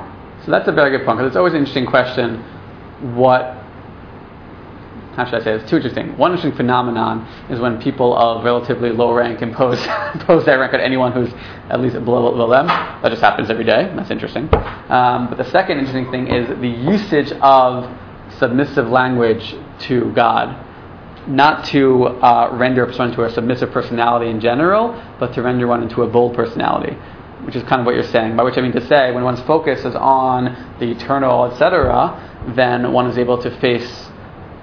So 0.45 0.51
that's 0.51 0.67
a 0.67 0.71
very 0.71 0.89
good 0.95 1.05
point 1.05 1.17
because 1.19 1.29
it's 1.29 1.37
always 1.37 1.53
an 1.53 1.59
interesting 1.59 1.85
question. 1.85 2.41
What? 3.13 3.61
How 5.15 5.23
should 5.23 5.35
I 5.35 5.43
say? 5.45 5.53
It's 5.53 5.69
two 5.69 5.77
interesting. 5.77 6.17
One 6.17 6.31
interesting 6.33 6.57
phenomenon 6.57 7.25
is 7.49 7.59
when 7.59 7.81
people 7.81 8.15
of 8.17 8.43
relatively 8.43 8.89
low 8.89 9.13
rank 9.13 9.41
impose 9.41 9.79
impose 10.13 10.45
that 10.45 10.55
rank 10.55 10.73
on 10.73 10.81
anyone 10.81 11.13
who's 11.13 11.31
at 11.69 11.79
least 11.79 11.95
below, 12.03 12.31
below 12.31 12.49
them. 12.49 12.67
That 12.67 13.09
just 13.09 13.21
happens 13.21 13.49
every 13.49 13.63
day. 13.63 13.91
That's 13.95 14.11
interesting. 14.11 14.53
Um, 14.89 15.29
but 15.29 15.37
the 15.37 15.49
second 15.51 15.79
interesting 15.79 16.11
thing 16.11 16.27
is 16.27 16.49
the 16.59 16.67
usage 16.67 17.31
of 17.41 17.89
submissive 18.39 18.89
language 18.89 19.55
to 19.87 20.11
God 20.13 20.61
not 21.27 21.65
to 21.65 22.05
uh, 22.05 22.49
render 22.53 22.85
someone 22.91 23.09
into 23.09 23.23
a 23.23 23.29
submissive 23.31 23.71
personality 23.71 24.29
in 24.29 24.39
general, 24.39 25.01
but 25.19 25.33
to 25.33 25.41
render 25.41 25.65
one 25.65 25.81
into 25.81 26.03
a 26.03 26.07
bold 26.07 26.35
personality, 26.35 26.93
which 27.45 27.55
is 27.55 27.63
kind 27.63 27.79
of 27.79 27.85
what 27.85 27.95
you're 27.95 28.03
saying. 28.03 28.35
By 28.35 28.43
which 28.43 28.57
I 28.57 28.61
mean 28.61 28.73
to 28.73 28.85
say, 28.85 29.11
when 29.11 29.23
one's 29.23 29.41
focus 29.41 29.79
is 29.85 29.95
on 29.95 30.75
the 30.79 30.91
eternal, 30.91 31.45
etc., 31.45 32.51
then 32.55 32.91
one 32.91 33.07
is 33.07 33.17
able 33.17 33.41
to 33.41 33.59
face 33.59 34.09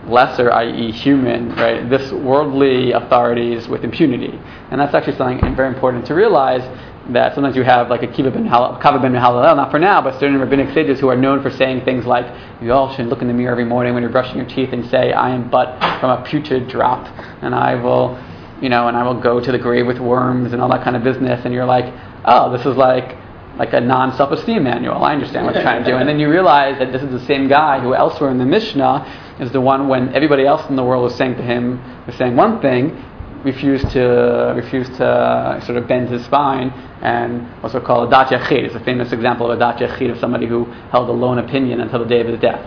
lesser, 0.07 0.53
i.e., 0.53 0.91
human, 0.93 1.55
right, 1.55 1.89
this 1.89 2.11
worldly 2.13 2.93
authorities 2.93 3.69
with 3.69 3.85
impunity. 3.85 4.39
And 4.71 4.81
that's 4.81 4.95
actually 4.95 5.17
something 5.17 5.55
very 5.55 5.69
important 5.69 6.07
to 6.07 6.15
realize 6.15 6.63
that 7.11 7.35
sometimes 7.35 7.57
you 7.57 7.65
have 7.65 7.91
like 7.91 8.01
Akavya 8.03 8.33
ben, 8.33 8.47
Hal- 8.47 9.57
not 9.57 9.71
for 9.71 9.79
now, 9.79 10.01
but 10.01 10.19
certain 10.21 10.39
rabbinic 10.39 10.73
sages 10.73 11.01
who 11.01 11.09
are 11.09 11.17
known 11.17 11.43
for 11.43 11.51
saying 11.51 11.85
things 11.85 12.07
like, 12.07 12.27
you 12.63 12.73
all 12.73 12.95
should 12.95 13.07
look 13.07 13.23
in 13.23 13.29
the 13.29 13.35
mirror 13.35 13.53
every 13.53 13.65
morning 13.65 13.95
when 13.95 14.03
you're 14.03 14.13
brushing 14.13 14.37
your 14.37 14.47
teeth 14.47 14.73
and 14.73 14.89
say, 14.89 15.13
I 15.13 15.31
am 15.31 15.51
but 15.51 15.79
from 16.01 16.11
a 16.11 16.25
putrid 16.25 16.69
drop, 16.69 17.07
and 17.43 17.55
I 17.55 17.75
will, 17.75 18.23
you 18.61 18.69
know, 18.69 18.89
and 18.89 18.97
I 18.97 19.03
will 19.03 19.21
go 19.21 19.41
to 19.41 19.53
the 19.53 19.59
grave 19.59 19.87
with 19.87 19.99
worms 19.99 20.53
and 20.53 20.63
all 20.63 20.69
that 20.71 20.85
kind 20.85 20.95
of 20.95 21.03
business. 21.03 21.45
And 21.45 21.53
you're 21.53 21.65
like, 21.65 21.93
oh, 22.25 22.57
this 22.57 22.65
is 22.67 22.77
like 22.77 23.17
like 23.59 23.73
a 23.73 23.81
non-self-esteem 23.81 24.63
manual. 24.63 25.05
I 25.05 25.13
understand 25.13 25.47
what 25.47 25.55
you're 25.55 25.63
trying 25.63 25.85
to 25.85 25.91
do. 25.91 25.97
And 25.97 26.09
then 26.09 26.19
you 26.19 26.31
realize 26.31 26.79
that 26.79 26.93
this 26.93 27.03
is 27.03 27.11
the 27.11 27.25
same 27.27 27.49
guy 27.49 27.81
who 27.81 27.95
elsewhere 27.95 28.31
in 28.31 28.39
the 28.39 28.47
Mishnah 28.47 29.37
is 29.41 29.53
the 29.53 29.61
one 29.61 29.89
when 29.89 30.15
everybody 30.15 30.47
else 30.47 30.69
in 30.71 30.77
the 30.77 30.85
world 30.85 31.03
was 31.03 31.15
saying 31.17 31.37
to 31.37 31.43
him, 31.43 31.81
was 32.07 32.17
saying 32.17 32.35
one 32.37 32.61
thing, 32.61 33.05
refused 33.45 33.91
to 33.91 34.55
refused 34.57 34.95
to 34.95 35.61
sort 35.67 35.77
of 35.77 35.89
bend 35.89 36.09
his 36.09 36.25
spine 36.25 36.71
and 37.03 37.47
also 37.63 37.81
called 37.81 38.13
a 38.13 38.17
da'at 38.17 38.29
yachid. 38.29 38.65
It's 38.65 38.75
a 38.75 38.81
famous 38.81 39.13
example 39.13 39.51
of 39.51 39.59
a 39.59 39.63
da'at 39.63 39.79
yachid 39.79 40.13
of 40.13 40.19
somebody 40.19 40.47
who 40.47 40.65
held 40.91 41.09
a 41.09 41.13
lone 41.13 41.39
opinion 41.39 41.81
until 41.81 41.99
the 41.99 42.07
day 42.07 42.21
of 42.21 42.29
his 42.29 42.39
death. 42.39 42.65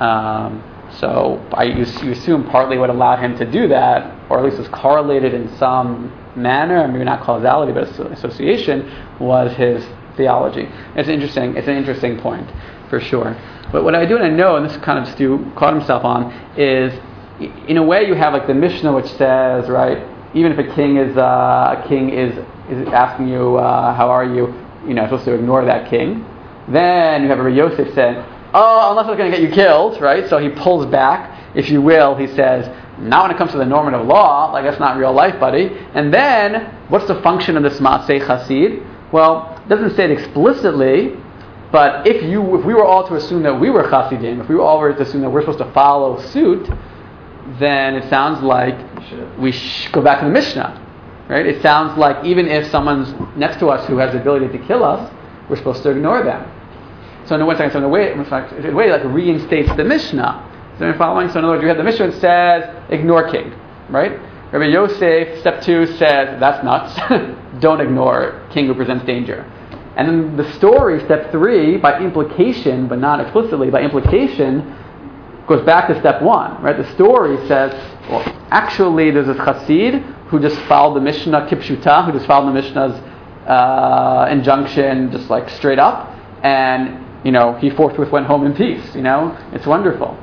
Um, 0.00 0.62
so 0.98 1.46
I, 1.52 1.64
you, 1.64 1.84
you 2.02 2.12
assume 2.12 2.48
partly 2.48 2.78
what 2.78 2.90
allowed 2.90 3.20
him 3.20 3.36
to 3.38 3.50
do 3.50 3.68
that, 3.68 4.28
or 4.30 4.38
at 4.38 4.44
least 4.44 4.58
was 4.58 4.68
correlated 4.68 5.34
in 5.34 5.54
some 5.56 6.12
manner, 6.34 6.88
maybe 6.88 7.04
not 7.04 7.22
causality, 7.22 7.72
but 7.72 7.84
association, 8.12 8.90
was 9.20 9.52
his 9.54 9.84
theology. 10.18 10.68
It's 10.94 11.08
interesting. 11.08 11.56
It's 11.56 11.68
an 11.68 11.76
interesting 11.76 12.20
point 12.20 12.50
for 12.90 13.00
sure. 13.00 13.34
But 13.72 13.84
what 13.84 13.94
I 13.94 14.04
do 14.04 14.18
want 14.18 14.26
to 14.26 14.36
know, 14.36 14.56
and 14.56 14.68
this 14.68 14.76
kind 14.78 14.98
of 14.98 15.08
Stu 15.14 15.50
caught 15.56 15.72
himself 15.72 16.04
on, 16.04 16.30
is 16.58 16.92
in 17.66 17.78
a 17.78 17.82
way 17.82 18.06
you 18.06 18.14
have 18.14 18.34
like 18.34 18.46
the 18.46 18.54
Mishnah 18.54 18.92
which 18.94 19.10
says, 19.12 19.70
right, 19.70 20.02
even 20.34 20.52
if 20.52 20.58
a 20.58 20.74
king 20.74 20.98
is 20.98 21.16
uh, 21.16 21.82
a 21.82 21.88
king 21.88 22.10
is 22.10 22.36
is 22.68 22.86
asking 22.88 23.28
you 23.28 23.56
uh, 23.56 23.94
how 23.94 24.10
are 24.10 24.24
you, 24.24 24.52
you 24.86 24.92
know, 24.92 25.04
supposed 25.04 25.24
to 25.24 25.32
ignore 25.32 25.64
that 25.64 25.88
king. 25.88 26.26
Then 26.68 27.22
you 27.22 27.28
have 27.28 27.38
Rabbi 27.38 27.56
Yosef 27.56 27.94
saying, 27.94 28.22
oh, 28.54 28.90
unless 28.90 29.06
it's 29.08 29.16
going 29.16 29.30
to 29.30 29.36
get 29.36 29.46
you 29.46 29.54
killed, 29.54 30.00
right? 30.00 30.28
So 30.28 30.38
he 30.38 30.50
pulls 30.50 30.86
back, 30.86 31.56
if 31.56 31.70
you 31.70 31.80
will. 31.80 32.14
He 32.14 32.26
says, 32.26 32.66
Not 32.98 33.24
when 33.24 33.30
it 33.30 33.38
comes 33.38 33.52
to 33.52 33.58
the 33.58 33.64
normative 33.64 34.06
law, 34.06 34.52
like 34.52 34.64
that's 34.64 34.80
not 34.80 34.98
real 34.98 35.12
life, 35.12 35.38
buddy. 35.40 35.70
And 35.94 36.12
then, 36.12 36.74
what's 36.88 37.06
the 37.06 37.20
function 37.22 37.56
of 37.56 37.62
this 37.62 37.78
Maaseh 37.78 38.26
Chasid? 38.26 38.82
Well, 39.12 39.57
doesn't 39.68 39.94
say 39.96 40.04
it 40.04 40.10
explicitly, 40.10 41.16
but 41.70 42.06
if 42.06 42.22
you, 42.22 42.58
if 42.58 42.64
we 42.64 42.74
were 42.74 42.84
all 42.84 43.06
to 43.08 43.14
assume 43.14 43.42
that 43.42 43.60
we 43.60 43.70
were 43.70 43.88
Chasidim, 43.88 44.40
if 44.40 44.48
we 44.48 44.54
were 44.54 44.62
all 44.62 44.78
were 44.78 44.92
to 44.92 45.02
assume 45.02 45.20
that 45.20 45.30
we're 45.30 45.42
supposed 45.42 45.58
to 45.58 45.70
follow 45.72 46.20
suit, 46.20 46.68
then 47.58 47.94
it 47.94 48.08
sounds 48.08 48.42
like 48.42 48.76
we 49.38 49.52
sh- 49.52 49.88
go 49.92 50.00
back 50.00 50.20
to 50.20 50.26
the 50.26 50.32
Mishnah, 50.32 51.26
right? 51.28 51.46
It 51.46 51.60
sounds 51.60 51.98
like 51.98 52.24
even 52.24 52.48
if 52.48 52.70
someone's 52.70 53.12
next 53.36 53.58
to 53.60 53.68
us 53.68 53.86
who 53.86 53.98
has 53.98 54.12
the 54.12 54.20
ability 54.20 54.48
to 54.56 54.66
kill 54.66 54.82
us, 54.84 55.12
we're 55.48 55.56
supposed 55.56 55.82
to 55.82 55.90
ignore 55.90 56.22
them. 56.22 56.50
So 57.26 57.34
in 57.34 57.42
a 57.42 57.46
way, 57.46 57.56
so 57.56 57.64
in 57.64 57.84
a 57.84 57.88
way, 57.88 58.12
in 58.12 58.24
fact, 58.24 58.52
in 58.52 58.64
a 58.64 58.74
way, 58.74 58.90
like 58.90 59.04
reinstates 59.04 59.74
the 59.76 59.84
Mishnah. 59.84 60.46
So 60.78 60.86
you're 60.86 60.96
following. 60.96 61.28
So 61.28 61.40
in 61.40 61.44
other 61.44 61.54
words, 61.54 61.62
you 61.62 61.68
have 61.68 61.76
the 61.76 61.84
Mishnah 61.84 62.12
that 62.12 62.20
says 62.20 62.84
ignore 62.90 63.30
king, 63.30 63.52
right? 63.90 64.12
Rabbi 64.52 64.66
Yosef, 64.66 65.40
step 65.40 65.60
two 65.60 65.84
says 65.98 66.40
that's 66.40 66.64
nuts. 66.64 66.98
Don't 67.60 67.82
ignore 67.82 68.46
king 68.50 68.66
who 68.66 68.74
presents 68.74 69.04
danger. 69.04 69.44
And 69.98 70.08
then 70.08 70.36
the 70.36 70.50
story, 70.54 71.04
step 71.04 71.32
three, 71.32 71.76
by 71.76 72.00
implication, 72.00 72.86
but 72.86 73.00
not 73.00 73.20
explicitly, 73.20 73.68
by 73.68 73.82
implication, 73.82 74.74
goes 75.48 75.64
back 75.66 75.88
to 75.88 75.98
step 75.98 76.22
one, 76.22 76.62
right? 76.62 76.76
The 76.76 76.88
story 76.94 77.36
says, 77.48 77.72
well, 78.08 78.22
actually, 78.50 79.10
there's 79.10 79.28
a 79.28 79.34
chassid 79.34 80.00
who 80.28 80.38
just 80.38 80.56
followed 80.62 80.94
the 80.94 81.00
Mishnah 81.00 81.48
kifshuta, 81.50 82.06
who 82.06 82.12
just 82.12 82.26
followed 82.26 82.54
the 82.54 82.62
Mishnah's 82.62 82.92
uh, 83.48 84.28
injunction 84.30 85.10
just 85.10 85.28
like 85.30 85.48
straight 85.50 85.78
up, 85.78 86.14
and 86.44 87.04
you 87.24 87.32
know 87.32 87.54
he 87.54 87.70
forthwith 87.70 88.12
went 88.12 88.26
home 88.26 88.46
in 88.46 88.54
peace. 88.54 88.94
You 88.94 89.02
know, 89.02 89.36
it's 89.52 89.66
wonderful. 89.66 90.16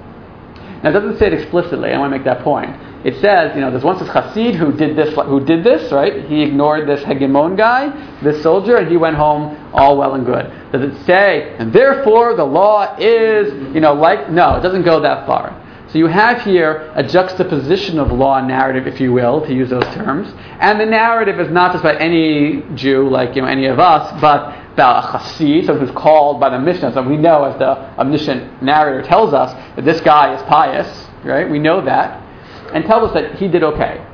Now, 0.83 0.91
it 0.91 0.93
doesn't 0.93 1.17
say 1.17 1.27
it 1.27 1.33
explicitly. 1.33 1.91
I 1.91 1.97
want 1.97 2.13
to 2.13 2.17
make 2.17 2.25
that 2.25 2.43
point. 2.43 2.75
It 3.05 3.21
says, 3.21 3.53
you 3.53 3.61
know, 3.61 3.69
there's 3.69 3.83
once 3.83 3.99
this 3.99 4.09
chassid 4.09 4.55
who 4.55 4.73
did 4.73 4.97
this, 4.97 5.13
who 5.13 5.45
did 5.45 5.63
this, 5.63 5.91
right? 5.91 6.25
He 6.25 6.41
ignored 6.41 6.89
this 6.89 7.01
hegemon 7.01 7.55
guy, 7.55 7.91
this 8.23 8.41
soldier, 8.41 8.77
and 8.77 8.89
he 8.89 8.97
went 8.97 9.15
home 9.15 9.55
all 9.75 9.95
well 9.95 10.15
and 10.15 10.25
good. 10.25 10.51
Does 10.71 10.81
it 10.81 11.05
say, 11.05 11.55
and 11.59 11.71
therefore 11.71 12.35
the 12.35 12.43
law 12.43 12.97
is, 12.97 13.53
you 13.75 13.79
know, 13.79 13.93
like? 13.93 14.31
No, 14.31 14.55
it 14.55 14.61
doesn't 14.61 14.81
go 14.81 14.99
that 15.01 15.27
far. 15.27 15.61
So 15.89 15.99
you 15.99 16.07
have 16.07 16.41
here 16.41 16.91
a 16.95 17.03
juxtaposition 17.03 17.99
of 17.99 18.11
law 18.11 18.39
and 18.39 18.47
narrative, 18.47 18.87
if 18.87 18.99
you 18.99 19.13
will, 19.13 19.45
to 19.45 19.53
use 19.53 19.69
those 19.69 19.85
terms. 19.93 20.33
And 20.59 20.79
the 20.81 20.87
narrative 20.87 21.39
is 21.39 21.51
not 21.51 21.73
just 21.73 21.83
by 21.83 21.95
any 21.97 22.63
Jew, 22.73 23.07
like 23.07 23.35
you 23.35 23.43
know 23.43 23.47
any 23.47 23.67
of 23.67 23.79
us, 23.79 24.19
but 24.19 24.57
about 24.73 25.05
a 25.05 25.07
chassid, 25.19 25.67
someone 25.67 25.85
who's 25.85 25.95
called 25.95 26.39
by 26.39 26.49
the 26.49 26.59
Mishnah. 26.59 26.91
So 26.93 27.07
we 27.07 27.17
know, 27.17 27.43
as 27.43 27.57
the 27.59 27.77
omniscient 27.99 28.63
narrator 28.63 29.03
tells 29.07 29.31
us, 29.31 29.53
that 29.75 29.85
this 29.85 30.01
guy 30.01 30.33
is 30.35 30.41
pious, 30.49 31.07
right? 31.23 31.47
We 31.47 31.59
know 31.59 31.85
that, 31.85 32.24
and 32.73 32.85
tells 32.85 33.09
us 33.09 33.13
that 33.13 33.35
he 33.35 33.47
did 33.47 33.63
okay. 33.63 34.05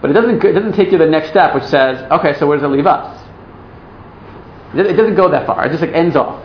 But 0.00 0.10
it 0.10 0.14
doesn't, 0.14 0.44
it 0.44 0.52
doesn't 0.52 0.72
take 0.72 0.90
you 0.90 0.98
to 0.98 1.04
the 1.04 1.10
next 1.10 1.30
step, 1.30 1.54
which 1.54 1.64
says, 1.64 2.10
okay, 2.10 2.38
so 2.38 2.46
where 2.46 2.56
does 2.56 2.64
it 2.64 2.68
leave 2.74 2.86
us? 2.86 3.18
It 4.74 4.96
doesn't 4.96 5.16
go 5.16 5.30
that 5.30 5.46
far. 5.46 5.66
It 5.66 5.70
just 5.70 5.82
like 5.82 5.92
ends 5.92 6.16
off, 6.16 6.42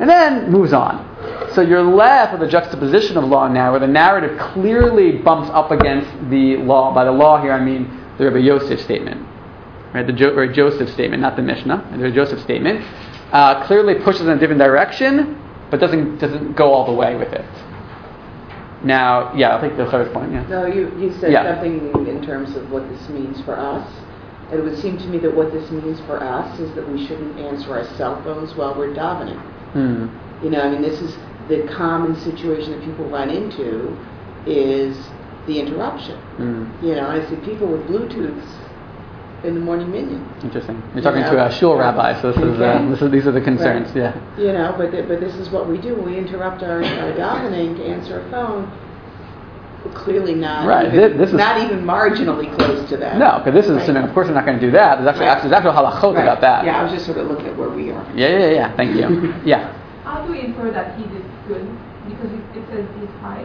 and 0.00 0.08
then 0.08 0.50
moves 0.50 0.72
on. 0.72 1.06
So 1.54 1.60
you're 1.60 1.82
left 1.82 2.32
with 2.32 2.42
a 2.42 2.50
juxtaposition 2.50 3.16
of 3.16 3.24
law 3.24 3.46
now, 3.48 3.72
where 3.72 3.80
the 3.80 3.86
narrative 3.86 4.38
clearly 4.38 5.18
bumps 5.18 5.50
up 5.52 5.70
against 5.70 6.10
the 6.30 6.56
law. 6.56 6.94
By 6.94 7.04
the 7.04 7.12
law 7.12 7.40
here, 7.40 7.52
I 7.52 7.62
mean 7.62 7.84
the 8.16 8.24
Rabbi 8.24 8.38
Yosef 8.38 8.80
statement 8.80 9.28
right? 9.92 10.06
The 10.06 10.12
jo- 10.12 10.34
or 10.34 10.52
Joseph 10.52 10.90
statement, 10.90 11.22
not 11.22 11.36
the 11.36 11.42
Mishnah. 11.42 11.96
The 11.98 12.10
Joseph 12.10 12.40
statement 12.42 12.84
uh, 13.32 13.66
clearly 13.66 13.96
pushes 14.02 14.22
in 14.22 14.28
a 14.30 14.38
different 14.38 14.60
direction, 14.60 15.40
but 15.70 15.80
doesn't 15.80 16.18
doesn't 16.18 16.54
go 16.54 16.72
all 16.72 16.86
the 16.86 16.92
way 16.92 17.16
with 17.16 17.32
it. 17.32 17.44
Now, 18.84 19.34
yeah, 19.34 19.56
I 19.56 19.60
think 19.60 19.76
the 19.76 19.90
third 19.90 20.12
point. 20.12 20.32
Yeah. 20.32 20.46
No, 20.48 20.66
you, 20.66 20.92
you 20.98 21.12
said 21.20 21.32
Yeah. 21.32 21.54
something 21.54 22.06
in 22.06 22.22
terms 22.24 22.54
of 22.56 22.70
what 22.70 22.88
this 22.88 23.08
means 23.08 23.40
for 23.42 23.58
us. 23.58 23.88
It 24.52 24.62
would 24.62 24.78
seem 24.78 24.96
to 24.98 25.06
me 25.08 25.18
that 25.18 25.34
what 25.34 25.52
this 25.52 25.70
means 25.70 26.00
for 26.02 26.22
us 26.22 26.58
is 26.58 26.72
that 26.74 26.88
we 26.88 27.06
shouldn't 27.06 27.38
answer 27.38 27.72
our 27.72 27.84
cell 27.96 28.22
phones 28.22 28.54
while 28.54 28.74
we're 28.74 28.94
davening. 28.94 29.38
Hmm. 29.72 30.06
You 30.42 30.50
know, 30.50 30.62
I 30.62 30.70
mean, 30.70 30.82
this 30.82 31.00
is 31.02 31.16
the 31.48 31.66
common 31.76 32.14
situation 32.16 32.72
that 32.72 32.84
people 32.84 33.04
run 33.10 33.28
into 33.30 33.96
is 34.46 34.96
the 35.46 35.58
interruption. 35.58 36.16
Hmm. 36.36 36.86
You 36.86 36.94
know, 36.94 37.08
I 37.08 37.28
see 37.28 37.36
people 37.36 37.66
with 37.66 37.82
Bluetooths 37.88 38.46
in 39.44 39.54
the 39.54 39.60
morning 39.60 39.90
minyan. 39.90 40.26
Interesting. 40.42 40.82
You're 40.94 41.02
talking 41.04 41.20
Yeah. 41.20 41.30
to 41.30 41.46
a 41.46 41.50
shul 41.52 41.76
rabbi, 41.76 42.20
so 42.20 42.32
this 42.32 42.42
is, 42.42 42.60
uh, 42.60 42.84
this 42.90 43.00
is 43.02 43.10
these 43.10 43.26
are 43.26 43.32
the 43.32 43.40
concerns. 43.40 43.88
Right. 43.94 44.12
Yeah. 44.36 44.42
You 44.44 44.52
know, 44.52 44.74
but 44.76 44.90
th- 44.90 45.06
but 45.06 45.20
this 45.20 45.34
is 45.36 45.50
what 45.50 45.68
we 45.68 45.78
do. 45.78 45.94
We 45.94 46.16
interrupt 46.18 46.62
our, 46.62 46.78
our 46.78 47.12
davening 47.12 47.76
to 47.76 47.84
answer 47.84 48.20
a 48.20 48.30
phone. 48.30 48.70
We're 49.84 49.92
clearly 49.92 50.34
not 50.34 50.66
Right. 50.66 50.86
even, 50.92 51.12
Thi- 51.12 51.18
this 51.18 51.28
is- 51.30 51.36
not 51.36 51.60
even 51.62 51.84
marginally 51.84 52.52
close 52.58 52.88
to 52.88 52.96
that. 52.96 53.16
No, 53.16 53.38
because 53.44 53.54
this 53.54 53.68
is 53.68 53.88
Right. 53.88 54.04
of 54.04 54.12
course 54.12 54.26
we're 54.26 54.34
not 54.34 54.44
going 54.44 54.58
to 54.58 54.66
do 54.66 54.72
that. 54.72 54.96
There's 54.96 55.08
actually 55.08 55.26
Right. 55.26 55.40
there's 55.40 55.52
actual 55.52 55.72
halachot 55.72 56.14
Right. 56.16 56.22
about 56.24 56.40
that. 56.40 56.64
Yeah, 56.64 56.80
I 56.80 56.82
was 56.82 56.92
just 56.92 57.06
sort 57.06 57.18
of 57.18 57.28
looking 57.28 57.46
at 57.46 57.56
where 57.56 57.68
we 57.68 57.92
are. 57.92 58.02
Yeah, 58.16 58.28
yeah, 58.38 58.46
yeah. 58.50 58.70
Thank 58.76 58.96
you. 58.96 59.32
yeah. 59.44 59.68
How 60.04 60.22
do 60.22 60.32
we 60.32 60.40
infer 60.40 60.70
that 60.70 60.96
he 60.96 61.04
did 61.04 61.22
good? 61.46 61.64
Because 62.08 62.32
it, 62.32 62.40
it 62.58 62.64
says 62.72 62.84
he's 62.98 63.10
high. 63.22 63.44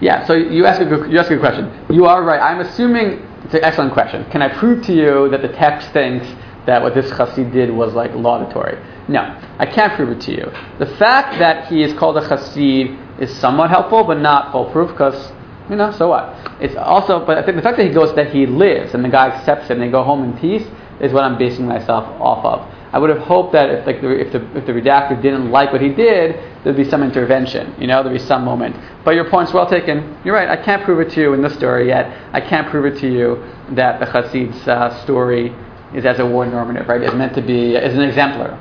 Yeah, 0.00 0.26
so 0.26 0.32
you 0.32 0.64
ask 0.64 0.80
a 0.80 0.86
good, 0.86 1.10
you 1.12 1.18
ask 1.18 1.30
a 1.30 1.34
good 1.34 1.40
question. 1.40 1.70
You 1.94 2.06
are 2.06 2.24
right. 2.24 2.40
I'm 2.40 2.60
assuming 2.60 3.20
it's 3.44 3.54
an 3.54 3.62
excellent 3.62 3.92
question. 3.92 4.28
Can 4.30 4.40
I 4.42 4.48
prove 4.48 4.84
to 4.86 4.94
you 4.94 5.28
that 5.30 5.42
the 5.42 5.48
text 5.48 5.90
thinks 5.92 6.26
that 6.66 6.82
what 6.82 6.94
this 6.94 7.10
chassid 7.10 7.52
did 7.52 7.70
was 7.70 7.92
like 7.94 8.12
laudatory? 8.14 8.78
No, 9.08 9.20
I 9.58 9.66
can't 9.66 9.92
prove 9.94 10.10
it 10.10 10.20
to 10.22 10.32
you. 10.32 10.50
The 10.78 10.94
fact 10.96 11.38
that 11.38 11.66
he 11.68 11.82
is 11.82 11.92
called 11.98 12.16
a 12.16 12.26
chassid 12.26 13.20
is 13.20 13.34
somewhat 13.38 13.68
helpful, 13.70 14.04
but 14.04 14.18
not 14.18 14.52
foolproof 14.52 14.90
because 14.90 15.32
you 15.68 15.76
know, 15.76 15.92
so 15.92 16.08
what? 16.08 16.34
It's 16.60 16.74
also, 16.74 17.24
but 17.24 17.38
I 17.38 17.44
think 17.44 17.56
the 17.56 17.62
fact 17.62 17.76
that 17.76 17.86
he 17.86 17.92
goes 17.92 18.12
that 18.16 18.32
he 18.32 18.44
lives 18.44 18.94
and 18.94 19.04
the 19.04 19.08
guy 19.08 19.28
accepts 19.28 19.66
it 19.66 19.74
and 19.74 19.82
they 19.82 19.88
go 19.90 20.02
home 20.02 20.24
in 20.24 20.36
peace 20.36 20.66
is 21.00 21.12
what 21.12 21.22
I'm 21.22 21.38
basing 21.38 21.66
myself 21.66 22.04
off 22.20 22.44
of. 22.44 22.74
I 22.92 22.98
would 22.98 23.10
have 23.10 23.20
hoped 23.20 23.52
that 23.52 23.70
if, 23.70 23.86
like, 23.86 24.00
the, 24.00 24.10
if, 24.10 24.32
the, 24.32 24.58
if 24.58 24.66
the 24.66 24.72
redactor 24.72 25.20
didn't 25.22 25.50
like 25.50 25.72
what 25.72 25.80
he 25.80 25.90
did, 25.90 26.34
there'd 26.64 26.76
be 26.76 26.84
some 26.84 27.02
intervention, 27.04 27.74
you 27.80 27.86
know, 27.86 28.02
there'd 28.02 28.16
be 28.16 28.24
some 28.24 28.44
moment. 28.44 28.76
But 29.04 29.14
your 29.14 29.30
point's 29.30 29.52
well 29.52 29.68
taken. 29.68 30.18
You're 30.24 30.34
right, 30.34 30.48
I 30.48 30.56
can't 30.56 30.82
prove 30.82 30.98
it 31.00 31.12
to 31.14 31.20
you 31.20 31.32
in 31.32 31.40
this 31.40 31.54
story 31.54 31.86
yet. 31.86 32.10
I 32.32 32.40
can't 32.40 32.68
prove 32.68 32.92
it 32.92 32.98
to 33.00 33.08
you 33.10 33.44
that 33.76 34.00
the 34.00 34.06
Chassid's 34.06 34.66
uh, 34.66 35.02
story 35.04 35.54
is 35.94 36.04
as 36.04 36.18
a 36.18 36.26
war 36.26 36.46
normative, 36.46 36.88
right? 36.88 37.00
Is 37.00 37.14
meant 37.14 37.34
to 37.34 37.42
be, 37.42 37.76
is 37.76 37.94
an 37.94 38.02
exemplar 38.02 38.58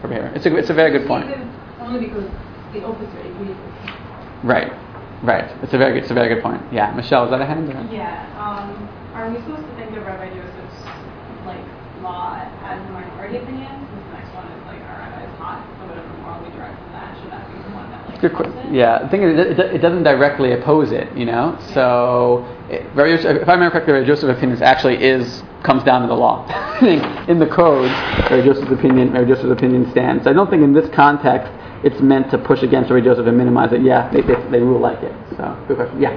from 0.00 0.12
here. 0.12 0.30
It's 0.34 0.44
a, 0.44 0.54
it's 0.56 0.70
a 0.70 0.74
very 0.74 0.96
good 0.96 1.06
point. 1.08 1.24
Only 1.80 2.06
because 2.06 2.30
the 2.74 2.84
officer 2.84 3.18
agrees. 3.20 3.56
Right, 4.42 4.72
right. 5.22 5.50
It's 5.62 5.72
a 5.72 5.78
very 5.78 5.94
good, 5.94 6.02
it's 6.02 6.10
a 6.10 6.14
very 6.14 6.34
good 6.34 6.42
point. 6.42 6.62
Yeah, 6.70 6.92
Michelle, 6.92 7.24
is 7.24 7.30
that 7.30 7.40
a 7.40 7.46
hand? 7.46 7.70
Or? 7.70 7.94
Yeah, 7.94 8.28
um, 8.36 8.88
are 9.14 9.30
we 9.30 9.36
supposed 9.40 9.66
to 9.66 9.74
think 9.76 9.96
of 9.96 10.04
Rabbi 10.04 10.28
Joseph's, 10.34 10.84
like, 11.46 11.64
law 12.02 12.44
as 13.36 13.42
a 13.42 13.50
minority 13.50 13.70
opinion? 13.74 13.74
Next 14.12 14.34
one 14.34 14.46
is 14.48 14.62
like, 14.66 14.80
our 14.82 14.98
rabbi 14.98 15.24
is 15.24 15.38
hot, 15.38 15.66
so 15.78 15.86
whatever 15.86 16.12
moral 16.22 16.42
we 16.42 16.50
derive 16.54 16.76
from 16.78 16.92
that, 16.92 17.10
should 17.20 17.30
that 17.32 17.44
be 17.50 17.58
the 17.58 17.74
one 17.74 17.90
that, 17.90 18.08
like, 18.08 18.20
Good 18.20 18.30
trumps 18.32 18.54
question. 18.54 18.74
Yeah, 18.74 19.02
the 19.02 19.08
thing 19.08 19.22
is, 19.22 19.38
it, 19.38 19.58
it, 19.58 19.74
it 19.74 19.78
doesn't 19.78 20.02
directly 20.04 20.52
oppose 20.52 20.92
it, 20.92 21.10
you 21.16 21.26
know. 21.26 21.58
So, 21.74 22.46
it, 22.70 22.86
if 22.94 23.48
I 23.48 23.52
remember 23.52 23.70
correctly, 23.70 23.94
Rabbi 23.94 24.06
Joseph's 24.06 24.36
opinion 24.36 24.62
actually 24.62 25.02
is 25.02 25.42
comes 25.62 25.82
down 25.82 26.02
to 26.02 26.08
the 26.08 26.14
law. 26.14 26.44
I 26.48 26.80
think 26.80 27.28
in 27.28 27.38
the 27.38 27.46
code, 27.46 27.90
Rabbi 28.30 28.44
Joseph's 28.44 28.70
opinion, 28.70 29.12
Rabbi 29.12 29.28
Joseph's 29.28 29.50
opinion 29.50 29.90
stands. 29.90 30.26
I 30.26 30.32
don't 30.32 30.50
think 30.50 30.62
in 30.62 30.72
this 30.72 30.88
context 30.90 31.50
it's 31.84 32.00
meant 32.00 32.30
to 32.30 32.38
push 32.38 32.62
against 32.62 32.90
Rabbi 32.90 33.04
Joseph 33.04 33.26
and 33.26 33.36
minimize 33.36 33.72
it. 33.72 33.82
Yeah, 33.82 34.08
they, 34.10 34.22
they, 34.22 34.36
they 34.50 34.60
rule 34.60 34.80
like 34.80 35.02
it. 35.02 35.12
So, 35.36 35.56
good 35.68 35.76
question. 35.76 36.00
Yeah. 36.00 36.16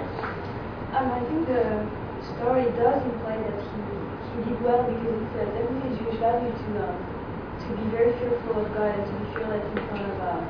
Um, 0.95 1.11
I 1.11 1.19
think 1.27 1.47
the 1.47 1.83
story 2.39 2.63
does 2.75 3.03
imply 3.03 3.35
that 3.35 3.59
he, 3.59 3.79
he 4.31 4.49
did 4.49 4.59
well 4.63 4.83
because 4.87 5.15
it 5.15 5.29
says 5.35 5.49
every 5.59 5.91
Jewish 5.99 6.19
value 6.19 6.51
to 6.51 6.57
to 6.57 6.63
be 6.63 6.66
very 7.97 8.13
fearful 8.19 8.61
of 8.61 8.69
God 8.77 8.93
and 8.93 9.05
to 9.09 9.13
be 9.17 9.25
fearless 9.33 9.65
in 9.73 9.79
front 9.89 10.05
of 10.05 10.15
um, 10.21 10.45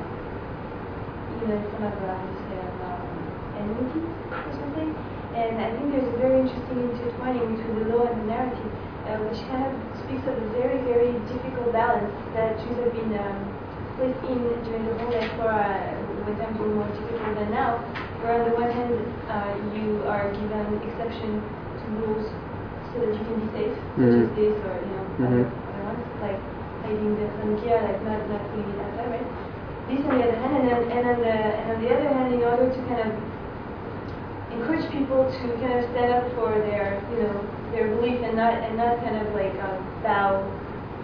you 1.40 1.46
know 1.48 1.56
in 1.56 1.66
front 1.72 1.84
of 1.88 1.96
um, 2.04 2.24
say, 2.44 2.56
of, 2.60 2.76
um, 2.84 3.08
enmity 3.56 4.04
or 4.44 4.52
something. 4.60 4.90
And 5.34 5.60
I 5.60 5.68
think 5.76 5.92
there's 5.92 6.12
a 6.12 6.16
very 6.18 6.40
interesting 6.44 6.78
intertwining 6.92 7.56
between 7.56 7.74
the 7.80 7.86
law 7.94 8.04
and 8.10 8.20
the 8.22 8.26
narrative, 8.28 8.72
uh, 9.08 9.16
which 9.28 9.40
kind 9.48 9.64
of 9.64 9.72
speaks 10.04 10.24
of 10.28 10.36
a 10.36 10.46
very 10.52 10.84
very 10.84 11.12
difficult 11.32 11.72
balance 11.72 12.12
that 12.36 12.60
Jews 12.60 12.76
have 12.84 12.92
been 12.92 13.12
um, 13.16 13.40
placed 13.96 14.20
in 14.28 14.40
during 14.64 14.84
the 14.88 14.94
whole 15.00 15.12
life 15.12 15.32
for 15.40 15.48
uh, 15.48 15.96
when 16.24 16.36
times 16.36 16.58
were 16.60 16.68
more 16.68 16.88
difficult 16.92 17.32
than 17.34 17.50
now. 17.50 17.80
Where 18.20 18.34
on 18.42 18.50
the 18.50 18.54
one 18.56 18.70
hand, 18.72 18.92
uh, 19.30 19.56
you 19.72 20.02
are 20.04 20.32
given 20.36 20.80
exception 20.84 21.40
to 21.80 21.84
rules 21.96 22.26
so 22.92 22.98
that 23.00 23.14
you 23.14 23.24
can 23.24 23.36
be 23.40 23.48
safe, 23.52 23.76
such 23.94 24.16
as 24.26 24.28
this 24.36 24.56
or 24.66 24.74
you 24.84 24.90
know 24.96 25.04
Mhm. 25.16 25.26
other, 25.28 25.44
other 25.70 25.84
ones, 25.90 26.04
like 26.20 26.40
hiding 26.88 27.14
the 27.20 27.26
Hanukkah, 27.36 27.84
like 27.84 28.00
not 28.08 28.20
not 28.32 28.42
it 28.56 28.80
outside, 28.80 29.12
right? 29.12 29.28
This 29.92 30.00
on 30.08 30.16
the 30.16 30.24
other 30.24 30.38
hand, 30.40 30.56
and 30.56 30.64
then 30.68 30.80
and 30.88 31.04
on 31.12 31.18
the 31.20 31.28
and 31.36 31.66
on 31.72 31.78
the 31.84 31.90
other 31.92 32.08
hand, 32.08 32.32
in 32.32 32.40
order 32.42 32.66
to 32.72 32.80
kind 32.88 33.00
of 33.04 33.12
encourage 34.56 34.88
people 34.90 35.28
to 35.28 35.44
kind 35.60 35.74
of 35.76 35.84
stand 35.92 36.10
up 36.16 36.24
for 36.34 36.48
their 36.64 36.96
you 37.12 37.22
know 37.28 37.36
their 37.76 37.92
belief 37.96 38.20
and 38.24 38.36
not 38.36 38.54
and 38.64 38.76
not 38.80 38.96
kind 39.04 39.16
of 39.20 39.28
like 39.36 39.52
um, 39.60 39.76
bow 40.02 40.40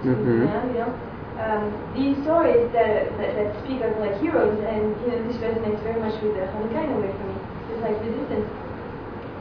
to 0.02 0.08
Mhm. 0.08 0.48
them, 0.48 0.64
you 0.72 0.78
know. 0.80 0.92
Um, 1.34 1.64
these 1.96 2.16
stories 2.22 2.70
that, 2.72 3.10
that 3.18 3.30
that 3.36 3.48
speak 3.64 3.82
of 3.82 3.92
like 4.00 4.16
heroes, 4.20 4.56
and 4.64 4.94
you 5.04 5.06
know 5.12 5.20
this 5.28 5.36
resonates 5.44 5.82
very 5.84 6.00
much 6.00 6.14
with 6.22 6.32
the 6.36 6.44
Hanukkah 6.48 6.84
in 6.84 6.92
a 6.94 6.98
way 7.04 7.10
for 7.12 7.24
me. 7.28 7.36
It's 7.72 7.82
like 7.84 7.96
resistance. 8.00 8.48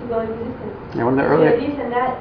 in 0.03 0.09
resistance. 0.09 0.75
Yeah, 0.95 1.03
one 1.05 1.15
of 1.15 1.23
the 1.23 1.31
earlier- 1.31 1.55
this 1.59 1.79
and 1.79 1.91
that 1.93 2.17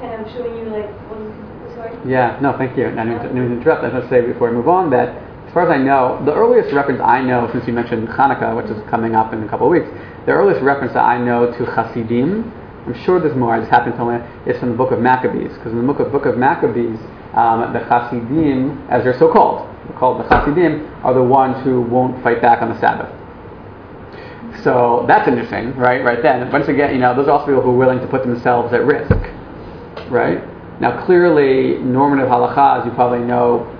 kind 0.00 0.16
of 0.20 0.24
showing 0.32 0.56
you 0.56 0.64
like, 0.72 0.88
well, 1.10 1.28
sorry. 1.74 2.10
Yeah, 2.10 2.38
no, 2.40 2.56
thank 2.56 2.76
you. 2.76 2.86
I 2.86 2.90
didn't, 2.90 3.34
mean 3.34 3.48
to 3.48 3.56
interrupt. 3.56 3.84
I 3.84 3.90
to 3.90 4.08
say 4.08 4.20
before 4.20 4.48
I 4.48 4.52
move 4.52 4.68
on 4.68 4.90
that, 4.90 5.08
as 5.46 5.52
far 5.52 5.70
as 5.70 5.70
I 5.70 5.82
know, 5.82 6.22
the 6.24 6.34
earliest 6.34 6.72
reference 6.72 7.00
I 7.00 7.20
know, 7.20 7.48
since 7.52 7.66
you 7.66 7.72
mentioned 7.72 8.08
Hanukkah, 8.08 8.56
which 8.56 8.66
is 8.66 8.82
coming 8.88 9.14
up 9.14 9.32
in 9.32 9.42
a 9.42 9.48
couple 9.48 9.66
of 9.66 9.72
weeks, 9.72 9.88
the 10.24 10.32
earliest 10.32 10.62
reference 10.62 10.94
that 10.94 11.04
I 11.04 11.18
know 11.18 11.52
to 11.52 11.66
Hasidim, 11.66 12.50
I'm 12.86 12.94
sure 13.04 13.20
there's 13.20 13.36
more, 13.36 13.54
I 13.54 13.58
just 13.60 13.70
happened 13.70 13.96
to 13.96 14.04
learn, 14.04 14.22
is 14.46 14.58
from 14.58 14.70
the 14.70 14.76
book 14.76 14.92
of 14.92 15.00
Maccabees. 15.00 15.52
Because 15.52 15.72
in 15.72 15.78
the 15.78 15.86
book 15.86 16.00
of, 16.00 16.10
book 16.10 16.26
of 16.26 16.38
Maccabees, 16.38 16.98
um, 17.34 17.72
the 17.72 17.80
Hasidim, 17.80 18.88
as 18.88 19.04
they're 19.04 19.18
so 19.18 19.30
called, 19.30 19.68
they're 19.86 19.98
called 19.98 20.24
the 20.24 20.28
Hasidim, 20.28 20.88
are 21.04 21.14
the 21.14 21.22
ones 21.22 21.62
who 21.64 21.82
won't 21.82 22.22
fight 22.22 22.40
back 22.40 22.62
on 22.62 22.70
the 22.70 22.80
Sabbath. 22.80 23.12
So 24.64 25.04
that's 25.08 25.28
interesting, 25.28 25.76
right? 25.76 26.04
Right 26.04 26.22
then. 26.22 26.50
Once 26.52 26.68
again, 26.68 26.94
you 26.94 27.00
know, 27.00 27.14
those 27.14 27.26
are 27.26 27.32
also 27.32 27.46
people 27.46 27.62
who 27.62 27.70
are 27.70 27.76
willing 27.76 28.00
to 28.00 28.06
put 28.06 28.22
themselves 28.22 28.72
at 28.72 28.84
risk, 28.84 29.12
right? 30.10 30.42
Now, 30.82 31.06
clearly, 31.06 31.78
normative 31.78 32.26
halacha, 32.26 32.80
as 32.80 32.84
you 32.84 32.90
probably 32.90 33.20
know, 33.20 33.70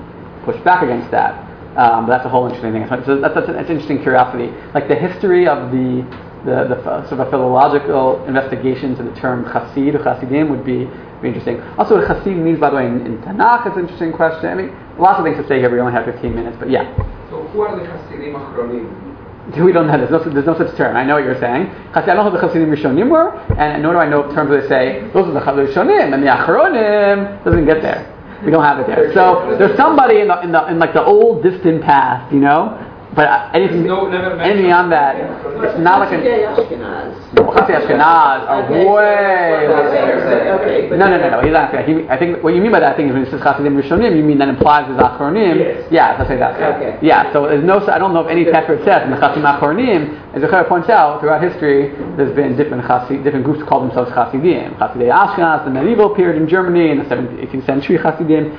push 0.45 0.57
back 0.63 0.85
against 0.85 1.11
that. 1.11 1.35
Um, 1.77 2.07
but 2.07 2.15
that's 2.15 2.27
a 2.27 2.29
whole 2.29 2.47
interesting 2.47 2.73
thing. 2.73 2.87
So 3.05 3.19
that's, 3.19 3.35
that's, 3.35 3.49
an, 3.49 3.57
interesting 3.59 4.01
curiosity. 4.03 4.55
Like 4.73 4.87
the 4.87 4.95
history 4.95 5.49
of 5.49 5.73
the, 5.73 6.07
the, 6.47 6.71
the 6.71 7.09
sort 7.09 7.19
of 7.19 7.29
philological 7.31 8.25
investigation 8.27 8.95
to 8.97 9.03
the 9.03 9.11
term 9.19 9.45
chassid 9.47 9.99
or 9.99 10.05
chassidim 10.05 10.49
would 10.51 10.65
be, 10.65 10.87
be 11.21 11.29
interesting. 11.29 11.61
Also, 11.75 11.99
what 11.99 12.07
chassid 12.07 12.37
means, 12.39 12.61
by 12.61 12.71
the 12.71 12.77
way, 12.77 12.87
in, 12.87 13.05
in 13.05 13.19
Tanakh 13.19 13.67
is 13.67 13.75
an 13.75 13.81
interesting 13.81 14.13
question. 14.13 14.47
I 14.47 14.55
mean, 14.55 14.71
lots 14.97 15.19
of 15.19 15.25
things 15.25 15.39
to 15.43 15.49
say 15.49 15.59
here. 15.59 15.71
We 15.75 15.81
only 15.81 15.93
have 15.93 16.05
15 16.05 16.33
minutes, 16.33 16.57
but 16.61 16.71
yeah. 16.71 16.87
So 17.31 17.43
who 17.49 17.63
are 17.63 17.75
the 17.75 17.85
Hasidim 17.85 18.35
Achronim? 18.35 19.02
We 19.59 19.73
don't 19.73 19.87
know. 19.89 19.99
There's 19.99 20.11
no, 20.11 20.19
there's 20.33 20.47
no 20.47 20.57
such 20.57 20.77
term. 20.77 20.97
I 20.97 21.05
know 21.05 21.15
what 21.15 21.25
you're 21.25 21.41
saying. 21.41 21.67
I 21.95 22.07
don't 22.07 22.17
know 22.17 22.31
who 22.31 22.37
the 22.37 22.41
Chassidim 22.41 22.71
Rishonim 22.71 23.11
were, 23.11 23.35
and 23.59 23.83
nor 23.83 23.95
do 23.95 23.99
I 23.99 24.09
know 24.09 24.33
terms 24.33 24.51
they 24.51 24.69
say 24.69 25.11
those 25.13 25.27
are 25.27 25.33
the 25.33 25.41
Chassidim 25.41 26.15
and 26.15 26.23
the 26.23 26.29
Achronim 26.29 27.43
doesn't 27.45 27.67
get 27.67 27.83
there. 27.83 28.09
We 28.45 28.51
don't 28.51 28.63
have 28.65 28.79
it 28.81 28.87
there. 28.87 29.13
So 29.15 29.57
there's 29.59 29.77
somebody 29.77 30.21
in 30.21 30.29
the 30.29 30.41
in 30.43 30.53
the 30.53 30.67
in 30.67 30.79
like 30.79 30.93
the 30.93 31.05
old 31.05 31.43
distant 31.43 31.83
past, 31.83 32.33
you 32.33 32.41
know. 32.41 32.79
But 33.15 33.29
uh, 33.29 33.51
anything, 33.53 33.85
No, 33.85 34.09
anything 34.09 34.65
beyond 34.65 34.91
that, 34.93 35.17
it's 35.21 35.79
not 35.79 36.01
like 36.01 36.13
an. 36.17 36.21
Ashkenaz. 36.25 37.13
Well, 37.37 37.53
Chassidei 37.53 37.85
Ashkenaz 37.85 38.49
are 38.49 38.65
Okay, 38.65 38.85
so- 38.85 38.95
way. 38.95 39.69
Okay, 39.69 40.51
okay, 40.51 40.89
but- 40.89 40.99
No, 40.99 41.09
no, 41.11 41.19
no, 41.21 41.29
no. 41.29 41.41
He's 41.43 41.53
not. 41.53 41.69
He, 41.85 42.09
I 42.09 42.17
think 42.19 42.43
what 42.43 42.55
you 42.55 42.63
mean 42.63 42.73
by 42.73 42.81
that 42.81 42.97
thing 42.97 43.09
is 43.09 43.13
when 43.13 43.23
it 43.23 43.31
says 43.31 43.43
Chassidim 43.43 43.77
Rishonim, 43.77 44.17
you 44.17 44.25
mean 44.25 44.39
that 44.39 44.49
implies 44.49 44.87
there's 44.89 44.99
Achronim. 44.99 45.59
Yes. 45.59 45.87
Yeah, 45.93 46.17
let's 46.17 46.31
say 46.31 46.39
that. 46.39 46.57
Okay. 46.57 46.99
Yeah. 47.03 47.31
So 47.35 47.49
there's 47.49 47.63
no. 47.65 47.87
I 47.87 47.99
don't 47.99 48.15
know 48.15 48.21
if 48.25 48.31
any 48.31 48.45
text 48.47 48.69
says 48.85 49.03
in 49.05 49.11
the 49.11 49.19
Chassidim 49.21 49.45
Achronim. 49.45 50.33
As 50.35 50.41
Zechariah 50.41 50.65
points 50.65 50.89
out, 50.89 51.21
throughout 51.21 51.43
history, 51.43 51.93
there's 52.17 52.35
been 52.35 52.57
different 52.57 52.83
Chassid, 52.85 53.23
different 53.25 53.45
groups 53.45 53.63
call 53.69 53.81
themselves 53.87 54.11
Chassidim. 54.13 54.73
Chassidei 54.81 55.13
Ashkenaz, 55.13 55.65
the 55.65 55.71
medieval 55.71 56.15
period 56.15 56.41
in 56.41 56.49
Germany 56.49 56.89
in 56.91 56.97
the 56.99 57.05
17th, 57.05 57.45
18th 57.53 57.67
century 57.67 57.99
Chassidim. 57.99 58.57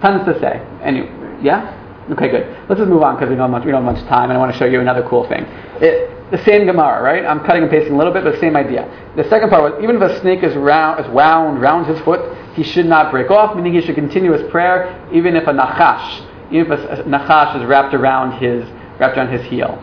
Tons 0.00 0.24
to 0.26 0.38
say. 0.38 0.62
Anyway, 0.82 1.10
yeah. 1.42 1.78
Okay, 2.12 2.28
good. 2.28 2.46
Let's 2.68 2.78
just 2.78 2.90
move 2.90 3.02
on 3.02 3.16
because 3.16 3.30
we 3.30 3.36
don't 3.36 3.50
have 3.50 3.50
much. 3.50 3.64
We 3.64 3.72
don't 3.72 3.84
have 3.84 3.94
much 3.94 4.06
time, 4.06 4.30
and 4.30 4.34
I 4.34 4.38
want 4.38 4.52
to 4.52 4.58
show 4.58 4.66
you 4.66 4.80
another 4.80 5.02
cool 5.08 5.26
thing. 5.28 5.44
It, 5.80 6.10
the 6.30 6.42
same 6.44 6.66
Gemara, 6.66 7.02
right? 7.02 7.24
I'm 7.24 7.40
cutting 7.40 7.62
and 7.62 7.70
pasting 7.70 7.94
a 7.94 7.96
little 7.96 8.12
bit, 8.12 8.24
but 8.24 8.38
same 8.40 8.56
idea. 8.56 8.88
The 9.16 9.24
second 9.28 9.50
part 9.50 9.62
was 9.62 9.82
even 9.82 9.96
if 9.96 10.02
a 10.02 10.20
snake 10.20 10.42
is 10.42 10.54
round, 10.56 11.04
is 11.04 11.10
wound 11.10 11.60
round 11.60 11.86
his 11.86 11.98
foot, 12.00 12.36
he 12.54 12.62
should 12.62 12.86
not 12.86 13.10
break 13.10 13.30
off, 13.30 13.56
meaning 13.56 13.74
he 13.74 13.80
should 13.80 13.94
continue 13.94 14.32
his 14.32 14.50
prayer, 14.50 15.08
even 15.12 15.36
if 15.36 15.46
a 15.46 15.52
nachash, 15.52 16.26
even 16.50 16.72
if 16.72 16.80
a, 16.80 17.02
nachash 17.04 17.60
is 17.60 17.66
wrapped 17.66 17.94
around 17.94 18.40
his 18.40 18.64
wrapped 18.98 19.16
around 19.16 19.30
his 19.30 19.42
heel. 19.46 19.82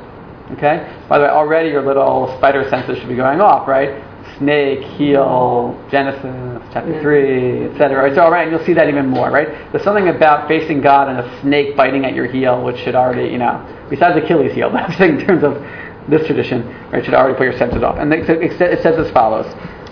Okay. 0.52 1.02
By 1.08 1.20
the 1.20 1.26
way, 1.26 1.30
already 1.30 1.70
your 1.70 1.86
little 1.86 2.36
spider 2.38 2.68
senses 2.70 2.98
should 2.98 3.10
be 3.10 3.16
going 3.16 3.42
off, 3.42 3.68
right? 3.68 4.04
Snake, 4.40 4.82
heel, 4.82 5.78
Genesis, 5.92 6.62
chapter 6.74 6.92
Yeah. 6.94 7.02
three, 7.02 7.66
etc. 7.66 8.10
It's 8.10 8.18
all 8.18 8.32
right, 8.32 8.44
and 8.48 8.52
you'll 8.52 8.66
see 8.66 8.74
that 8.74 8.88
even 8.88 9.08
more, 9.08 9.30
right? 9.30 9.50
There's 9.72 9.84
something 9.84 10.08
about 10.08 10.48
facing 10.48 10.82
God 10.82 11.10
and 11.10 11.20
a 11.20 11.30
snake 11.42 11.76
biting 11.76 12.06
at 12.06 12.14
your 12.16 12.26
heel, 12.26 12.62
which 12.64 12.78
should 12.78 12.96
already, 12.96 13.28
you 13.30 13.38
know, 13.38 13.60
besides 13.90 14.18
Achilles' 14.18 14.54
heel, 14.54 14.70
but 14.72 14.84
I'm 14.84 14.94
saying 14.94 15.20
in 15.20 15.26
terms 15.26 15.44
of 15.44 15.62
this 16.08 16.26
tradition, 16.26 16.64
right, 16.92 17.04
should 17.06 17.14
already 17.14 17.36
put 17.38 17.44
your 17.44 17.58
senses 17.58 17.84
off. 17.84 17.98
And 18.00 18.12
it, 18.14 18.28
it 18.30 18.62
it 18.62 18.82
says 18.82 18.98
as 18.98 19.12
follows: 19.12 19.46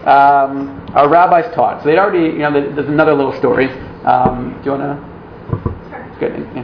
um, 0.06 0.82
Our 0.96 1.10
rabbis 1.10 1.54
taught. 1.54 1.84
So 1.84 1.90
they'd 1.90 2.00
already, 2.00 2.28
you 2.34 2.40
know, 2.40 2.52
there's 2.52 2.88
another 2.88 3.14
little 3.14 3.34
story. 3.34 3.68
Um, 4.06 4.58
do 4.64 4.72
you 4.72 4.78
want 4.78 4.84
to? 4.88 5.90
Sure. 5.90 6.08
Good. 6.20 6.48
Yeah. 6.56 6.64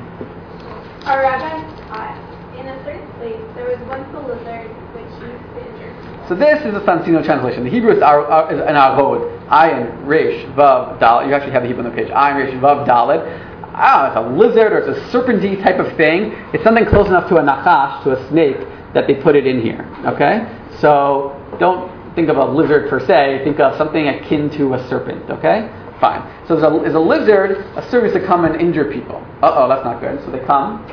Our 1.06 1.20
rabbi 1.22 1.60
taught 1.90 2.18
in 2.58 2.66
a 2.66 2.84
certain 2.86 3.06
place 3.20 3.42
there 3.56 3.68
was 3.68 3.78
once 3.90 4.08
a 4.16 4.20
lizard 4.26 4.72
which 4.96 5.12
used 5.20 5.44
to 5.54 5.60
injure 5.68 5.92
people. 6.02 6.13
So 6.28 6.36
this 6.36 6.60
is 6.60 6.74
a 6.74 6.80
Soncino 6.82 7.24
translation. 7.24 7.64
The 7.66 7.70
Hebrew 7.70 7.92
is, 7.92 8.02
ar, 8.02 8.26
ar, 8.26 8.54
is 8.54 8.60
an 8.60 8.76
arod. 8.76 9.48
Ayin, 9.50 10.06
Resh, 10.06 10.46
Vav, 10.56 11.00
Dalet. 11.00 11.28
You 11.28 11.34
actually 11.34 11.52
have 11.52 11.64
the 11.64 11.68
Hebrew 11.68 11.84
on 11.84 11.90
the 11.90 11.96
page. 11.96 12.10
Ayin, 12.10 12.36
Resh, 12.36 12.54
Vav, 12.54 12.88
Dalet. 12.88 13.52
Ah, 13.76 14.08
it's 14.08 14.18
a 14.18 14.22
lizard 14.22 14.72
or 14.72 14.80
it's 14.80 14.98
a 14.98 15.02
serpenty 15.12 15.62
type 15.62 15.80
of 15.80 15.98
thing. 15.98 16.32
It's 16.54 16.64
something 16.64 16.86
close 16.86 17.08
enough 17.08 17.28
to 17.30 17.38
a 17.38 17.42
nachash, 17.42 18.04
to 18.04 18.12
a 18.12 18.30
snake, 18.30 18.58
that 18.94 19.08
they 19.08 19.16
put 19.16 19.36
it 19.36 19.46
in 19.48 19.62
here. 19.62 19.84
Okay? 20.06 20.48
So 20.80 21.36
don't 21.60 21.92
think 22.16 22.30
of 22.30 22.38
a 22.38 22.46
lizard 22.46 22.90
per 22.90 23.00
se. 23.00 23.42
Think 23.44 23.60
of 23.60 23.76
something 23.78 24.08
akin 24.08 24.50
to 24.52 24.76
a 24.76 24.88
serpent. 24.88 25.30
Okay? 25.30 25.68
Fine. 26.00 26.48
So 26.48 26.56
there's 26.56 26.72
a, 26.72 26.80
there's 26.80 26.96
a 26.96 27.00
lizard, 27.00 27.58
a 27.76 27.90
service 27.90 28.14
to 28.14 28.26
come 28.26 28.46
and 28.46 28.62
injure 28.62 28.92
people. 28.92 29.18
Uh 29.42 29.52
oh, 29.56 29.68
that's 29.68 29.84
not 29.84 30.00
good. 30.00 30.24
So 30.24 30.32
they 30.32 30.46
come. 30.46 30.86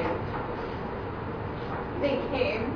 They 2.00 2.16
came 2.30 2.69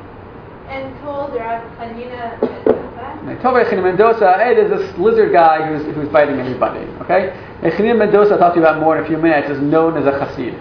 and 0.68 0.98
told 1.00 1.34
Rav 1.34 1.62
Hanina 1.78 2.40
ben 2.40 2.64
Dosa, 2.64 3.20
And 3.20 3.28
they 3.28 3.42
told 3.42 3.56
Rechinim 3.56 3.82
ben 3.82 3.96
Dosa, 3.96 4.38
hey, 4.38 4.54
there's 4.54 4.70
this 4.70 4.98
lizard 4.98 5.32
guy 5.32 5.66
who's, 5.66 5.94
who's 5.94 6.08
biting 6.08 6.38
everybody. 6.40 6.80
Okay? 7.02 7.32
Rechinim 7.60 7.98
ben 7.98 8.10
Dosa, 8.10 8.32
I'll 8.32 8.38
talk 8.38 8.54
to 8.54 8.60
you 8.60 8.66
about 8.66 8.80
more 8.80 8.96
in 8.98 9.04
a 9.04 9.06
few 9.06 9.18
minutes, 9.18 9.50
is 9.50 9.60
known 9.60 9.96
as 9.96 10.06
a 10.06 10.12
chassid. 10.12 10.54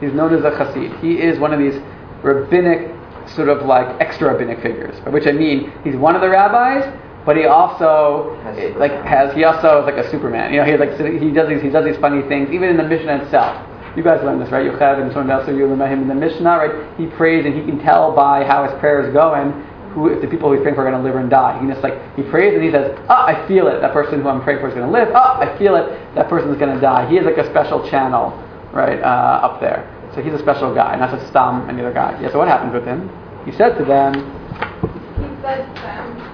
He's 0.00 0.12
known 0.12 0.34
as 0.34 0.44
a 0.44 0.50
chassid. 0.50 1.00
He 1.00 1.20
is 1.20 1.38
one 1.38 1.52
of 1.52 1.58
these 1.58 1.80
rabbinic, 2.22 2.94
sort 3.28 3.48
of 3.48 3.66
like 3.66 4.00
extra 4.00 4.32
rabbinic 4.32 4.60
figures. 4.62 4.98
By 5.00 5.10
which 5.10 5.26
I 5.26 5.32
mean, 5.32 5.72
he's 5.84 5.96
one 5.96 6.14
of 6.14 6.20
the 6.20 6.30
rabbis, 6.30 6.84
but 7.26 7.36
he 7.36 7.44
also 7.44 8.38
Has 8.42 8.58
eh, 8.58 8.72
like 8.78 8.92
has 9.04 9.34
he 9.34 9.44
also 9.44 9.80
is 9.80 9.84
like 9.86 10.02
a 10.02 10.10
Superman. 10.10 10.52
You 10.52 10.60
know, 10.60 10.64
he 10.64 10.76
like 10.76 10.98
he 10.98 11.30
does 11.30 11.48
these 11.48 11.60
he 11.60 11.68
does 11.68 11.84
these 11.84 11.98
funny 11.98 12.22
things 12.28 12.50
even 12.50 12.70
in 12.70 12.76
the 12.76 12.84
Mishnah 12.84 13.24
itself. 13.24 13.66
You 13.96 14.02
guys 14.02 14.22
learned 14.22 14.40
this, 14.40 14.50
right? 14.50 14.64
Yochav 14.64 15.02
and 15.02 15.12
someone 15.12 15.30
else 15.30 15.48
you 15.48 15.54
learned 15.54 15.74
about 15.74 15.90
him 15.90 16.02
in 16.02 16.08
the 16.08 16.14
Mishnah, 16.14 16.56
right? 16.56 16.98
He 16.98 17.06
prays 17.06 17.44
and 17.44 17.54
he 17.54 17.62
can 17.64 17.78
tell 17.80 18.14
by 18.14 18.44
how 18.44 18.62
his 18.64 18.78
prayer 18.78 19.06
is 19.06 19.12
going 19.12 19.52
who 19.92 20.08
if 20.08 20.20
the 20.20 20.28
people 20.28 20.52
he's 20.52 20.62
praying 20.62 20.76
for 20.76 20.86
are 20.86 20.90
going 20.90 21.02
to 21.02 21.06
live 21.06 21.16
or 21.16 21.28
die. 21.28 21.60
He 21.60 21.66
just 21.66 21.82
like 21.82 21.98
he 22.14 22.22
prays 22.22 22.54
and 22.54 22.62
he 22.62 22.70
says, 22.70 22.96
"Ah, 23.08 23.26
I 23.26 23.46
feel 23.48 23.66
it. 23.66 23.80
That 23.80 23.92
person 23.92 24.22
who 24.22 24.28
I'm 24.28 24.42
praying 24.42 24.60
for 24.60 24.68
is 24.68 24.74
going 24.74 24.86
to 24.86 24.92
live. 24.92 25.08
Ah, 25.14 25.38
I 25.40 25.58
feel 25.58 25.76
it. 25.76 26.14
That 26.14 26.28
person's 26.28 26.56
going 26.58 26.74
to 26.74 26.80
die." 26.80 27.08
He 27.08 27.16
is 27.18 27.24
like 27.24 27.38
a 27.38 27.48
special 27.50 27.88
channel, 27.90 28.30
right, 28.72 29.00
uh, 29.00 29.46
up 29.46 29.60
there. 29.60 29.82
So 30.14 30.22
he's 30.22 30.32
a 30.32 30.38
special 30.38 30.74
guy, 30.74 30.96
not 30.96 31.10
just 31.10 31.28
Stam, 31.28 31.68
any 31.68 31.80
other 31.80 31.92
guy. 31.92 32.18
Yeah. 32.20 32.32
So 32.32 32.38
what 32.38 32.48
happens 32.48 32.72
with 32.72 32.84
him? 32.84 33.10
He 33.44 33.52
said 33.52 33.78
to 33.78 33.84
them, 33.84 34.14
he 34.14 35.42
said 35.42 35.66
to 35.66 35.80
them, 35.82 36.30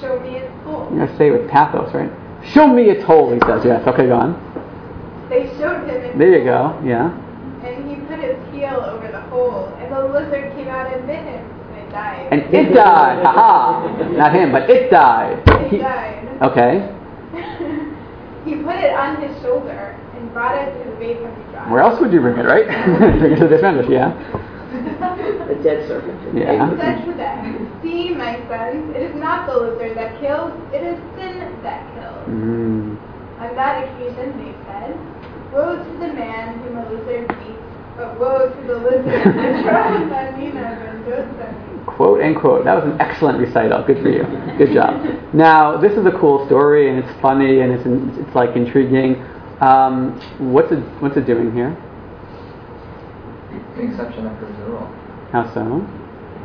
Show 0.00 0.20
me 0.20 0.36
its 0.36 0.64
hole. 0.64 0.90
going 0.90 1.08
to 1.08 1.16
say 1.16 1.28
it 1.28 1.32
with 1.32 1.48
pathos, 1.50 1.92
right? 1.94 2.10
Show 2.52 2.66
me 2.68 2.84
its 2.84 3.02
hole, 3.04 3.32
he 3.32 3.40
says. 3.40 3.64
Yes. 3.64 3.86
Okay, 3.88 4.06
go 4.06 4.16
on. 4.16 4.45
They 5.28 5.46
showed 5.58 5.88
him 5.88 5.96
its 6.04 6.18
There 6.18 6.38
you 6.38 6.44
go. 6.44 6.78
Yeah. 6.84 7.10
And 7.64 7.90
he 7.90 7.96
put 8.06 8.20
his 8.20 8.36
heel 8.54 8.78
over 8.78 9.08
the 9.10 9.20
hole, 9.22 9.74
and 9.80 9.92
the 9.92 10.04
lizard 10.04 10.54
came 10.54 10.68
out 10.68 10.92
and 10.92 11.06
bit 11.06 11.18
him, 11.18 11.42
and 11.44 11.78
it 11.78 11.90
died. 11.90 12.28
And 12.30 12.54
it 12.54 12.72
died. 12.74 13.24
Haha. 13.24 14.08
Not 14.12 14.32
him, 14.34 14.52
but 14.52 14.70
it 14.70 14.90
died. 14.90 15.42
it 15.46 15.70
He- 15.70 15.78
died. 15.78 16.42
okay. 16.42 16.92
he 18.44 18.54
put 18.62 18.76
it 18.76 18.94
on 18.94 19.20
his 19.20 19.34
shoulder 19.42 19.98
and 20.16 20.32
brought 20.32 20.56
it 20.56 20.70
to 20.84 20.90
the 20.90 20.96
Beit 20.96 21.18
HaMikdash. 21.18 21.70
Where 21.70 21.80
else 21.82 22.00
would 22.00 22.12
you 22.12 22.20
bring 22.20 22.38
it, 22.38 22.44
right? 22.46 22.66
bring 23.18 23.32
it 23.32 23.36
to 23.40 23.48
the 23.48 23.60
members, 23.60 23.88
yeah. 23.88 24.12
The 25.48 25.54
dead 25.62 25.88
serpent. 25.88 26.36
Yeah. 26.36 26.70
It 26.72 26.78
said 26.78 27.04
to 27.06 27.12
them, 27.14 27.80
See, 27.82 28.10
my 28.10 28.36
sons, 28.48 28.94
it 28.94 29.02
is 29.02 29.14
not 29.16 29.46
the 29.46 29.56
lizard 29.56 29.96
that 29.96 30.20
kills, 30.20 30.52
it 30.72 30.82
is 30.82 30.98
sin 31.16 31.38
that 31.62 31.82
kills. 31.94 32.28
Mm. 32.28 32.96
On 33.40 33.54
that 33.54 33.84
occasion 33.84 34.32
they 34.38 34.52
said, 34.52 34.55
Woe 35.52 35.76
to 35.76 35.90
the 35.98 36.12
man 36.12 36.58
whom 36.60 36.78
a 36.78 36.88
lizard 36.90 37.28
beats, 37.28 37.62
but 37.96 38.18
woe 38.18 38.48
to 38.50 38.66
the 38.66 38.78
lizard 38.78 39.04
that 39.06 39.62
drives 39.62 40.12
Anina 40.12 40.60
and 40.60 41.04
Joseph. 41.04 41.86
Quote 41.86 42.20
and 42.20 42.36
quote. 42.36 42.64
That 42.64 42.74
was 42.74 42.84
an 42.92 43.00
excellent 43.00 43.38
recital. 43.38 43.82
Good 43.84 44.02
for 44.02 44.10
you. 44.10 44.24
Good 44.58 44.74
job. 44.74 45.00
Now, 45.32 45.76
this 45.76 45.92
is 45.92 46.04
a 46.04 46.10
cool 46.12 46.44
story, 46.46 46.90
and 46.90 46.98
it's 46.98 47.20
funny, 47.20 47.60
and 47.60 47.72
it's 47.72 47.86
it's 48.18 48.34
like 48.34 48.56
intriguing. 48.56 49.22
Um, 49.60 50.20
what's 50.52 50.72
it 50.72 50.80
What's 51.00 51.16
it 51.16 51.26
doing 51.26 51.52
here? 51.52 51.74
The 53.76 53.82
exception 53.82 54.24
that 54.24 54.36
proves 54.38 54.58
the 54.58 54.64
rule. 54.64 54.86
How 55.32 55.52
so? 55.54 55.86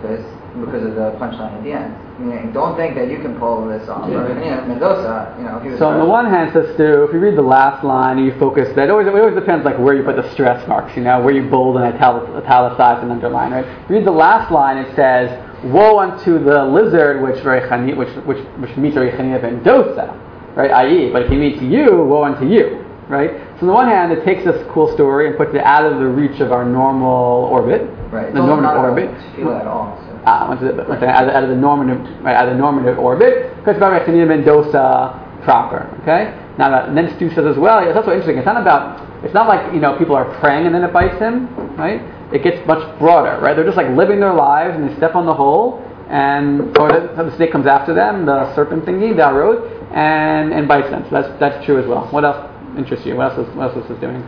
Because 0.01 0.23
because 0.59 0.83
of 0.83 0.95
the 0.95 1.11
punchline 1.19 1.57
at 1.57 1.63
the 1.63 1.73
end. 1.73 2.10
Meaning, 2.21 2.53
don't 2.53 2.75
think 2.75 2.93
that 2.95 3.09
you 3.09 3.17
can 3.19 3.37
pull 3.39 3.67
this 3.67 3.89
off. 3.89 4.09
Rabbi 4.09 4.33
Hanina 4.33 4.67
ben 4.67 4.79
Dosa, 4.79 5.35
you 5.37 5.43
know, 5.43 5.59
he 5.59 5.69
was. 5.69 5.79
So 5.79 5.87
on 5.87 5.99
the 5.99 6.05
one 6.05 6.25
hand, 6.29 6.53
says 6.53 6.73
Stu, 6.75 7.03
if 7.03 7.13
you 7.13 7.19
read 7.19 7.35
the 7.35 7.41
last 7.41 7.83
line 7.83 8.17
and 8.17 8.25
you 8.27 8.37
focus, 8.37 8.73
that 8.75 8.89
always 8.89 9.07
it 9.07 9.13
always 9.15 9.33
depends 9.33 9.65
like 9.65 9.77
where 9.79 9.95
you 9.95 10.03
put 10.03 10.15
the 10.15 10.29
stress 10.31 10.65
marks, 10.67 10.95
you 10.95 11.03
know, 11.03 11.19
where 11.21 11.33
you 11.33 11.49
bold 11.49 11.77
and 11.77 11.85
italic, 11.85 12.29
italicize 12.43 13.01
and 13.01 13.11
underline, 13.11 13.51
right? 13.51 13.65
If 13.65 13.89
you 13.89 13.95
read 13.97 14.05
the 14.05 14.11
last 14.11 14.51
line, 14.51 14.77
it 14.77 14.95
says, 14.95 15.31
"Woe 15.63 15.99
unto 15.99 16.37
the 16.43 16.63
lizard 16.65 17.21
which 17.23 17.43
Reichani, 17.43 17.95
which 17.97 18.09
which 18.25 18.43
which 18.59 18.77
meets 18.77 18.95
Reichani 18.95 19.41
ben 19.41 19.63
Dosa," 19.63 20.15
right? 20.55 20.71
I.e., 20.71 21.09
but 21.11 21.23
if 21.23 21.29
he 21.29 21.37
meets 21.37 21.61
you, 21.61 22.03
woe 22.03 22.23
unto 22.23 22.45
you, 22.47 22.85
right? 23.07 23.31
So 23.55 23.61
on 23.61 23.67
the 23.67 23.73
one 23.73 23.87
hand, 23.87 24.11
it 24.11 24.23
takes 24.23 24.43
this 24.43 24.63
cool 24.71 24.91
story 24.93 25.27
and 25.27 25.35
puts 25.37 25.55
it 25.55 25.61
out 25.63 25.91
of 25.91 25.97
the 25.99 26.05
reach 26.07 26.39
of 26.39 26.51
our 26.51 26.65
normal 26.65 27.45
orbit, 27.51 27.89
Right. 28.11 28.33
The 28.33 28.41
also 28.41 28.55
normative 28.55 28.63
not 28.63 28.77
orbit. 28.77 29.09
about 29.09 29.21
Tefillah 29.35 29.59
at 29.61 29.67
all. 29.67 29.97
So. 30.05 30.10
Ah, 30.25 30.51
out, 30.51 31.43
of, 31.43 31.49
the 31.49 31.55
normative, 31.55 31.99
right, 32.23 32.35
out 32.35 32.47
of 32.47 32.53
the 32.53 32.59
normative 32.59 32.99
orbit. 32.99 33.55
Because 33.57 33.79
ben 33.79 34.43
Dosa 34.43 35.43
proper. 35.43 35.89
Okay. 36.01 36.37
Now, 36.57 36.69
that, 36.69 36.93
then 36.93 37.13
Stu 37.15 37.29
says 37.29 37.45
as 37.45 37.57
well. 37.57 37.79
It's 37.87 37.97
also 37.97 38.11
interesting. 38.11 38.37
It's 38.37 38.45
not 38.45 38.61
about. 38.61 39.09
It's 39.23 39.33
not 39.33 39.47
like 39.47 39.73
you 39.73 39.79
know 39.79 39.97
people 39.97 40.15
are 40.15 40.25
praying 40.39 40.65
and 40.65 40.73
then 40.73 40.83
it 40.83 40.91
bites 40.91 41.19
him, 41.19 41.47
right? 41.75 42.01
It 42.33 42.43
gets 42.43 42.65
much 42.65 42.81
broader, 42.97 43.39
right? 43.41 43.55
They're 43.55 43.65
just 43.65 43.77
like 43.77 43.89
living 43.95 44.19
their 44.19 44.33
lives 44.33 44.75
and 44.75 44.89
they 44.89 44.95
step 44.95 45.15
on 45.15 45.25
the 45.25 45.33
hole 45.33 45.83
and 46.09 46.75
or 46.77 46.91
the, 46.91 47.23
the 47.23 47.35
snake 47.37 47.51
comes 47.51 47.67
after 47.67 47.93
them, 47.93 48.25
the 48.25 48.53
serpent 48.55 48.83
thingy 48.85 49.15
down 49.15 49.35
road, 49.35 49.63
and 49.93 50.53
and 50.53 50.67
bites 50.67 50.89
them. 50.89 51.03
So 51.09 51.21
that's 51.21 51.39
that's 51.39 51.65
true 51.65 51.79
as 51.79 51.87
well. 51.87 52.07
What 52.07 52.25
else 52.25 52.49
interests 52.77 53.05
you? 53.05 53.15
What 53.15 53.31
else 53.31 53.47
is, 53.47 53.55
what 53.55 53.69
else 53.69 53.83
is 53.83 53.89
this 53.89 53.99
doing? 53.99 54.27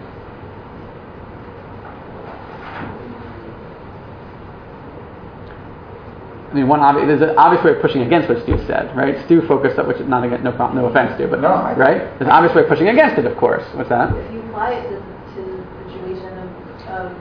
I 6.53 6.55
mean, 6.55 6.67
one 6.67 6.81
obvious, 6.81 7.07
there's 7.07 7.31
an 7.31 7.35
obvious 7.35 7.65
way 7.65 7.71
of 7.73 7.81
pushing 7.81 8.03
against 8.03 8.29
what 8.29 8.37
Stu 8.43 8.61
said, 8.67 8.95
right? 8.95 9.17
Stu 9.25 9.41
focused 9.47 9.79
on, 9.79 9.87
which 9.87 9.97
is 9.97 10.07
not 10.07 10.23
against, 10.23 10.43
no 10.43 10.51
problem, 10.51 10.77
no 10.77 10.85
offense, 10.85 11.15
Stu, 11.15 11.25
but 11.27 11.41
No, 11.41 11.47
I- 11.49 11.73
right? 11.73 11.97
There's 12.21 12.29
an 12.29 12.29
obvious 12.29 12.53
way 12.53 12.61
of 12.61 12.67
pushing 12.69 12.89
against 12.89 13.17
it, 13.17 13.25
of 13.25 13.35
course. 13.37 13.63
What's 13.73 13.89
that? 13.89 14.15
If 14.15 14.31
you 14.31 14.39
apply 14.41 14.73
it 14.73 14.83
to, 14.89 14.95
to 15.01 15.41
the 15.49 15.65
situation 15.89 16.29
of, 16.37 16.49
of 16.93 17.11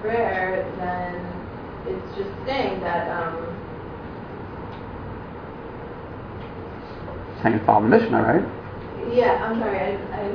prayer, 0.00 0.62
then 0.78 1.26
it's 1.90 2.16
just 2.16 2.30
saying 2.46 2.80
that, 2.82 3.10
um, 3.10 3.48
Saying 7.42 7.58
follow 7.66 7.82
the 7.82 7.88
Mishnah, 7.98 8.22
right? 8.22 8.44
yeah, 9.12 9.42
I'm 9.42 9.58
sorry, 9.58 9.80
I, 9.80 9.98
I. 10.14 10.30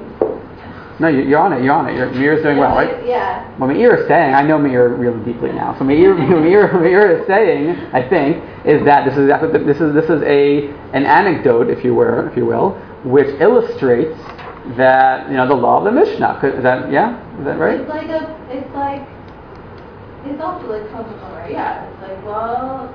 No, 0.99 1.07
you, 1.07 1.21
you're 1.21 1.39
on 1.39 1.53
it. 1.53 1.63
You're 1.63 1.73
on 1.73 1.87
it. 1.89 1.95
Your 1.95 2.09
Meir's 2.11 2.41
doing 2.41 2.57
well, 2.57 2.75
right? 2.75 3.05
Yeah. 3.05 3.47
What 3.57 3.67
Meir 3.67 3.95
is 4.01 4.07
saying, 4.07 4.33
I 4.33 4.41
know 4.41 4.57
Meir 4.57 4.89
really 4.89 5.23
deeply 5.23 5.51
now. 5.51 5.77
So 5.77 5.83
Meir, 5.83 6.15
Meir, 6.41 6.73
Meir 6.79 7.19
is 7.21 7.27
saying, 7.27 7.69
I 7.93 8.07
think, 8.07 8.43
is 8.65 8.83
that 8.85 9.05
this 9.05 9.13
is 9.13 9.25
exactly 9.25 9.63
this 9.63 9.79
is 9.79 9.93
this 9.93 10.09
is 10.09 10.21
a 10.23 10.69
an 10.93 11.05
anecdote, 11.05 11.69
if 11.69 11.83
you 11.83 11.93
were, 11.93 12.29
if 12.29 12.35
you 12.35 12.45
will, 12.45 12.71
which 13.03 13.29
illustrates 13.39 14.17
that 14.75 15.29
you 15.29 15.37
know 15.37 15.47
the 15.47 15.53
law 15.53 15.77
of 15.77 15.83
the 15.85 15.91
Mishnah. 15.91 16.39
Is 16.43 16.63
that 16.63 16.91
yeah? 16.91 17.15
Is 17.39 17.45
that 17.45 17.59
right? 17.59 17.79
It's 17.79 17.89
like 17.89 18.09
a, 18.09 18.25
it's 18.49 18.73
like, 18.73 19.05
it's 20.25 20.41
also 20.41 20.65
like 20.67 20.89
Coca-Cola, 20.91 21.47
yeah, 21.49 21.85
it's 21.87 22.01
like, 22.01 22.25
well, 22.25 22.89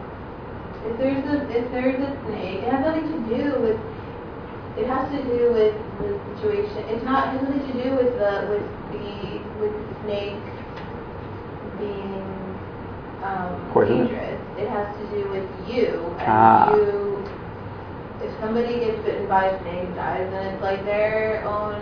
if 0.84 0.98
there's 0.98 1.24
a, 1.30 1.48
if 1.56 1.70
there's 1.70 2.02
a 2.02 2.10
snake, 2.26 2.66
it 2.66 2.72
has 2.72 2.84
nothing 2.84 3.06
to 3.06 3.18
do 3.30 3.60
with, 3.62 3.78
it 4.76 4.86
has 4.86 5.10
to 5.12 5.20
do 5.24 5.52
with 5.52 5.74
the 6.00 6.16
situation, 6.36 6.78
it's 6.88 7.04
not, 7.04 7.34
it 7.34 7.40
has 7.40 7.48
nothing 7.48 7.66
to 7.72 7.82
do 7.84 7.90
with 7.96 8.12
the, 8.18 8.32
with 8.48 8.64
the, 8.92 9.08
with 9.60 9.72
the 9.72 9.94
snake 10.04 10.40
being, 11.78 12.24
um, 13.22 13.70
Poisonous? 13.72 14.08
dangerous. 14.08 14.40
It 14.58 14.68
has 14.68 14.88
to 14.96 15.04
do 15.14 15.28
with 15.30 15.48
you, 15.68 16.14
Ah. 16.20 16.72
and 16.72 16.76
you, 16.76 17.24
if 18.22 18.40
somebody 18.40 18.80
gets 18.80 18.98
bitten 19.04 19.26
by 19.28 19.46
a 19.46 19.60
snake, 19.62 19.94
dies, 19.94 20.28
then 20.30 20.54
it's 20.54 20.62
like 20.62 20.84
their 20.84 21.44
own 21.44 21.80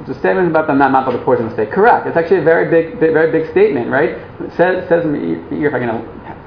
It's 0.00 0.08
a 0.10 0.18
statement 0.18 0.48
about 0.48 0.66
the 0.66 0.74
not, 0.74 0.90
not 0.92 1.06
about 1.06 1.18
the 1.18 1.24
poison 1.24 1.50
state. 1.52 1.70
Correct. 1.70 2.06
It's 2.06 2.16
actually 2.16 2.38
a 2.38 2.44
very 2.44 2.70
big, 2.70 2.98
very 2.98 3.30
big 3.30 3.50
statement, 3.50 3.90
right? 3.90 4.10
It 4.40 4.52
says 4.56 4.88
says 4.88 5.04
if 5.04 5.74
I 5.74 5.78
can 5.78 5.90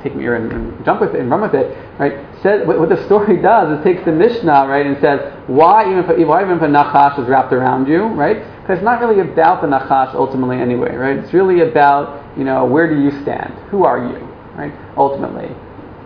take 0.04 0.16
Meir 0.16 0.36
and, 0.36 0.52
and 0.52 0.86
jump 0.86 1.02
with 1.02 1.16
it 1.16 1.22
and 1.22 1.30
run 1.30 1.42
with 1.42 1.56
it, 1.56 1.76
right? 2.00 2.13
Says 2.42 2.68
what, 2.68 2.80
what 2.80 2.89
the 2.89 3.04
story 3.06 3.42
does 3.42 3.78
is 3.78 3.84
takes 3.84 4.04
the 4.06 4.12
Mishnah, 4.12 4.68
right, 4.68 4.86
and 4.86 5.00
says 5.02 5.34
why 5.48 5.89
even 5.89 6.00
if, 6.00 6.28
why 6.28 6.44
even 6.44 6.58
if 6.58 6.62
a 6.62 6.68
nachash 6.68 7.20
is 7.20 7.28
wrapped 7.28 7.54
around 7.54 7.88
you, 7.88 8.06
right? 8.08 8.38
Because 8.62 8.78
it's 8.78 8.86
not 8.86 9.00
really 9.02 9.20
about 9.20 9.62
the 9.62 9.68
nachash 9.68 10.13
ultimately 10.13 10.58
anyway, 10.58 10.96
right? 10.96 11.18
It's 11.18 11.34
really 11.34 11.62
about 11.62 12.38
you 12.38 12.44
know 12.44 12.66
where 12.66 12.89
do 12.89 13.02
you 13.02 13.12
stand? 13.22 13.54
Who 13.70 13.84
are 13.86 13.98
you, 13.98 14.18
right? 14.56 14.74
Ultimately, 14.98 15.56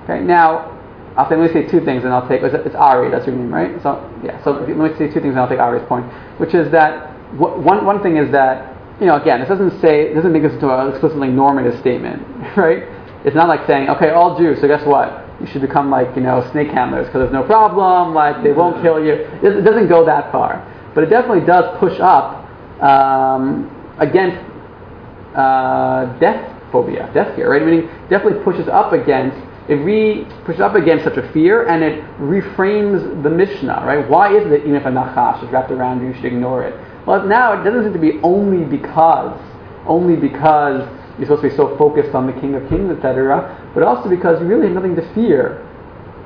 okay. 0.03 0.21
Now 0.23 0.77
I'll 1.17 1.27
say, 1.27 1.35
let 1.35 1.51
me 1.51 1.61
say 1.61 1.67
two 1.67 1.83
things, 1.83 2.03
and 2.03 2.13
I'll 2.13 2.27
take 2.27 2.43
it's, 2.43 2.75
Ari. 2.75 3.09
That's 3.09 3.25
your 3.25 3.35
name, 3.35 3.51
right? 3.51 3.81
So 3.81 3.97
yeah. 4.23 4.41
So 4.43 4.51
let 4.51 4.69
me 4.69 4.89
say 4.99 5.07
two 5.07 5.19
things, 5.19 5.33
and 5.33 5.39
I'll 5.39 5.49
take 5.49 5.59
Ari's 5.59 5.85
point, 5.87 6.05
which 6.39 6.53
is 6.53 6.71
that 6.71 7.09
one 7.33 7.85
one 7.85 8.03
thing 8.03 8.17
is 8.17 8.31
that 8.31 8.77
you 8.99 9.07
know 9.07 9.19
again, 9.19 9.39
this 9.39 9.49
doesn't 9.49 9.81
say 9.81 10.11
it 10.11 10.13
doesn't 10.13 10.31
make 10.31 10.43
this 10.43 10.53
into 10.53 10.69
an 10.69 10.89
explicitly 10.89 11.29
normative 11.29 11.79
statement, 11.79 12.21
right? 12.55 12.83
It's 13.27 13.35
not 13.35 13.49
like 13.49 13.67
saying, 13.67 13.89
okay, 13.89 14.11
all 14.11 14.37
Jews, 14.37 14.61
so 14.61 14.69
guess 14.69 14.85
what? 14.85 15.25
You 15.41 15.47
should 15.47 15.59
become 15.59 15.89
like 15.89 16.15
you 16.15 16.21
know 16.21 16.49
snake 16.53 16.69
handlers 16.69 17.07
because 17.07 17.19
there's 17.19 17.33
no 17.33 17.43
problem, 17.43 18.13
like 18.13 18.41
they 18.41 18.53
won't 18.53 18.81
kill 18.81 19.03
you. 19.03 19.15
It, 19.43 19.65
doesn't 19.65 19.89
go 19.89 20.05
that 20.05 20.31
far, 20.31 20.63
but 20.95 21.03
it 21.03 21.07
definitely 21.09 21.45
does 21.45 21.77
push 21.77 21.99
up 21.99 22.47
um, 22.81 23.67
against 23.99 24.37
uh, 25.35 26.05
death 26.19 26.39
phobia, 26.71 27.11
death 27.13 27.35
fear, 27.35 27.51
right? 27.51 27.61
Meaning 27.61 27.89
definitely 28.09 28.41
pushes 28.45 28.69
up 28.69 28.93
against 28.93 29.37
it 29.67 29.75
re 29.75 30.25
pushes 30.45 30.61
up 30.61 30.75
against 30.75 31.03
such 31.03 31.17
a 31.17 31.29
fear 31.33 31.67
and 31.67 31.83
it 31.83 32.01
reframes 32.19 33.21
the 33.23 33.29
Mishnah, 33.29 33.83
right? 33.85 34.09
Why 34.09 34.33
is 34.37 34.45
it 34.45 34.49
that 34.51 34.61
even 34.61 34.75
if 34.75 34.85
a 34.85 34.89
nachash 34.89 35.43
is 35.43 35.51
wrapped 35.51 35.71
around 35.71 35.99
you, 35.99 36.07
you 36.07 36.13
should 36.13 36.25
ignore 36.25 36.63
it? 36.63 36.73
Well, 37.05 37.27
now 37.27 37.59
it 37.59 37.65
doesn't 37.65 37.83
seem 37.83 37.93
to 37.93 37.99
be 37.99 38.21
only 38.23 38.63
because, 38.63 39.37
only 39.85 40.15
because 40.15 40.87
you're 41.17 41.25
supposed 41.25 41.41
to 41.43 41.49
be 41.49 41.55
so 41.55 41.77
focused 41.77 42.13
on 42.13 42.27
the 42.27 42.33
King 42.33 42.55
of 42.55 42.67
Kings, 42.69 42.91
etc., 42.91 43.71
but 43.73 43.83
also 43.83 44.09
because 44.09 44.39
you 44.41 44.47
really 44.47 44.67
have 44.67 44.75
nothing 44.75 44.95
to 44.95 45.13
fear 45.13 45.63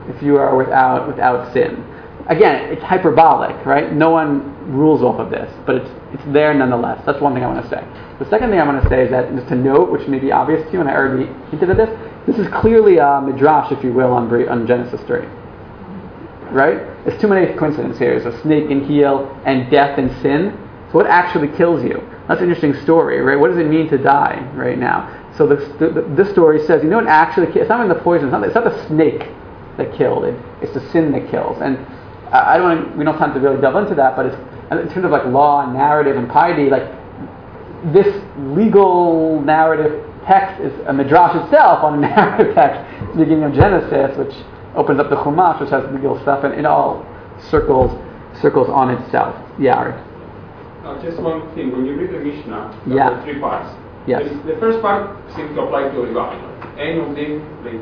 if 0.07 0.21
you 0.21 0.37
are 0.37 0.55
without 0.55 1.07
without 1.07 1.53
sin. 1.53 1.83
Again, 2.27 2.71
it's 2.71 2.83
hyperbolic, 2.83 3.65
right? 3.65 3.91
No 3.91 4.11
one 4.11 4.71
rules 4.71 5.01
off 5.01 5.19
of 5.19 5.31
this, 5.31 5.51
but 5.65 5.75
it's 5.77 5.89
it's 6.13 6.23
there 6.33 6.53
nonetheless. 6.53 7.01
That's 7.05 7.21
one 7.21 7.33
thing 7.33 7.43
I 7.43 7.47
want 7.47 7.63
to 7.63 7.69
say. 7.69 7.83
The 8.19 8.29
second 8.29 8.49
thing 8.49 8.59
I 8.59 8.65
want 8.65 8.83
to 8.83 8.89
say 8.89 9.03
is 9.03 9.11
that 9.11 9.33
just 9.33 9.47
to 9.49 9.55
note, 9.55 9.91
which 9.91 10.07
may 10.07 10.19
be 10.19 10.31
obvious 10.31 10.63
to 10.67 10.73
you, 10.73 10.81
and 10.81 10.89
I 10.89 10.95
already 10.95 11.25
hinted 11.49 11.69
at 11.69 11.77
this, 11.77 11.89
this 12.27 12.37
is 12.37 12.47
clearly 12.53 12.97
a 12.97 13.21
midrash, 13.21 13.71
if 13.71 13.83
you 13.83 13.93
will, 13.93 14.11
on, 14.13 14.31
on 14.47 14.67
Genesis 14.67 15.01
three. 15.07 15.25
Right? 16.51 16.83
It's 17.07 17.19
too 17.21 17.27
many 17.27 17.51
coincidences 17.57 17.97
here. 17.97 18.19
There's 18.19 18.35
a 18.35 18.41
snake 18.41 18.69
and 18.69 18.85
heel, 18.85 19.25
and 19.45 19.71
death 19.71 19.97
and 19.97 20.11
sin. 20.21 20.57
So 20.91 20.97
what 20.97 21.07
actually 21.07 21.47
kills 21.55 21.83
you? 21.83 22.03
That's 22.27 22.41
an 22.41 22.49
interesting 22.49 22.73
story, 22.83 23.21
right? 23.21 23.39
What 23.39 23.49
does 23.49 23.57
it 23.57 23.67
mean 23.67 23.89
to 23.89 23.97
die 23.97 24.45
right 24.53 24.77
now? 24.77 25.07
So 25.37 25.47
this, 25.47 25.63
this 25.79 26.29
story 26.31 26.65
says, 26.65 26.83
you 26.83 26.89
know 26.89 26.97
what 26.97 27.07
actually 27.07 27.47
kills? 27.47 27.63
It's 27.63 27.69
not 27.69 27.85
even 27.85 27.95
the 27.95 28.03
poison. 28.03 28.27
It's 28.27 28.31
not, 28.31 28.43
it's 28.43 28.55
not 28.55 28.65
the 28.65 28.87
snake 28.87 29.29
that 29.77 29.95
killed. 29.95 30.25
It, 30.25 30.35
it's 30.61 30.73
the 30.73 30.85
sin 30.91 31.11
that 31.13 31.31
kills. 31.31 31.61
And 31.61 31.77
I 32.33 32.57
don't. 32.57 32.85
Want, 32.85 32.97
we 32.97 33.03
don't 33.03 33.17
have 33.17 33.19
time 33.19 33.33
to 33.33 33.39
really 33.39 33.59
delve 33.61 33.75
into 33.75 33.95
that, 33.95 34.15
but 34.15 34.25
it's 34.25 34.35
in 34.71 34.93
terms 34.93 35.05
of 35.05 35.11
like 35.11 35.25
law 35.25 35.63
and 35.63 35.73
narrative 35.73 36.15
and 36.15 36.29
piety, 36.29 36.69
like 36.69 36.87
this 37.93 38.23
legal 38.37 39.41
narrative 39.41 40.05
text 40.25 40.61
is 40.61 40.71
a 40.87 40.93
midrash 40.93 41.35
itself 41.43 41.83
on 41.83 41.95
a 41.95 42.01
narrative 42.07 42.55
text, 42.55 42.79
the 43.13 43.23
beginning 43.25 43.43
of 43.43 43.53
Genesis, 43.53 44.17
which 44.17 44.33
opens 44.75 44.99
up 44.99 45.09
the 45.09 45.17
Chumash, 45.17 45.59
which 45.59 45.71
has 45.71 45.83
legal 45.93 46.19
stuff, 46.21 46.43
and 46.43 46.53
it 46.53 46.65
all 46.65 47.05
circles 47.49 47.91
circles 48.41 48.69
on 48.69 48.89
itself. 48.91 49.35
Yeah. 49.59 50.07
Uh, 50.83 51.01
just 51.01 51.21
one 51.21 51.53
thing. 51.53 51.71
When 51.71 51.85
you 51.85 51.95
read 51.95 52.09
the 52.09 52.19
Mishnah, 52.19 52.73
there 52.87 52.97
yeah. 52.97 53.09
are 53.09 53.23
three 53.23 53.39
parts. 53.39 53.69
Yes. 54.07 54.23
The, 54.23 54.53
the 54.53 54.59
first 54.59 54.81
part 54.81 55.15
seems 55.35 55.53
to 55.53 55.61
apply 55.61 55.89
to 55.89 56.01
everybody. 56.01 56.41
Any 56.81 56.97
of 56.97 57.13
them, 57.13 57.45
like 57.61 57.77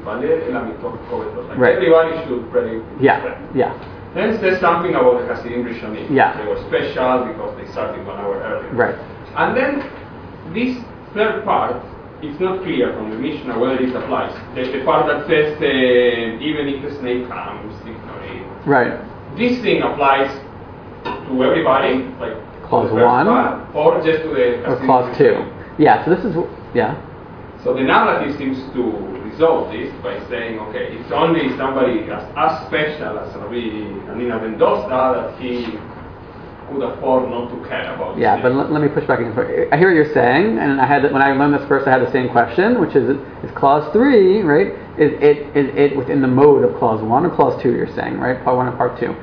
right. 1.57 1.75
everybody 1.75 2.11
should 2.27 2.51
pray. 2.51 2.81
Yeah. 2.99 3.21
Pray. 3.21 3.37
Yeah. 3.55 3.71
Then 4.13 4.37
says 4.41 4.59
something 4.59 4.95
about 4.95 5.21
the 5.21 5.27
Hasidim 5.33 5.63
Rishonim. 5.63 6.11
Yeah. 6.11 6.35
They 6.35 6.47
were 6.49 6.59
special 6.67 7.25
because 7.31 7.55
they 7.55 7.71
started 7.71 8.05
one 8.05 8.19
hour 8.19 8.35
earlier. 8.41 8.73
Right. 8.73 8.97
And 9.37 9.55
then 9.55 9.79
this 10.53 10.75
third 11.13 11.45
part 11.45 11.79
it's 12.21 12.39
not 12.41 12.63
clear 12.63 12.91
from 12.93 13.11
the 13.11 13.15
Mishnah 13.15 13.57
whether 13.57 13.79
it 13.79 13.95
applies. 13.95 14.35
The, 14.55 14.77
the 14.77 14.83
part 14.83 15.07
that 15.07 15.27
says 15.27 15.55
uh, 15.55 16.43
even 16.43 16.67
if 16.67 16.83
the 16.83 16.99
snake 16.99 17.27
comes, 17.29 17.71
ignore 17.87 18.23
it. 18.23 18.43
Right. 18.67 18.99
This 19.37 19.61
thing 19.61 19.81
applies 19.83 20.27
to 21.05 21.43
everybody, 21.43 22.03
like 22.19 22.35
Clause 22.69 22.91
one. 22.91 23.27
or 23.73 24.01
just 24.05 24.23
to 24.23 24.29
the 24.29 24.65
Or 24.69 24.77
clause 24.85 25.17
two. 25.17 25.43
Yeah. 25.77 26.05
So 26.05 26.15
this 26.15 26.23
is 26.23 26.35
yeah. 26.73 26.93
So 27.63 27.73
the 27.73 27.81
narrative 27.81 28.37
seems 28.37 28.57
to 28.73 28.83
resolve 29.25 29.71
this 29.71 29.91
by 30.03 30.19
saying, 30.29 30.59
okay, 30.59 30.95
it's 30.95 31.11
only 31.11 31.49
somebody 31.57 32.09
as, 32.11 32.23
as 32.37 32.67
special 32.67 33.19
as 33.19 33.35
Rabbi 33.35 34.07
Chanina 34.07 34.39
ben 34.39 34.57
Dosa 34.57 35.33
that 35.33 35.39
he 35.41 35.65
could 36.69 36.83
afford 36.83 37.29
not 37.29 37.49
to 37.49 37.67
care 37.67 37.95
about. 37.95 38.17
Yeah, 38.17 38.37
it. 38.37 38.43
but 38.43 38.53
let, 38.53 38.71
let 38.71 38.81
me 38.81 38.87
push 38.87 39.05
back 39.07 39.19
again. 39.19 39.33
I 39.71 39.77
hear 39.77 39.89
what 39.89 39.95
you're 39.95 40.13
saying, 40.13 40.59
and 40.59 40.79
I 40.79 40.85
had 40.85 41.03
when 41.11 41.21
I 41.21 41.31
learned 41.33 41.55
this 41.55 41.67
first, 41.67 41.87
I 41.87 41.91
had 41.91 42.05
the 42.05 42.11
same 42.11 42.29
question, 42.29 42.79
which 42.79 42.95
is: 42.95 43.09
Is 43.43 43.51
clause 43.57 43.91
three 43.91 44.41
right? 44.41 44.67
Is 44.99 45.11
it 45.19 45.55
is 45.57 45.73
it 45.75 45.97
within 45.97 46.21
the 46.21 46.27
mode 46.27 46.63
of 46.63 46.77
clause 46.77 47.01
one 47.01 47.25
or 47.25 47.35
clause 47.35 47.61
two? 47.61 47.71
You're 47.71 47.93
saying 47.95 48.19
right? 48.19 48.43
Part 48.43 48.57
one 48.57 48.67
and 48.67 48.77
part 48.77 48.99
two. 48.99 49.15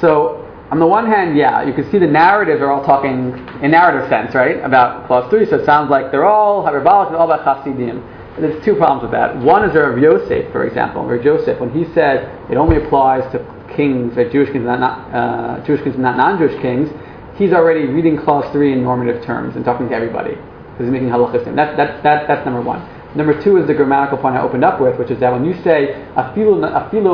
So 0.00 0.41
on 0.72 0.78
the 0.78 0.86
one 0.86 1.04
hand, 1.04 1.36
yeah, 1.36 1.62
you 1.62 1.74
can 1.74 1.84
see 1.90 1.98
the 1.98 2.06
narratives 2.06 2.62
are 2.62 2.72
all 2.72 2.82
talking 2.82 3.36
in 3.60 3.70
narrative 3.72 4.08
sense, 4.08 4.34
right, 4.34 4.56
about 4.64 5.06
clause 5.06 5.28
three. 5.28 5.44
So 5.44 5.56
it 5.56 5.66
sounds 5.66 5.90
like 5.90 6.10
they're 6.10 6.24
all 6.24 6.64
hyperbolic, 6.64 7.10
they're 7.10 7.18
all 7.18 7.30
about 7.30 7.44
chassidim. 7.44 8.00
There's 8.40 8.64
two 8.64 8.76
problems 8.76 9.02
with 9.02 9.10
that. 9.12 9.36
One 9.36 9.68
is 9.68 9.76
Rav 9.76 9.98
Yosef, 9.98 10.50
for 10.50 10.66
example. 10.66 11.04
Rav 11.04 11.22
Yosef, 11.22 11.60
when 11.60 11.68
he 11.76 11.84
said 11.92 12.24
it 12.50 12.56
only 12.56 12.82
applies 12.82 13.20
to 13.32 13.44
kings, 13.76 14.16
like 14.16 14.32
Jewish 14.32 14.48
kings, 14.50 14.64
not, 14.64 15.12
uh, 15.12 15.62
Jewish 15.66 15.82
kings, 15.84 15.98
not 15.98 16.16
non-Jewish 16.16 16.58
kings, 16.62 16.88
he's 17.36 17.52
already 17.52 17.84
reading 17.84 18.16
clause 18.16 18.50
three 18.50 18.72
in 18.72 18.82
normative 18.82 19.22
terms 19.22 19.56
and 19.56 19.66
talking 19.66 19.90
to 19.90 19.94
everybody 19.94 20.36
because 20.36 20.86
he's 20.86 20.90
making 20.90 21.10
halachas. 21.10 21.44
That, 21.54 21.76
that, 21.76 22.02
that, 22.02 22.26
that's 22.26 22.46
number 22.46 22.62
one. 22.62 22.80
Number 23.14 23.38
two 23.42 23.58
is 23.58 23.66
the 23.66 23.74
grammatical 23.74 24.16
point 24.16 24.36
I 24.36 24.40
opened 24.40 24.64
up 24.64 24.80
with, 24.80 24.98
which 24.98 25.10
is 25.10 25.20
that 25.20 25.32
when 25.32 25.44
you 25.44 25.52
say 25.62 26.02
afilu 26.16 26.56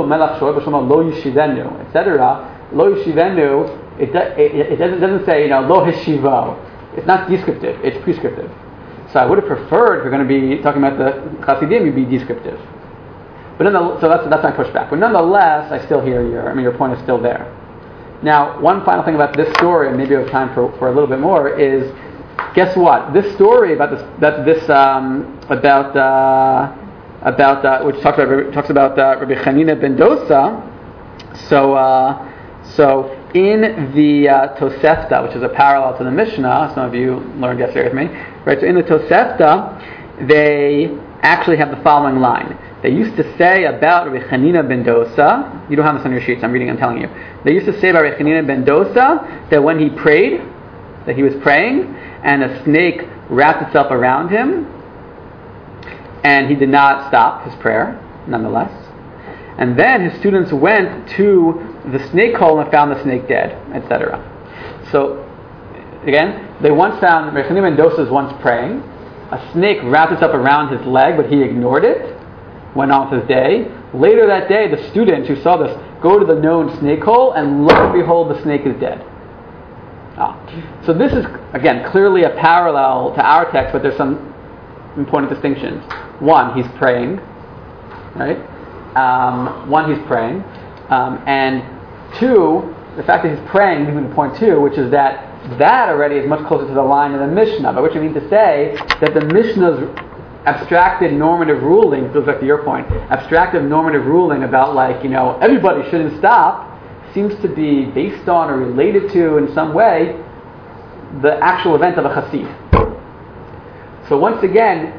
melach 0.07 0.41
lo 0.41 1.11
yishivenu, 1.11 1.85
etc., 1.85 2.55
lo 2.73 2.95
yishivenu, 2.95 4.01
it, 4.01 4.15
it, 4.15 4.73
it 4.73 4.77
doesn't, 4.77 5.01
doesn't 5.01 5.27
say 5.27 5.43
you 5.45 5.49
know 5.49 5.61
lo 5.61 5.85
hishivo. 5.85 6.57
It's 6.97 7.07
not 7.07 7.29
descriptive; 7.29 7.79
it's 7.85 8.03
prescriptive. 8.05 8.51
So 9.13 9.21
I 9.21 9.25
would 9.25 9.39
have 9.39 9.47
preferred 9.47 9.99
if 9.99 10.05
you're 10.05 10.11
going 10.11 10.27
to 10.27 10.57
be 10.57 10.63
talking 10.63 10.85
about 10.85 10.99
the 10.99 11.45
Chassidim, 11.47 11.87
you'd 11.87 11.95
be 11.95 12.05
descriptive. 12.05 12.61
But 13.57 13.65
nonetheless, 13.65 14.01
so 14.03 14.09
that's, 14.09 14.29
that's 14.29 14.43
my 14.43 14.53
pushback. 14.53 14.91
But 14.91 14.99
nonetheless, 14.99 15.73
I 15.73 15.85
still 15.87 16.01
hear 16.01 16.27
your, 16.29 16.51
I 16.51 16.55
mean, 16.55 16.63
your 16.63 16.77
point 16.77 16.93
is 16.93 17.03
still 17.03 17.21
there. 17.21 17.51
Now, 18.23 18.61
one 18.61 18.85
final 18.85 19.05
thing 19.05 19.15
about 19.15 19.37
this 19.37 19.49
story, 19.55 19.89
and 19.89 19.97
maybe 19.97 20.15
we 20.15 20.23
have 20.23 20.31
time 20.31 20.53
for, 20.55 20.71
for 20.79 20.89
a 20.89 20.93
little 20.93 21.09
bit 21.09 21.21
more, 21.21 21.49
is 21.59 21.91
guess 22.55 22.77
what? 22.77 23.15
This 23.15 23.33
story 23.35 23.73
about 23.73 23.91
this, 23.91 24.03
that 24.21 24.45
this 24.45 24.69
um, 24.69 25.41
about 25.49 25.97
uh, 25.97 26.77
about 27.23 27.65
uh, 27.65 27.83
which 27.85 28.01
talks 28.01 28.19
about 28.19 28.53
talks 28.53 28.71
about 28.71 28.99
uh, 28.99 29.17
Rabbi 29.21 29.43
Chanina 29.43 29.81
ben 29.81 29.97
Dosa. 29.97 30.63
So 31.49 31.75
uh, 31.75 32.28
so 32.77 33.11
in 33.35 33.93
the 33.95 34.29
uh, 34.29 34.57
Tosefta, 34.57 35.27
which 35.27 35.37
is 35.37 35.43
a 35.43 35.49
parallel 35.49 35.97
to 35.99 36.05
the 36.05 36.11
Mishnah, 36.11 36.73
some 36.75 36.87
of 36.87 36.95
you 36.95 37.17
learned 37.37 37.61
yesterday 37.61 37.85
with 37.85 37.95
me, 37.95 38.07
right? 38.45 38.59
So 38.61 38.67
in 38.67 38.75
the 38.75 38.83
Tosefta, 38.83 40.27
they 40.29 40.97
actually 41.23 41.57
have 41.57 41.71
the 41.71 41.83
following 41.83 42.21
line. 42.21 42.57
They 42.83 42.91
used 42.91 43.17
to 43.17 43.37
say 43.37 43.65
about 43.65 44.11
Rabbi 44.11 44.25
Chanina 44.29 44.67
ben 44.67 44.85
Dosa, 44.85 45.69
you 45.69 45.77
don't 45.77 45.85
have 45.85 45.97
this 45.97 46.05
on 46.05 46.13
your 46.13 46.21
sheets, 46.21 46.45
I'm 46.45 46.53
reading, 46.53 46.71
I'm 46.71 46.79
telling 46.79 47.01
you. 47.01 47.09
They 47.45 47.53
used 47.53 47.67
to 47.67 47.79
say 47.81 47.91
about 47.91 48.03
Rabbi 48.03 48.19
Chanina 48.19 48.47
ben 48.47 48.65
Dosa 48.65 49.51
that 49.51 49.63
when 49.63 49.79
he 49.79 49.91
prayed, 49.91 50.41
that 51.07 51.17
he 51.17 51.23
was 51.23 51.35
praying, 51.43 51.85
and 52.23 52.43
a 52.45 52.63
snake 52.65 53.03
wrapped 53.29 53.63
itself 53.63 53.91
around 53.91 54.31
him, 54.31 54.67
and 56.23 56.49
he 56.49 56.55
did 56.55 56.69
not 56.69 57.09
stop 57.09 57.45
his 57.45 57.55
prayer, 57.57 58.01
nonetheless. 58.27 58.73
And 59.59 59.77
then 59.77 60.09
his 60.09 60.19
students 60.21 60.53
went 60.53 61.09
to 61.11 61.68
the 61.93 62.09
snake 62.11 62.37
hole 62.37 62.61
and 62.61 62.71
found 62.71 62.91
the 62.93 63.03
snake 63.03 63.29
dead, 63.29 63.53
etc. 63.75 64.19
So, 64.91 65.25
again, 66.05 66.55
they 66.63 66.71
once 66.71 67.01
found 67.01 67.35
ben 67.35 67.77
Dosa 67.77 67.99
was 67.99 68.11
once 68.11 68.33
praying. 68.41 68.83
A 69.31 69.53
snake 69.53 69.79
wrapped 69.83 70.13
itself 70.13 70.35
around 70.35 70.77
his 70.77 70.87
leg, 70.87 71.17
but 71.17 71.31
he 71.31 71.43
ignored 71.43 71.85
it 71.85 72.19
went 72.75 72.93
on 72.93 73.11
with 73.11 73.21
his 73.21 73.29
day. 73.29 73.71
Later 73.93 74.27
that 74.27 74.49
day, 74.49 74.69
the 74.69 74.89
students 74.91 75.29
who 75.29 75.37
saw 75.43 75.57
this 75.57 75.77
go 76.01 76.19
to 76.19 76.25
the 76.25 76.41
known 76.41 76.77
snake 76.79 77.03
hole, 77.03 77.33
and 77.33 77.67
lo 77.67 77.75
and 77.75 77.93
behold, 77.93 78.31
the 78.31 78.41
snake 78.43 78.63
is 78.65 78.79
dead. 78.81 79.05
Ah. 80.17 80.35
So 80.85 80.93
this 80.93 81.13
is, 81.13 81.25
again, 81.53 81.89
clearly 81.91 82.25
a 82.25 82.31
parallel 82.31 83.15
to 83.15 83.23
our 83.23 83.51
text, 83.51 83.73
but 83.73 83.83
there's 83.83 83.97
some 83.97 84.35
important 84.97 85.33
distinctions. 85.33 85.83
One, 86.21 86.57
he's 86.57 86.71
praying, 86.79 87.17
right? 88.15 88.39
Um, 88.97 89.69
one, 89.71 89.93
he's 89.93 90.05
praying. 90.07 90.43
Um, 90.91 91.23
and 91.27 91.63
two, 92.19 92.75
the 92.97 93.03
fact 93.03 93.25
that 93.25 93.37
he's 93.37 93.49
praying 93.51 93.85
leads 93.85 93.97
me 93.97 94.09
to 94.09 94.15
point 94.15 94.37
two, 94.39 94.61
which 94.61 94.79
is 94.79 94.91
that 94.91 95.27
that 95.59 95.89
already 95.89 96.17
is 96.17 96.29
much 96.29 96.45
closer 96.47 96.67
to 96.67 96.75
the 96.75 96.83
line 96.83 97.13
of 97.13 97.21
the 97.21 97.35
Mishnah, 97.35 97.73
by 97.73 97.81
which 97.81 97.95
I 97.95 98.01
mean 98.01 98.15
to 98.15 98.29
say 98.29 98.77
that 99.01 99.15
the 99.15 99.25
Mishnah's 99.33 99.89
abstracted 100.47 101.13
normative 101.13 101.63
ruling, 101.63 102.13
goes 102.13 102.27
back 102.27 102.41
to 102.41 102.47
your 102.47 102.65
point, 102.65 102.91
abstracted 103.11 103.63
normative 103.65 104.07
ruling 104.07 104.45
about 104.45 104.75
like, 104.75 105.03
you 105.03 105.11
know, 105.11 105.39
everybody 105.41 105.89
shouldn't 105.91 106.19
stop 106.19 106.69
seems 107.15 107.35
to 107.43 107.49
be 107.49 107.87
based 107.87 108.29
on 108.29 108.51
or 108.51 108.59
related 108.59 109.11
to 109.13 109.39
in 109.39 109.53
some 109.55 109.73
way 109.73 110.17
the 111.23 111.39
actual 111.43 111.75
event 111.75 111.99
of 111.99 112.05
a 112.05 112.09
chassid. 112.11 112.47
So 114.09 114.19
once 114.19 114.43
again, 114.43 114.93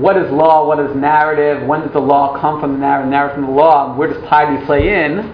what 0.00 0.16
is 0.16 0.30
law? 0.30 0.66
What 0.66 0.78
is 0.80 0.94
narrative? 0.96 1.66
When 1.66 1.80
does 1.80 1.92
the 1.92 2.00
law 2.00 2.40
come 2.40 2.60
from 2.60 2.72
the 2.72 2.78
narrative? 2.78 3.10
Narrative 3.10 3.36
from 3.36 3.46
the 3.46 3.52
law? 3.52 3.94
Where 3.96 4.12
does 4.12 4.22
piety 4.28 4.64
play 4.66 5.04
in? 5.04 5.32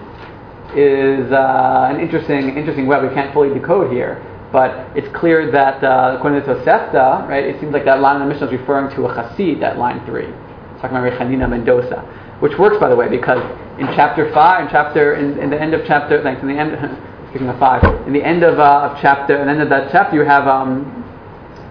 Is 0.75 1.31
uh, 1.31 1.89
an 1.89 1.99
interesting, 1.99 2.55
interesting 2.55 2.85
web 2.85 3.01
we 3.01 3.09
can't 3.09 3.33
fully 3.33 3.53
decode 3.53 3.91
here. 3.91 4.23
But 4.51 4.97
it's 4.97 5.07
clear 5.15 5.51
that 5.51 5.83
uh, 5.83 6.15
according 6.17 6.41
to 6.41 6.47
Tosefta, 6.47 7.27
right, 7.27 7.43
it 7.45 7.59
seems 7.59 7.71
like 7.71 7.85
that 7.85 7.99
line 7.99 8.21
in 8.21 8.27
the 8.27 8.33
Mishnah 8.33 8.47
is 8.47 8.59
referring 8.59 8.93
to 8.95 9.05
a 9.05 9.13
chassid, 9.13 9.59
that 9.59 9.77
line 9.77 10.03
three. 10.05 10.25
It's 10.25 10.81
talking 10.81 10.97
about 10.97 11.11
Rechanina 11.11 11.49
ben 11.49 11.63
Dosa, 11.65 12.03
which 12.39 12.57
works, 12.57 12.77
by 12.79 12.89
the 12.89 12.95
way, 12.95 13.07
because 13.09 13.39
in 13.79 13.85
chapter 13.93 14.33
five, 14.33 14.65
in 14.65 14.69
chapter, 14.71 15.15
in, 15.15 15.37
in 15.37 15.51
the 15.51 15.61
end 15.61 15.75
of 15.75 15.85
chapter, 15.85 16.21
thanks, 16.23 16.41
in 16.41 16.47
the 16.47 16.55
end, 16.55 16.71
speaking 17.29 17.47
of 17.47 17.59
five, 17.59 17.83
in 18.07 18.13
the 18.13 18.23
end 18.23 18.43
of, 18.43 18.59
uh, 18.59 18.89
of 18.89 19.01
chapter, 19.01 19.37
in 19.37 19.45
the 19.45 19.53
end 19.53 19.61
of 19.61 19.69
that 19.69 19.91
chapter, 19.91 20.15
you 20.15 20.23
have, 20.23 20.47
um, 20.47 20.95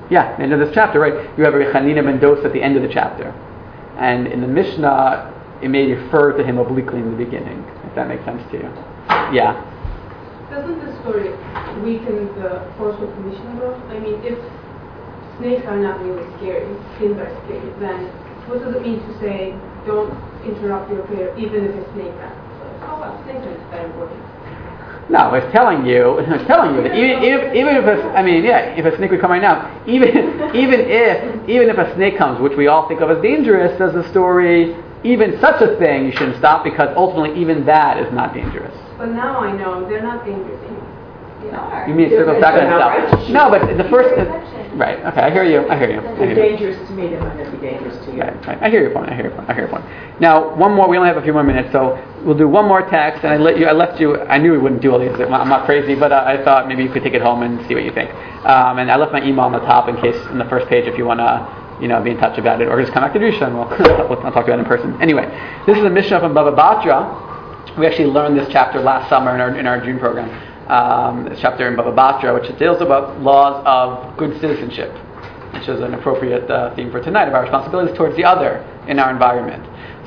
yeah, 0.08 0.36
end 0.38 0.52
of 0.52 0.60
this 0.60 0.72
chapter, 0.72 1.00
right, 1.00 1.14
you 1.36 1.42
have 1.42 1.54
Rechanina 1.54 2.04
ben 2.04 2.20
Dosa 2.20 2.44
at 2.44 2.52
the 2.52 2.62
end 2.62 2.76
of 2.76 2.82
the 2.82 2.88
chapter. 2.88 3.30
And 3.98 4.28
in 4.28 4.40
the 4.40 4.46
Mishnah, 4.46 5.34
it 5.60 5.68
may 5.68 5.90
refer 5.90 6.36
to 6.36 6.44
him 6.44 6.58
obliquely 6.58 7.00
in 7.00 7.10
the 7.10 7.16
beginning, 7.16 7.64
if 7.84 7.94
that 7.96 8.06
makes 8.06 8.24
sense 8.24 8.48
to 8.52 8.58
you. 8.58 8.87
Yeah. 9.32 9.56
Doesn't 10.50 10.80
the 10.84 10.92
story 11.00 11.30
weaken 11.84 12.28
the 12.40 12.64
force 12.76 12.96
of 13.00 13.10
Mishnah 13.24 13.60
though? 13.60 13.76
I 13.92 14.00
mean, 14.00 14.20
if 14.24 14.38
snakes 15.38 15.66
are 15.66 15.76
not 15.76 16.00
really 16.00 16.24
scary, 16.36 16.68
skins 16.96 17.18
are 17.18 17.30
scary, 17.44 17.68
then 17.80 18.08
what 18.48 18.64
does 18.64 18.74
it 18.74 18.82
mean 18.82 19.00
to 19.00 19.12
say 19.20 19.52
don't 19.84 20.12
interrupt 20.44 20.90
your 20.90 21.04
prayer 21.06 21.36
even 21.36 21.64
if 21.64 21.74
a 21.76 21.84
snake 21.92 22.12
comes? 22.20 22.40
Oh 22.88 22.96
well, 23.00 23.12
snakes 23.24 23.44
are 23.44 23.56
that 23.70 23.84
important. 23.84 24.20
No, 25.10 25.32
it's 25.34 25.50
telling 25.52 25.86
you, 25.86 26.18
it's 26.20 26.46
telling 26.46 26.74
you 26.76 26.82
that 26.82 26.96
even, 26.96 27.22
even, 27.28 27.56
even 27.56 27.76
if 27.76 27.84
a, 27.84 28.08
I 28.16 28.22
mean, 28.22 28.44
yeah, 28.44 28.76
if 28.76 28.84
a 28.84 28.96
snake 28.96 29.10
would 29.10 29.20
come 29.20 29.30
right 29.30 29.40
now, 29.40 29.68
even, 29.86 30.08
even 30.54 30.80
if, 30.80 31.48
even 31.48 31.68
if 31.70 31.78
a 31.78 31.94
snake 31.94 32.16
comes, 32.18 32.40
which 32.40 32.56
we 32.56 32.66
all 32.66 32.88
think 32.88 33.00
of 33.00 33.10
as 33.10 33.20
dangerous, 33.22 33.76
says 33.78 33.94
the 33.94 34.08
story, 34.10 34.76
even 35.04 35.38
such 35.40 35.62
a 35.62 35.76
thing 35.78 36.06
you 36.06 36.12
shouldn't 36.12 36.36
stop 36.36 36.64
because 36.64 36.88
ultimately 36.96 37.40
even 37.40 37.64
that 37.64 37.98
is 37.98 38.12
not 38.12 38.34
dangerous. 38.34 38.74
But 38.98 39.10
now 39.10 39.38
I 39.38 39.56
know 39.56 39.88
they're 39.88 40.02
not 40.02 40.26
dangerous 40.26 40.60
anymore. 40.64 40.98
They 41.40 41.50
are. 41.50 41.88
You 41.88 41.94
mean 41.94 42.06
it 42.06 42.18
circles 42.18 42.40
back 42.40 42.58
on 42.58 42.66
itself? 42.66 43.30
No, 43.30 43.48
but 43.48 43.62
the 43.78 43.88
first, 43.88 44.10
right? 44.74 44.98
Okay, 45.06 45.20
I 45.20 45.30
hear 45.30 45.44
you. 45.44 45.68
I 45.70 45.78
hear 45.78 45.90
you. 45.90 46.00
I 46.00 46.14
They're 46.16 46.26
hear 46.26 46.34
dangerous 46.34 46.76
to 46.88 46.94
me, 46.94 47.06
they 47.06 47.16
might 47.20 47.38
not 47.38 47.52
be 47.52 47.58
dangerous 47.58 47.96
to 48.06 48.12
you. 48.12 48.20
Right, 48.20 48.46
right. 48.46 48.58
I 48.60 48.68
hear 48.68 48.82
your 48.82 48.90
point. 48.90 49.08
I 49.08 49.14
hear 49.14 49.26
your 49.26 49.34
point. 49.36 49.48
I 49.48 49.54
hear 49.54 49.62
your 49.62 49.70
point. 49.70 49.84
Now, 50.20 50.52
one 50.56 50.74
more. 50.74 50.88
We 50.88 50.96
only 50.96 51.06
have 51.08 51.16
a 51.16 51.22
few 51.22 51.32
more 51.32 51.44
minutes, 51.44 51.70
so 51.70 51.94
we'll 52.24 52.36
do 52.36 52.48
one 52.48 52.66
more 52.66 52.82
text. 52.90 53.22
And 53.22 53.32
I 53.32 53.36
let 53.36 53.56
you. 53.56 53.66
I 53.66 53.72
left 53.72 54.00
you. 54.00 54.18
I 54.22 54.38
knew 54.38 54.50
we 54.50 54.58
wouldn't 54.58 54.82
do 54.82 54.90
all 54.92 54.98
these. 54.98 55.14
I'm 55.14 55.30
not, 55.48 55.64
crazy, 55.64 55.94
but 55.94 56.10
uh, 56.10 56.24
I 56.26 56.42
thought 56.42 56.66
maybe 56.66 56.82
you 56.82 56.90
could 56.90 57.04
take 57.04 57.14
it 57.14 57.22
home 57.22 57.42
and 57.42 57.64
see 57.68 57.74
what 57.74 57.84
you 57.84 57.92
think. 57.92 58.10
Um, 58.44 58.78
and 58.78 58.90
I 58.90 58.96
left 58.96 59.12
my 59.12 59.22
email 59.22 59.44
on 59.44 59.52
the 59.52 59.60
top 59.60 59.88
in 59.88 59.96
case 59.98 60.16
in 60.30 60.38
the 60.38 60.46
first 60.46 60.66
page 60.66 60.86
if 60.88 60.98
you 60.98 61.04
want 61.04 61.20
to, 61.20 61.78
you 61.80 61.86
know, 61.86 62.02
be 62.02 62.10
in 62.10 62.18
touch 62.18 62.36
about 62.38 62.60
it, 62.60 62.66
or 62.66 62.80
just 62.80 62.92
come 62.92 63.04
back 63.04 63.12
to 63.12 63.20
Drisha 63.20 63.46
and 63.46 63.54
we'll, 63.54 63.68
we'll 64.08 64.18
I'll 64.26 64.32
talk 64.32 64.46
about 64.48 64.58
it 64.58 64.60
in 64.60 64.64
person. 64.64 65.00
Anyway, 65.00 65.26
this 65.66 65.78
is 65.78 65.84
a 65.84 65.90
Mishnah 65.90 66.18
from 66.18 66.34
Baba 66.34 66.50
Batra. 66.50 67.27
We 67.78 67.86
actually 67.86 68.06
learned 68.06 68.38
this 68.38 68.48
chapter 68.50 68.80
last 68.80 69.08
summer 69.08 69.34
in 69.34 69.40
our 69.40 69.56
in 69.56 69.66
our 69.66 69.80
June 69.80 69.98
program. 69.98 70.28
Um, 70.68 71.28
this 71.28 71.40
chapter 71.40 71.68
in 71.68 71.76
Baba 71.76 71.92
Batra, 71.92 72.34
which 72.38 72.58
deals 72.58 72.82
about 72.82 73.20
laws 73.20 73.62
of 73.64 74.16
good 74.18 74.38
citizenship 74.40 74.92
which 75.52 75.68
is 75.68 75.80
an 75.80 75.94
appropriate 75.94 76.48
uh, 76.50 76.74
theme 76.74 76.90
for 76.90 77.00
tonight, 77.00 77.26
of 77.26 77.34
our 77.34 77.42
responsibilities 77.42 77.96
towards 77.96 78.16
the 78.16 78.24
other 78.24 78.58
in 78.86 78.98
our 78.98 79.10
environment. 79.10 79.64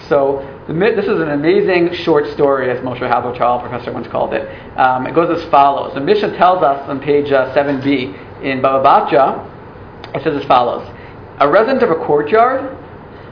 So 0.08 0.48
this 0.68 1.06
is 1.06 1.20
an 1.20 1.30
amazing 1.30 1.94
short 1.94 2.28
story, 2.28 2.70
as 2.70 2.80
Moshe 2.80 3.00
Halbertal, 3.00 3.62
professor, 3.62 3.92
once 3.92 4.08
called 4.08 4.34
it. 4.34 4.48
Um, 4.78 5.08
it 5.08 5.14
goes 5.14 5.36
as 5.36 5.48
follows. 5.50 5.94
The 5.94 6.00
Mishnah 6.00 6.38
tells 6.38 6.64
us 6.64 6.88
on 6.88 7.00
page 7.00 7.32
uh, 7.32 7.54
7b 7.54 8.44
in 8.44 8.62
Baba 8.62 8.84
Batra, 8.84 10.16
it 10.16 10.24
says 10.24 10.36
as 10.36 10.46
follows. 10.46 10.88
A 11.40 11.50
resident 11.50 11.84
of 11.84 11.90
a 11.90 11.96
courtyard 11.96 12.78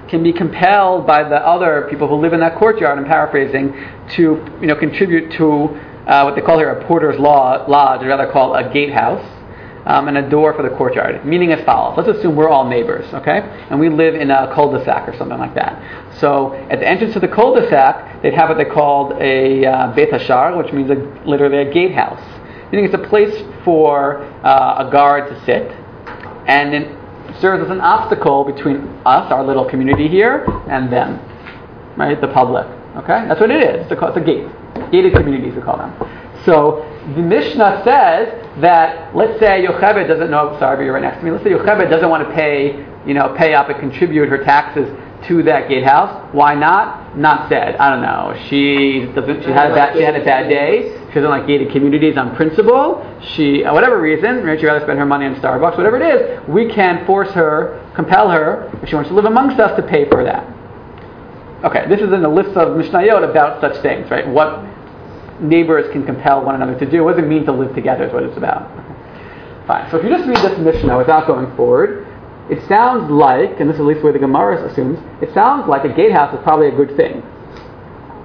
can 0.09 0.23
be 0.23 0.33
compelled 0.33 1.05
by 1.05 1.23
the 1.23 1.35
other 1.35 1.87
people 1.89 2.07
who 2.07 2.15
live 2.15 2.33
in 2.33 2.39
that 2.39 2.57
courtyard, 2.57 2.97
I'm 2.97 3.05
paraphrasing, 3.05 3.73
to 4.15 4.21
you 4.59 4.67
know, 4.67 4.75
contribute 4.75 5.31
to 5.33 5.45
uh, 6.07 6.23
what 6.23 6.35
they 6.35 6.41
call 6.41 6.57
here 6.57 6.71
a 6.71 6.87
porter's 6.87 7.19
law, 7.19 7.65
lodge, 7.67 8.03
or 8.03 8.07
rather 8.07 8.31
called 8.31 8.55
a 8.55 8.73
gatehouse 8.73 9.23
um, 9.85 10.07
and 10.07 10.17
a 10.17 10.29
door 10.29 10.53
for 10.53 10.63
the 10.63 10.75
courtyard, 10.75 11.23
meaning 11.25 11.51
as 11.51 11.63
follows. 11.65 11.95
Let's 11.97 12.17
assume 12.17 12.35
we're 12.35 12.49
all 12.49 12.67
neighbors, 12.67 13.11
okay? 13.13 13.39
And 13.69 13.79
we 13.79 13.89
live 13.89 14.15
in 14.15 14.31
a 14.31 14.51
cul-de-sac 14.53 15.07
or 15.07 15.15
something 15.17 15.37
like 15.37 15.55
that. 15.55 16.17
So 16.19 16.53
at 16.69 16.79
the 16.79 16.87
entrance 16.87 17.13
to 17.13 17.19
the 17.19 17.27
cul-de-sac, 17.27 18.21
they'd 18.21 18.33
have 18.33 18.49
what 18.49 18.57
they 18.57 18.65
called 18.65 19.13
a 19.21 19.65
uh, 19.65 19.93
Beit 19.93 20.11
Hashar, 20.11 20.57
which 20.57 20.73
means 20.73 20.89
a, 20.89 20.95
literally 21.27 21.69
a 21.69 21.71
gatehouse. 21.71 22.21
Meaning 22.71 22.85
it's 22.85 22.93
a 22.93 23.07
place 23.09 23.43
for 23.63 24.23
uh, 24.43 24.87
a 24.87 24.91
guard 24.91 25.29
to 25.29 25.45
sit, 25.45 25.71
and 26.47 26.73
it 26.73 26.98
serves 27.41 27.63
as 27.63 27.69
an 27.69 27.81
obstacle 27.81 28.43
between 28.43 28.87
us, 29.05 29.31
our 29.31 29.45
little 29.45 29.69
community 29.69 30.07
here, 30.07 30.45
and 30.69 30.91
them, 30.91 31.19
right? 31.97 32.19
The 32.19 32.27
public. 32.27 32.65
Okay, 32.97 33.25
that's 33.27 33.39
what 33.39 33.51
it 33.51 33.61
is. 33.61 33.91
It's 33.91 34.01
a, 34.01 34.07
it's 34.07 34.17
a 34.17 34.21
gate, 34.21 34.91
gated 34.91 35.13
communities 35.13 35.55
we 35.55 35.61
call 35.61 35.77
them. 35.77 35.93
So 36.45 36.85
the 37.15 37.21
Mishnah 37.21 37.81
says 37.83 38.61
that 38.61 39.15
let's 39.15 39.39
say 39.39 39.65
Yochebed 39.65 40.07
doesn't 40.07 40.31
know. 40.31 40.57
Sorry, 40.59 40.85
you're 40.85 40.93
right 40.93 41.03
next 41.03 41.19
to 41.19 41.23
me. 41.23 41.31
Let's 41.31 41.43
say 41.43 41.51
Yochebed 41.51 41.89
doesn't 41.89 42.09
want 42.09 42.27
to 42.27 42.33
pay, 42.33 42.85
you 43.05 43.13
know, 43.13 43.33
pay 43.37 43.53
up 43.53 43.69
and 43.69 43.79
contribute 43.79 44.29
her 44.29 44.43
taxes 44.43 44.89
to 45.27 45.43
that 45.43 45.69
gatehouse. 45.69 46.33
Why 46.33 46.55
not? 46.55 47.17
Not 47.17 47.49
said. 47.49 47.75
I 47.75 47.89
don't 47.89 48.01
know. 48.01 48.35
She 48.49 49.05
doesn't. 49.13 49.43
She 49.43 49.49
had 49.51 49.71
a 49.71 49.75
bad. 49.75 49.95
She 49.95 50.01
had 50.01 50.15
a 50.15 50.23
bad 50.23 50.49
day. 50.49 50.98
She 51.09 51.15
doesn't 51.15 51.29
like 51.29 51.47
gated 51.47 51.71
communities 51.71 52.17
on 52.17 52.35
principle. 52.35 53.03
She, 53.33 53.63
uh, 53.63 53.73
whatever 53.73 53.99
reason, 53.99 54.43
right? 54.43 54.59
She'd 54.59 54.67
rather 54.67 54.85
spend 54.85 54.99
her 54.99 55.05
money 55.05 55.25
on 55.25 55.35
Starbucks. 55.35 55.75
Whatever 55.75 55.97
it 55.97 56.05
is, 56.05 56.47
we 56.47 56.71
can 56.71 57.05
force 57.05 57.31
her, 57.31 57.91
compel 57.95 58.29
her, 58.29 58.71
if 58.83 58.89
she 58.89 58.95
wants 58.95 59.09
to 59.09 59.15
live 59.15 59.25
amongst 59.25 59.59
us, 59.59 59.75
to 59.75 59.87
pay 59.87 60.07
for 60.07 60.23
that. 60.23 60.45
Okay, 61.63 61.87
this 61.89 61.99
is 61.99 62.13
in 62.13 62.21
the 62.21 62.29
list 62.29 62.55
of 62.55 62.77
Mishnayot 62.77 63.29
about 63.29 63.59
such 63.59 63.81
things, 63.81 64.09
right? 64.09 64.27
What 64.27 64.63
neighbors 65.41 65.91
can 65.91 66.05
compel 66.05 66.43
one 66.43 66.55
another 66.55 66.77
to 66.77 66.89
do. 66.89 67.03
What 67.03 67.15
does 67.15 67.25
it 67.25 67.27
mean 67.27 67.45
to 67.45 67.51
live 67.51 67.73
together? 67.73 68.05
Is 68.05 68.13
what 68.13 68.23
it's 68.23 68.37
about. 68.37 68.69
Fine. 69.67 69.89
So 69.91 69.97
if 69.97 70.03
you 70.03 70.09
just 70.09 70.27
read 70.27 70.37
this 70.37 70.57
Mishnah 70.59 70.97
without 70.97 71.27
going 71.27 71.55
forward, 71.55 72.07
it 72.49 72.67
sounds 72.67 73.09
like, 73.11 73.59
and 73.59 73.69
this 73.69 73.75
is 73.75 73.81
at 73.81 73.85
least 73.85 74.03
where 74.03 74.13
the 74.13 74.19
Gemara 74.19 74.65
assumes, 74.65 74.99
it 75.21 75.33
sounds 75.33 75.67
like 75.67 75.85
a 75.85 75.93
gatehouse 75.93 76.33
is 76.33 76.41
probably 76.43 76.67
a 76.67 76.75
good 76.75 76.95
thing. 76.97 77.23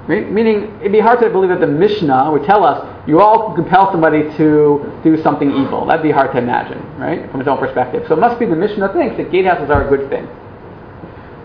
Right? 0.07 0.31
Meaning, 0.31 0.81
it'd 0.81 0.93
be 0.93 1.01
hard 1.01 1.21
to 1.21 1.31
believe 1.31 1.49
that 1.49 1.61
the 1.61 1.67
Mishnah 1.67 2.31
would 2.31 2.45
tell 2.45 2.63
us 2.63 3.09
you 3.09 3.21
all 3.21 3.55
compel 3.55 3.91
somebody 3.91 4.25
to 4.37 5.01
do 5.03 5.21
something 5.23 5.51
evil. 5.51 5.87
That'd 5.87 6.03
be 6.03 6.11
hard 6.11 6.33
to 6.33 6.39
imagine, 6.39 6.79
right, 6.99 7.31
from 7.31 7.41
its 7.41 7.49
own 7.49 7.59
perspective. 7.59 8.05
So 8.07 8.15
it 8.15 8.21
must 8.21 8.39
be 8.39 8.45
the 8.45 8.57
Mishnah 8.57 8.93
thinks 8.93 9.17
that 9.17 9.31
gatehouses 9.31 9.71
are 9.71 9.87
a 9.87 9.89
good 9.89 10.11
thing, 10.11 10.27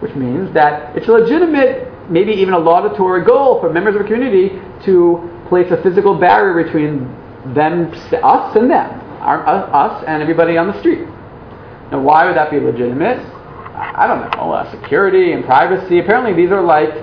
which 0.02 0.14
means 0.16 0.54
that 0.54 0.96
it's 0.96 1.08
a 1.08 1.12
legitimate, 1.12 1.88
maybe 2.10 2.34
even 2.34 2.54
a 2.54 2.60
laudatory 2.60 3.24
goal 3.24 3.62
for 3.62 3.72
members 3.72 3.96
of 3.96 4.02
a 4.02 4.04
community 4.04 4.62
to 4.84 5.30
place 5.48 5.72
a 5.72 5.82
physical 5.82 6.16
barrier 6.16 6.62
between 6.62 7.06
them, 7.54 7.94
us, 8.24 8.56
and 8.58 8.70
them, 8.70 9.00
our, 9.22 9.48
us, 9.48 10.04
and 10.06 10.22
everybody 10.22 10.58
on 10.58 10.68
the 10.68 10.78
street. 10.80 11.08
Now, 11.92 12.02
why 12.02 12.26
would 12.26 12.36
that 12.36 12.52
be 12.52 12.60
legitimate? 12.60 13.20
I 13.74 14.06
don't 14.06 14.22
know. 14.22 14.52
Uh, 14.52 14.70
security 14.70 15.32
and 15.32 15.46
privacy. 15.46 16.00
Apparently, 16.00 16.34
these 16.34 16.52
are 16.52 16.62
like 16.62 16.94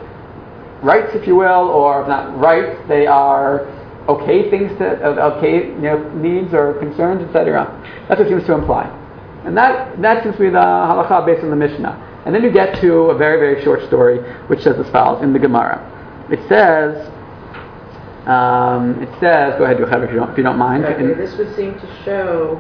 rights, 0.87 1.15
if 1.15 1.27
you 1.27 1.35
will, 1.37 1.69
or 1.69 2.03
if 2.03 2.09
not 2.09 2.39
rights, 2.39 2.79
they 2.89 3.07
are 3.07 3.67
okay 4.09 4.49
things 4.51 4.71
to 4.79 4.85
okay 5.35 5.67
you 5.67 5.75
know 5.75 5.99
needs 6.15 6.55
or 6.55 6.75
concerns, 6.75 7.23
etc. 7.27 7.67
That's 8.09 8.21
what 8.21 8.29
it 8.29 8.31
seems 8.31 8.47
to 8.47 8.55
imply, 8.55 8.87
and 9.45 9.57
that 9.57 10.01
that 10.01 10.23
seems 10.23 10.37
to 10.37 10.43
be 10.43 10.51
the 10.51 10.59
halacha 10.59 11.27
based 11.27 11.43
on 11.43 11.51
the 11.51 11.57
Mishnah. 11.57 12.23
And 12.25 12.35
then 12.35 12.43
you 12.43 12.51
get 12.51 12.81
to 12.81 13.11
a 13.11 13.19
very 13.19 13.39
very 13.39 13.63
short 13.65 13.85
story, 13.87 14.19
which 14.49 14.63
says 14.63 14.77
as 14.79 14.89
follows 14.91 15.23
in 15.23 15.33
the 15.33 15.39
Gemara. 15.39 15.83
It 16.31 16.41
says. 16.49 17.13
Um, 18.27 19.01
it 19.01 19.09
says, 19.21 19.55
go 19.57 19.63
ahead, 19.63 19.77
Yochel, 19.77 20.03
if 20.03 20.11
you 20.11 20.17
don't, 20.17 20.31
if 20.33 20.37
you 20.37 20.43
don't 20.43 20.59
mind. 20.59 20.85
Okay, 20.85 21.15
this 21.15 21.39
would 21.39 21.55
seem 21.55 21.79
to 21.79 22.03
show 22.03 22.59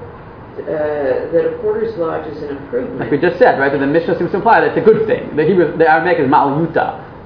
uh, 0.57 1.33
that 1.33 1.45
a 1.45 1.59
porter's 1.61 1.97
lodge 1.97 2.25
is 2.29 2.41
an 2.45 2.57
improvement. 2.57 3.01
Like 3.01 3.11
we 3.11 3.19
just 3.19 3.37
said, 3.37 3.59
right? 3.59 3.73
That 3.73 3.79
the 3.79 3.87
Mishnah 3.87 4.17
seems 4.17 4.31
to 4.31 4.37
imply 4.37 4.61
that 4.61 4.79
it's 4.79 4.79
a 4.79 4.91
good 4.91 5.09
thing. 5.09 5.35
The 5.35 5.45
Hebrew, 5.45 5.77
the 5.77 5.91
Aramaic 5.91 6.21
is 6.21 6.31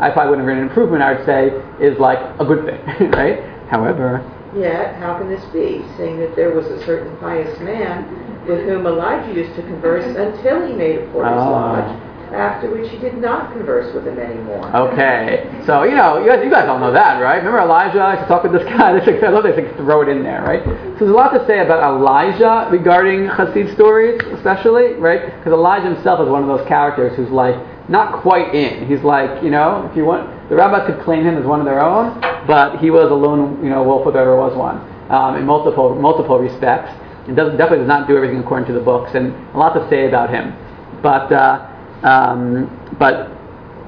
ma'aluta. 0.01 0.11
I 0.11 0.11
probably 0.13 0.31
wouldn't 0.31 0.41
have 0.41 0.47
written 0.49 0.63
an 0.65 0.69
improvement. 0.69 1.03
I 1.03 1.13
would 1.15 1.27
say 1.27 1.51
is 1.85 1.99
like 1.99 2.19
a 2.41 2.45
good 2.45 2.65
thing, 2.65 3.11
right? 3.13 3.43
However, 3.69 4.23
Yet, 4.57 4.97
how 4.97 5.17
can 5.17 5.29
this 5.29 5.45
be, 5.53 5.85
seeing 5.97 6.19
that 6.19 6.35
there 6.35 6.51
was 6.51 6.67
a 6.67 6.85
certain 6.85 7.17
pious 7.19 7.57
man 7.61 8.03
with 8.49 8.65
whom 8.65 8.85
Elijah 8.85 9.33
used 9.33 9.55
to 9.55 9.63
converse 9.63 10.05
until 10.17 10.67
he 10.67 10.73
made 10.73 10.99
a 10.99 11.07
porter's 11.13 11.31
Oh. 11.39 11.55
Ah. 11.55 11.73
lodge, 11.87 12.35
after 12.35 12.69
which 12.69 12.91
he 12.91 12.99
did 12.99 13.19
not 13.19 13.53
converse 13.53 13.95
with 13.95 14.09
him 14.09 14.19
anymore? 14.19 14.67
Okay, 14.75 15.49
so 15.67 15.85
you 15.85 15.95
know, 15.95 16.19
you 16.19 16.27
guys, 16.27 16.43
you 16.45 16.51
guys 16.51 16.69
all 16.69 16.81
know 16.81 16.91
that, 16.93 17.21
right? 17.23 17.37
Remember 17.37 17.61
Elijah? 17.61 18.01
I 18.01 18.15
used 18.15 18.25
to 18.25 18.29
talk 18.29 18.43
with 18.43 18.51
this 18.53 18.65
guy. 18.65 18.93
This, 18.99 19.23
I 19.23 19.29
love 19.29 19.45
this. 19.45 19.55
Like, 19.57 19.77
throw 19.77 20.03
it 20.03 20.09
in 20.09 20.25
there, 20.25 20.43
right? 20.43 20.65
So 20.65 21.05
there's 21.07 21.11
a 21.13 21.15
lot 21.15 21.31
to 21.31 21.47
say 21.47 21.61
about 21.61 21.79
Elijah 21.85 22.69
regarding 22.73 23.27
Hasid 23.29 23.73
stories, 23.75 24.21
especially, 24.35 24.95
right? 24.95 25.27
Because 25.39 25.53
Elijah 25.53 25.95
himself 25.95 26.19
is 26.21 26.29
one 26.29 26.43
of 26.43 26.49
those 26.49 26.67
characters 26.67 27.15
who's 27.17 27.31
like 27.31 27.55
not 27.91 28.23
quite 28.23 28.55
in. 28.55 28.87
He's 28.87 29.03
like, 29.03 29.43
you 29.43 29.51
know, 29.51 29.87
if 29.91 29.97
you 29.97 30.05
want, 30.05 30.49
the 30.49 30.55
rabbis 30.55 30.87
could 30.87 31.05
claim 31.05 31.27
him 31.27 31.37
as 31.37 31.45
one 31.45 31.59
of 31.59 31.67
their 31.67 31.81
own, 31.81 32.21
but 32.47 32.79
he 32.79 32.91
was 32.91 33.11
a 33.11 33.15
lone, 33.15 33.63
you 33.63 33.69
know, 33.69 33.83
wolf 33.83 34.07
if 34.07 34.15
ever 34.15 34.37
was 34.37 34.57
one, 34.57 34.79
um, 35.11 35.37
in 35.37 35.45
multiple 35.45 35.95
multiple 35.97 36.39
respects. 36.39 36.91
It 37.29 37.35
doesn't 37.35 37.59
definitely 37.59 37.85
does 37.85 37.89
not 37.89 38.09
do 38.09 38.17
everything 38.17 38.39
according 38.39 38.67
to 38.69 38.73
the 38.73 38.81
books, 38.81 39.15
and 39.15 39.35
a 39.55 39.59
lot 39.59 39.75
to 39.75 39.87
say 39.91 40.07
about 40.07 40.31
him. 40.31 40.55
But 41.03 41.31
uh, 41.33 41.67
um, 42.07 42.71
but 42.99 43.29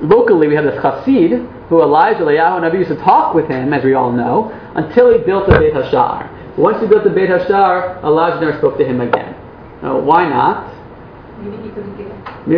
locally 0.02 0.48
we 0.48 0.54
have 0.54 0.64
this 0.64 0.78
Chassid 0.82 1.48
who 1.68 1.80
Elijah, 1.80 2.20
Eliyahu, 2.20 2.60
HaNavi 2.60 2.78
used 2.80 2.90
to 2.90 2.96
talk 2.96 3.34
with 3.34 3.48
him, 3.48 3.72
as 3.72 3.82
we 3.82 3.94
all 3.94 4.12
know, 4.12 4.52
until 4.74 5.10
he 5.16 5.24
built 5.24 5.48
the 5.48 5.58
Beit 5.58 5.72
Hashar. 5.72 6.28
Once 6.58 6.78
he 6.82 6.86
built 6.86 7.04
the 7.04 7.10
Beit 7.10 7.30
Hashar, 7.30 8.02
Elijah 8.04 8.44
never 8.44 8.58
spoke 8.58 8.76
to 8.76 8.84
him 8.84 9.00
again. 9.00 9.34
Now, 9.80 9.98
why 9.98 10.28
not? 10.28 10.68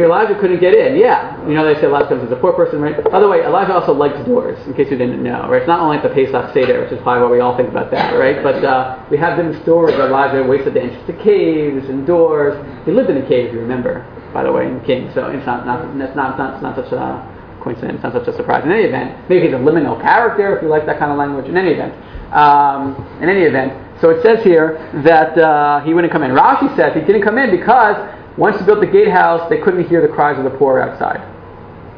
Elijah 0.02 0.34
couldn't 0.40 0.60
get 0.60 0.74
in. 0.74 0.96
Yeah, 0.96 1.38
you 1.46 1.54
know 1.54 1.62
they 1.62 1.78
say 1.78 1.86
a 1.86 1.90
lot 1.90 2.02
of 2.02 2.08
times 2.08 2.22
he's 2.22 2.32
a 2.32 2.40
poor 2.40 2.52
person, 2.52 2.80
right? 2.80 2.96
By 3.04 3.20
the 3.20 3.28
way, 3.28 3.44
Elijah 3.44 3.74
also 3.74 3.92
likes 3.92 4.18
doors. 4.26 4.58
In 4.66 4.74
case 4.74 4.90
you 4.90 4.96
didn't 4.96 5.22
know, 5.22 5.46
right? 5.48 5.60
It's 5.62 5.68
not 5.68 5.80
only 5.80 5.98
at 5.98 6.02
the 6.02 6.08
Pesach 6.08 6.52
Seder, 6.54 6.82
which 6.82 6.90
is 6.90 7.00
probably 7.02 7.22
what 7.22 7.30
we 7.30 7.40
all 7.40 7.56
think 7.56 7.68
about 7.68 7.90
that, 7.92 8.18
right? 8.18 8.42
But 8.42 8.64
uh, 8.64 9.04
we 9.10 9.18
have 9.18 9.36
them 9.36 9.52
stories 9.62 9.96
where 9.96 10.08
Elijah 10.08 10.42
wasted 10.42 10.74
the 10.74 10.82
entrance 10.82 11.06
to 11.06 11.12
caves 11.22 11.88
and 11.88 12.06
doors. 12.06 12.56
He 12.86 12.92
lived 12.92 13.10
in 13.10 13.18
a 13.18 13.28
cave, 13.28 13.52
you 13.52 13.60
remember, 13.60 14.02
by 14.32 14.42
the 14.42 14.50
way, 14.50 14.66
in 14.66 14.80
King. 14.84 15.12
So 15.14 15.28
it's 15.28 15.46
not 15.46 15.66
not 15.66 15.84
it's 16.00 16.16
not 16.16 16.38
not, 16.38 16.54
it's 16.54 16.62
not 16.62 16.74
such 16.74 16.90
a 16.92 17.22
coincidence, 17.62 18.02
it's 18.02 18.04
not 18.04 18.12
such 18.14 18.26
a 18.26 18.36
surprise. 18.36 18.64
In 18.64 18.72
any 18.72 18.84
event, 18.84 19.28
maybe 19.28 19.46
he's 19.46 19.54
a 19.54 19.60
liminal 19.60 20.00
character 20.00 20.56
if 20.56 20.62
you 20.62 20.68
like 20.68 20.86
that 20.86 20.98
kind 20.98 21.12
of 21.12 21.18
language. 21.18 21.46
In 21.46 21.56
any 21.56 21.70
event, 21.70 21.92
um, 22.34 22.96
in 23.20 23.28
any 23.28 23.42
event, 23.42 23.72
so 24.00 24.10
it 24.10 24.22
says 24.22 24.42
here 24.42 24.76
that 25.04 25.38
uh, 25.38 25.80
he 25.84 25.94
wouldn't 25.94 26.12
come 26.12 26.24
in. 26.24 26.32
Rashi 26.32 26.74
says 26.74 26.94
he 26.94 27.00
didn't 27.00 27.22
come 27.22 27.38
in 27.38 27.50
because 27.50 27.96
once 28.36 28.58
he 28.58 28.64
built 28.64 28.80
the 28.80 28.86
gatehouse, 28.86 29.48
they 29.48 29.60
couldn't 29.60 29.88
hear 29.88 30.00
the 30.00 30.12
cries 30.12 30.38
of 30.38 30.44
the 30.44 30.56
poor 30.58 30.80
outside. 30.80 31.22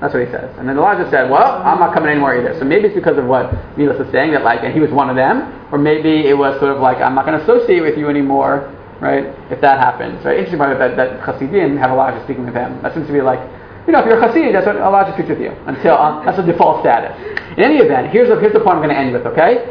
That's 0.00 0.12
what 0.12 0.26
he 0.26 0.30
says. 0.30 0.52
And 0.58 0.68
then 0.68 0.76
Elijah 0.76 1.08
said, 1.10 1.30
well, 1.30 1.62
I'm 1.64 1.78
not 1.78 1.94
coming 1.94 2.10
anymore 2.10 2.36
either. 2.36 2.58
So 2.58 2.66
maybe 2.66 2.86
it's 2.88 2.94
because 2.94 3.16
of 3.16 3.24
what 3.24 3.48
Milas 3.80 3.98
is 3.98 4.12
saying, 4.12 4.32
that 4.32 4.44
like, 4.44 4.60
and 4.62 4.74
he 4.74 4.80
was 4.80 4.90
one 4.90 5.08
of 5.08 5.16
them, 5.16 5.48
or 5.72 5.78
maybe 5.78 6.28
it 6.28 6.36
was 6.36 6.60
sort 6.60 6.76
of 6.76 6.82
like, 6.82 6.98
I'm 6.98 7.14
not 7.14 7.24
going 7.24 7.38
to 7.38 7.42
associate 7.42 7.80
with 7.80 7.96
you 7.96 8.10
anymore, 8.10 8.68
right, 9.00 9.32
if 9.50 9.60
that 9.62 9.80
happens. 9.80 10.22
Right? 10.22 10.36
Interesting 10.36 10.60
about 10.60 10.78
that, 10.78 10.96
that 10.96 11.20
Hasidim 11.20 11.78
have 11.78 11.90
Elijah 11.90 12.22
speaking 12.24 12.44
with 12.44 12.52
them. 12.52 12.82
That 12.82 12.92
seems 12.92 13.06
to 13.06 13.12
be 13.12 13.22
like, 13.22 13.40
you 13.86 13.92
know, 13.92 14.00
if 14.00 14.06
you're 14.06 14.20
a 14.20 14.28
Hasid, 14.28 14.52
that's 14.52 14.66
what 14.66 14.76
Elijah 14.76 15.14
speaks 15.14 15.30
with 15.30 15.40
you, 15.40 15.56
until, 15.64 15.94
uh, 15.94 16.22
that's 16.24 16.36
the 16.36 16.42
default 16.42 16.82
status. 16.82 17.16
In 17.56 17.64
any 17.64 17.78
event, 17.78 18.10
here's, 18.12 18.28
the 18.28 18.36
here's 18.38 18.52
the 18.52 18.60
point 18.60 18.76
I'm 18.76 18.84
going 18.84 18.92
to 18.92 18.98
end 18.98 19.12
with, 19.14 19.24
okay? 19.24 19.64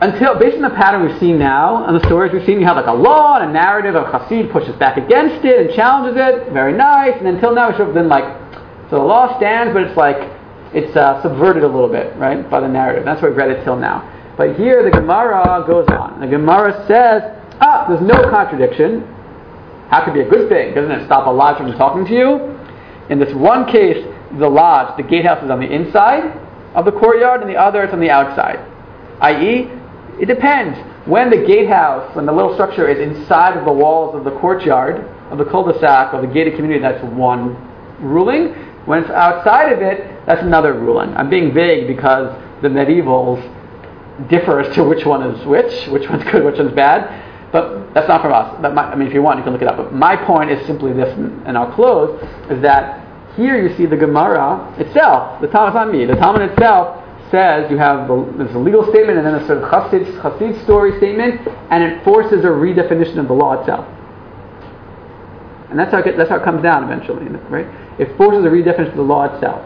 Until 0.00 0.38
based 0.38 0.56
on 0.56 0.62
the 0.62 0.70
pattern 0.70 1.06
we've 1.06 1.18
seen 1.20 1.38
now 1.38 1.84
on 1.84 1.92
the 1.92 2.04
stories 2.06 2.32
we've 2.32 2.44
seen, 2.46 2.58
you 2.58 2.66
have 2.66 2.76
like 2.76 2.86
a 2.86 2.92
law 2.92 3.36
and 3.38 3.50
a 3.50 3.52
narrative 3.52 3.94
of 3.94 4.06
Hasid 4.06 4.50
pushes 4.50 4.74
back 4.76 4.96
against 4.96 5.44
it 5.44 5.60
and 5.60 5.74
challenges 5.76 6.16
it. 6.16 6.52
Very 6.52 6.72
nice. 6.72 7.14
And 7.18 7.26
until 7.28 7.54
now, 7.54 7.68
it's 7.68 7.76
sort 7.76 7.90
of 7.90 7.94
been 7.94 8.08
like, 8.08 8.24
so 8.88 8.96
the 8.96 9.04
law 9.04 9.36
stands, 9.36 9.74
but 9.74 9.82
it's 9.82 9.96
like 9.96 10.16
it's 10.72 10.96
uh, 10.96 11.20
subverted 11.22 11.64
a 11.64 11.68
little 11.68 11.88
bit, 11.88 12.16
right, 12.16 12.48
by 12.48 12.60
the 12.60 12.68
narrative. 12.68 13.04
That's 13.04 13.20
why 13.20 13.28
we've 13.28 13.36
read 13.36 13.50
it 13.50 13.62
till 13.62 13.76
now. 13.76 14.06
But 14.38 14.56
here 14.56 14.82
the 14.82 14.90
Gemara 14.90 15.64
goes 15.66 15.86
on. 15.88 16.20
The 16.20 16.26
Gemara 16.26 16.72
says, 16.86 17.22
ah, 17.60 17.84
there's 17.86 18.00
no 18.00 18.30
contradiction. 18.30 19.02
How 19.90 20.04
could 20.04 20.14
be 20.14 20.20
a 20.20 20.28
good 20.28 20.48
thing? 20.48 20.74
Doesn't 20.74 20.90
it 20.90 21.04
stop 21.04 21.26
a 21.26 21.30
lodge 21.30 21.58
from 21.58 21.72
talking 21.72 22.06
to 22.06 22.14
you? 22.14 22.56
In 23.10 23.18
this 23.18 23.34
one 23.34 23.70
case, 23.70 24.02
the 24.38 24.48
lodge, 24.48 24.96
the 24.96 25.02
gatehouse 25.02 25.44
is 25.44 25.50
on 25.50 25.60
the 25.60 25.70
inside 25.70 26.32
of 26.74 26.86
the 26.86 26.92
courtyard, 26.92 27.42
and 27.42 27.50
the 27.50 27.56
other 27.56 27.84
is 27.84 27.92
on 27.92 28.00
the 28.00 28.08
outside. 28.08 28.64
I.e., 29.20 29.68
it 30.20 30.26
depends. 30.26 30.78
When 31.08 31.30
the 31.30 31.38
gatehouse, 31.38 32.14
when 32.14 32.26
the 32.26 32.32
little 32.32 32.52
structure 32.52 32.86
is 32.86 32.98
inside 32.98 33.56
of 33.56 33.64
the 33.64 33.72
walls 33.72 34.14
of 34.14 34.24
the 34.24 34.38
courtyard, 34.38 35.06
of 35.30 35.38
the 35.38 35.46
cul-de-sac, 35.46 36.12
of 36.12 36.20
the 36.20 36.28
gated 36.28 36.56
community, 36.56 36.80
that's 36.80 37.02
one 37.04 37.56
ruling. 38.00 38.48
When 38.84 39.02
it's 39.02 39.10
outside 39.10 39.72
of 39.72 39.80
it, 39.80 40.26
that's 40.26 40.42
another 40.42 40.74
ruling. 40.74 41.16
I'm 41.16 41.30
being 41.30 41.54
vague 41.54 41.86
because 41.86 42.36
the 42.60 42.68
medievals 42.68 43.40
differ 44.28 44.60
as 44.60 44.74
to 44.74 44.84
which 44.84 45.06
one 45.06 45.22
is 45.22 45.46
which, 45.46 45.86
which 45.88 46.08
one's 46.10 46.24
good, 46.24 46.44
which 46.44 46.58
one's 46.58 46.74
bad. 46.74 47.26
But 47.50 47.94
that's 47.94 48.06
not 48.06 48.20
from 48.20 48.32
us. 48.32 48.58
But 48.60 48.74
my, 48.74 48.92
I 48.92 48.94
mean, 48.96 49.08
if 49.08 49.14
you 49.14 49.22
want, 49.22 49.38
you 49.38 49.44
can 49.44 49.54
look 49.54 49.62
it 49.62 49.68
up. 49.68 49.78
But 49.78 49.94
my 49.94 50.16
point 50.16 50.50
is 50.50 50.64
simply 50.66 50.92
this, 50.92 51.12
and 51.16 51.56
I'll 51.56 51.72
close, 51.72 52.22
is 52.50 52.60
that 52.60 53.06
here 53.36 53.60
you 53.60 53.74
see 53.76 53.86
the 53.86 53.96
Gemara 53.96 54.74
itself, 54.78 55.40
the 55.40 55.48
Talmud 55.48 56.08
the 56.08 56.14
Talmud 56.14 56.42
itself 56.42 56.99
says 57.30 57.70
you 57.70 57.78
have 57.78 58.08
the, 58.08 58.34
there's 58.36 58.54
a 58.54 58.58
legal 58.58 58.82
statement 58.90 59.18
and 59.18 59.26
then 59.26 59.34
a 59.34 59.46
sort 59.46 59.62
of 59.62 59.70
Chassid, 59.70 60.20
Chassid 60.20 60.62
story 60.64 60.96
statement, 60.98 61.46
and 61.70 61.82
it 61.82 62.02
forces 62.04 62.44
a 62.44 62.48
redefinition 62.48 63.18
of 63.18 63.28
the 63.28 63.34
law 63.34 63.60
itself. 63.60 63.86
And 65.70 65.78
that's 65.78 65.92
how 65.92 65.98
it, 65.98 66.16
that's 66.16 66.28
how 66.28 66.36
it 66.36 66.44
comes 66.44 66.62
down 66.62 66.84
eventually, 66.84 67.26
right? 67.48 67.66
It 68.00 68.16
forces 68.16 68.44
a 68.44 68.48
redefinition 68.48 68.90
of 68.90 68.96
the 68.96 69.02
law 69.02 69.32
itself. 69.32 69.64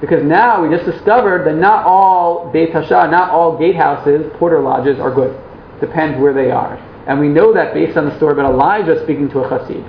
Because 0.00 0.22
now 0.22 0.62
we 0.62 0.74
just 0.74 0.84
discovered 0.84 1.46
that 1.46 1.54
not 1.54 1.86
all 1.86 2.50
Beit 2.52 2.70
Hashar, 2.70 3.10
not 3.10 3.30
all 3.30 3.56
gatehouses, 3.56 4.36
porter 4.38 4.60
lodges, 4.60 4.98
are 4.98 5.14
good. 5.14 5.34
depends 5.80 6.20
where 6.20 6.34
they 6.34 6.50
are. 6.50 6.76
And 7.06 7.20
we 7.20 7.28
know 7.28 7.54
that 7.54 7.72
based 7.72 7.96
on 7.96 8.04
the 8.04 8.16
story 8.16 8.32
about 8.32 8.52
Elijah 8.52 9.02
speaking 9.04 9.30
to 9.30 9.40
a 9.40 9.48
chassid. 9.48 9.84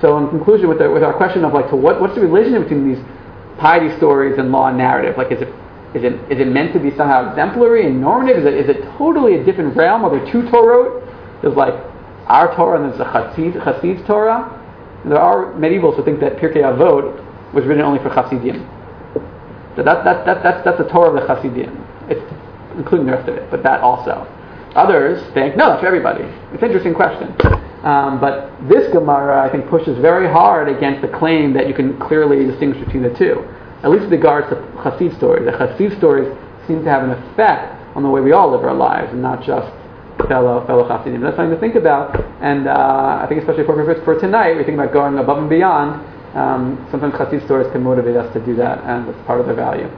So 0.00 0.18
in 0.18 0.28
conclusion, 0.28 0.68
with, 0.68 0.78
the, 0.78 0.90
with 0.90 1.02
our 1.02 1.14
question 1.14 1.44
of 1.44 1.54
like, 1.54 1.70
to 1.70 1.76
what, 1.76 2.00
what's 2.00 2.14
the 2.14 2.20
relationship 2.20 2.64
between 2.64 2.92
these 2.92 3.02
piety 3.58 3.96
stories 3.96 4.38
and 4.38 4.52
law 4.52 4.68
and 4.68 4.76
narrative? 4.76 5.16
Like, 5.16 5.32
is 5.32 5.40
it, 5.40 5.48
is 5.94 6.04
it, 6.04 6.14
is 6.32 6.40
it 6.40 6.48
meant 6.48 6.72
to 6.72 6.80
be 6.80 6.90
somehow 6.96 7.28
exemplary 7.30 7.86
and 7.86 8.00
normative? 8.00 8.38
Is 8.38 8.46
it, 8.46 8.54
is 8.54 8.68
it 8.68 8.82
totally 8.96 9.36
a 9.36 9.44
different 9.44 9.76
realm? 9.76 10.04
Are 10.04 10.10
there 10.10 10.32
two 10.32 10.48
Torah? 10.50 11.00
There's 11.42 11.54
like 11.54 11.74
our 12.26 12.54
Torah 12.56 12.80
and 12.80 12.88
there's 12.88 12.98
the 12.98 13.04
chassid, 13.04 13.62
chassid's 13.62 14.06
Torah. 14.06 14.58
And 15.02 15.12
there 15.12 15.20
are 15.20 15.52
medievals 15.52 15.96
who 15.96 16.04
think 16.04 16.20
that 16.20 16.36
Pirkei 16.36 16.62
Avot 16.62 17.52
was 17.52 17.66
written 17.66 17.84
only 17.84 17.98
for 17.98 18.08
chassidim. 18.08 18.66
So 19.76 19.82
that, 19.82 20.04
that, 20.04 20.24
that, 20.24 20.42
that's, 20.42 20.64
that's 20.64 20.78
the 20.78 20.88
Torah 20.88 21.12
of 21.12 21.20
the 21.20 21.26
chassidim. 21.26 21.76
It's 22.08 22.22
including 22.76 23.06
the 23.06 23.12
rest 23.12 23.28
of 23.28 23.36
it, 23.36 23.50
but 23.50 23.62
that 23.62 23.80
also. 23.80 24.26
Others 24.74 25.22
think, 25.34 25.56
no, 25.56 25.68
that's 25.68 25.80
for 25.80 25.86
everybody. 25.86 26.24
It's 26.24 26.62
an 26.62 26.68
interesting 26.68 26.94
question. 26.94 27.36
Um, 27.84 28.20
but 28.20 28.50
this 28.68 28.90
Gemara, 28.92 29.42
I 29.42 29.50
think, 29.50 29.68
pushes 29.68 29.98
very 29.98 30.26
hard 30.26 30.68
against 30.68 31.02
the 31.02 31.08
claim 31.08 31.52
that 31.52 31.68
you 31.68 31.74
can 31.74 31.98
clearly 31.98 32.46
distinguish 32.46 32.82
between 32.82 33.02
the 33.02 33.12
two. 33.12 33.44
At 33.82 33.90
least 33.90 34.04
with 34.04 34.12
regards 34.12 34.48
to 34.50 34.56
Chassid 34.82 35.16
stories. 35.16 35.44
The 35.44 35.52
Chassid 35.52 35.96
stories 35.98 36.30
seem 36.66 36.84
to 36.84 36.90
have 36.90 37.02
an 37.02 37.10
effect 37.10 37.74
on 37.96 38.02
the 38.02 38.08
way 38.08 38.20
we 38.20 38.32
all 38.32 38.50
live 38.50 38.62
our 38.62 38.74
lives, 38.74 39.12
and 39.12 39.20
not 39.20 39.42
just 39.42 39.70
fellow 40.28 40.64
fellow 40.66 40.86
Chassidim. 40.86 41.20
That's 41.20 41.36
something 41.36 41.54
to 41.54 41.60
think 41.60 41.74
about, 41.74 42.14
and 42.40 42.68
uh, 42.68 43.20
I 43.22 43.26
think 43.28 43.40
especially 43.40 43.64
for, 43.64 43.74
for 44.04 44.20
tonight, 44.20 44.56
we 44.56 44.62
think 44.62 44.78
about 44.78 44.92
going 44.92 45.18
above 45.18 45.38
and 45.38 45.50
beyond. 45.50 46.00
Um, 46.36 46.86
sometimes 46.90 47.14
Chassid 47.14 47.44
stories 47.44 47.70
can 47.72 47.82
motivate 47.82 48.16
us 48.16 48.32
to 48.32 48.40
do 48.44 48.54
that, 48.56 48.78
and 48.84 49.08
it's 49.08 49.26
part 49.26 49.40
of 49.40 49.46
their 49.46 49.56
value. 49.56 49.90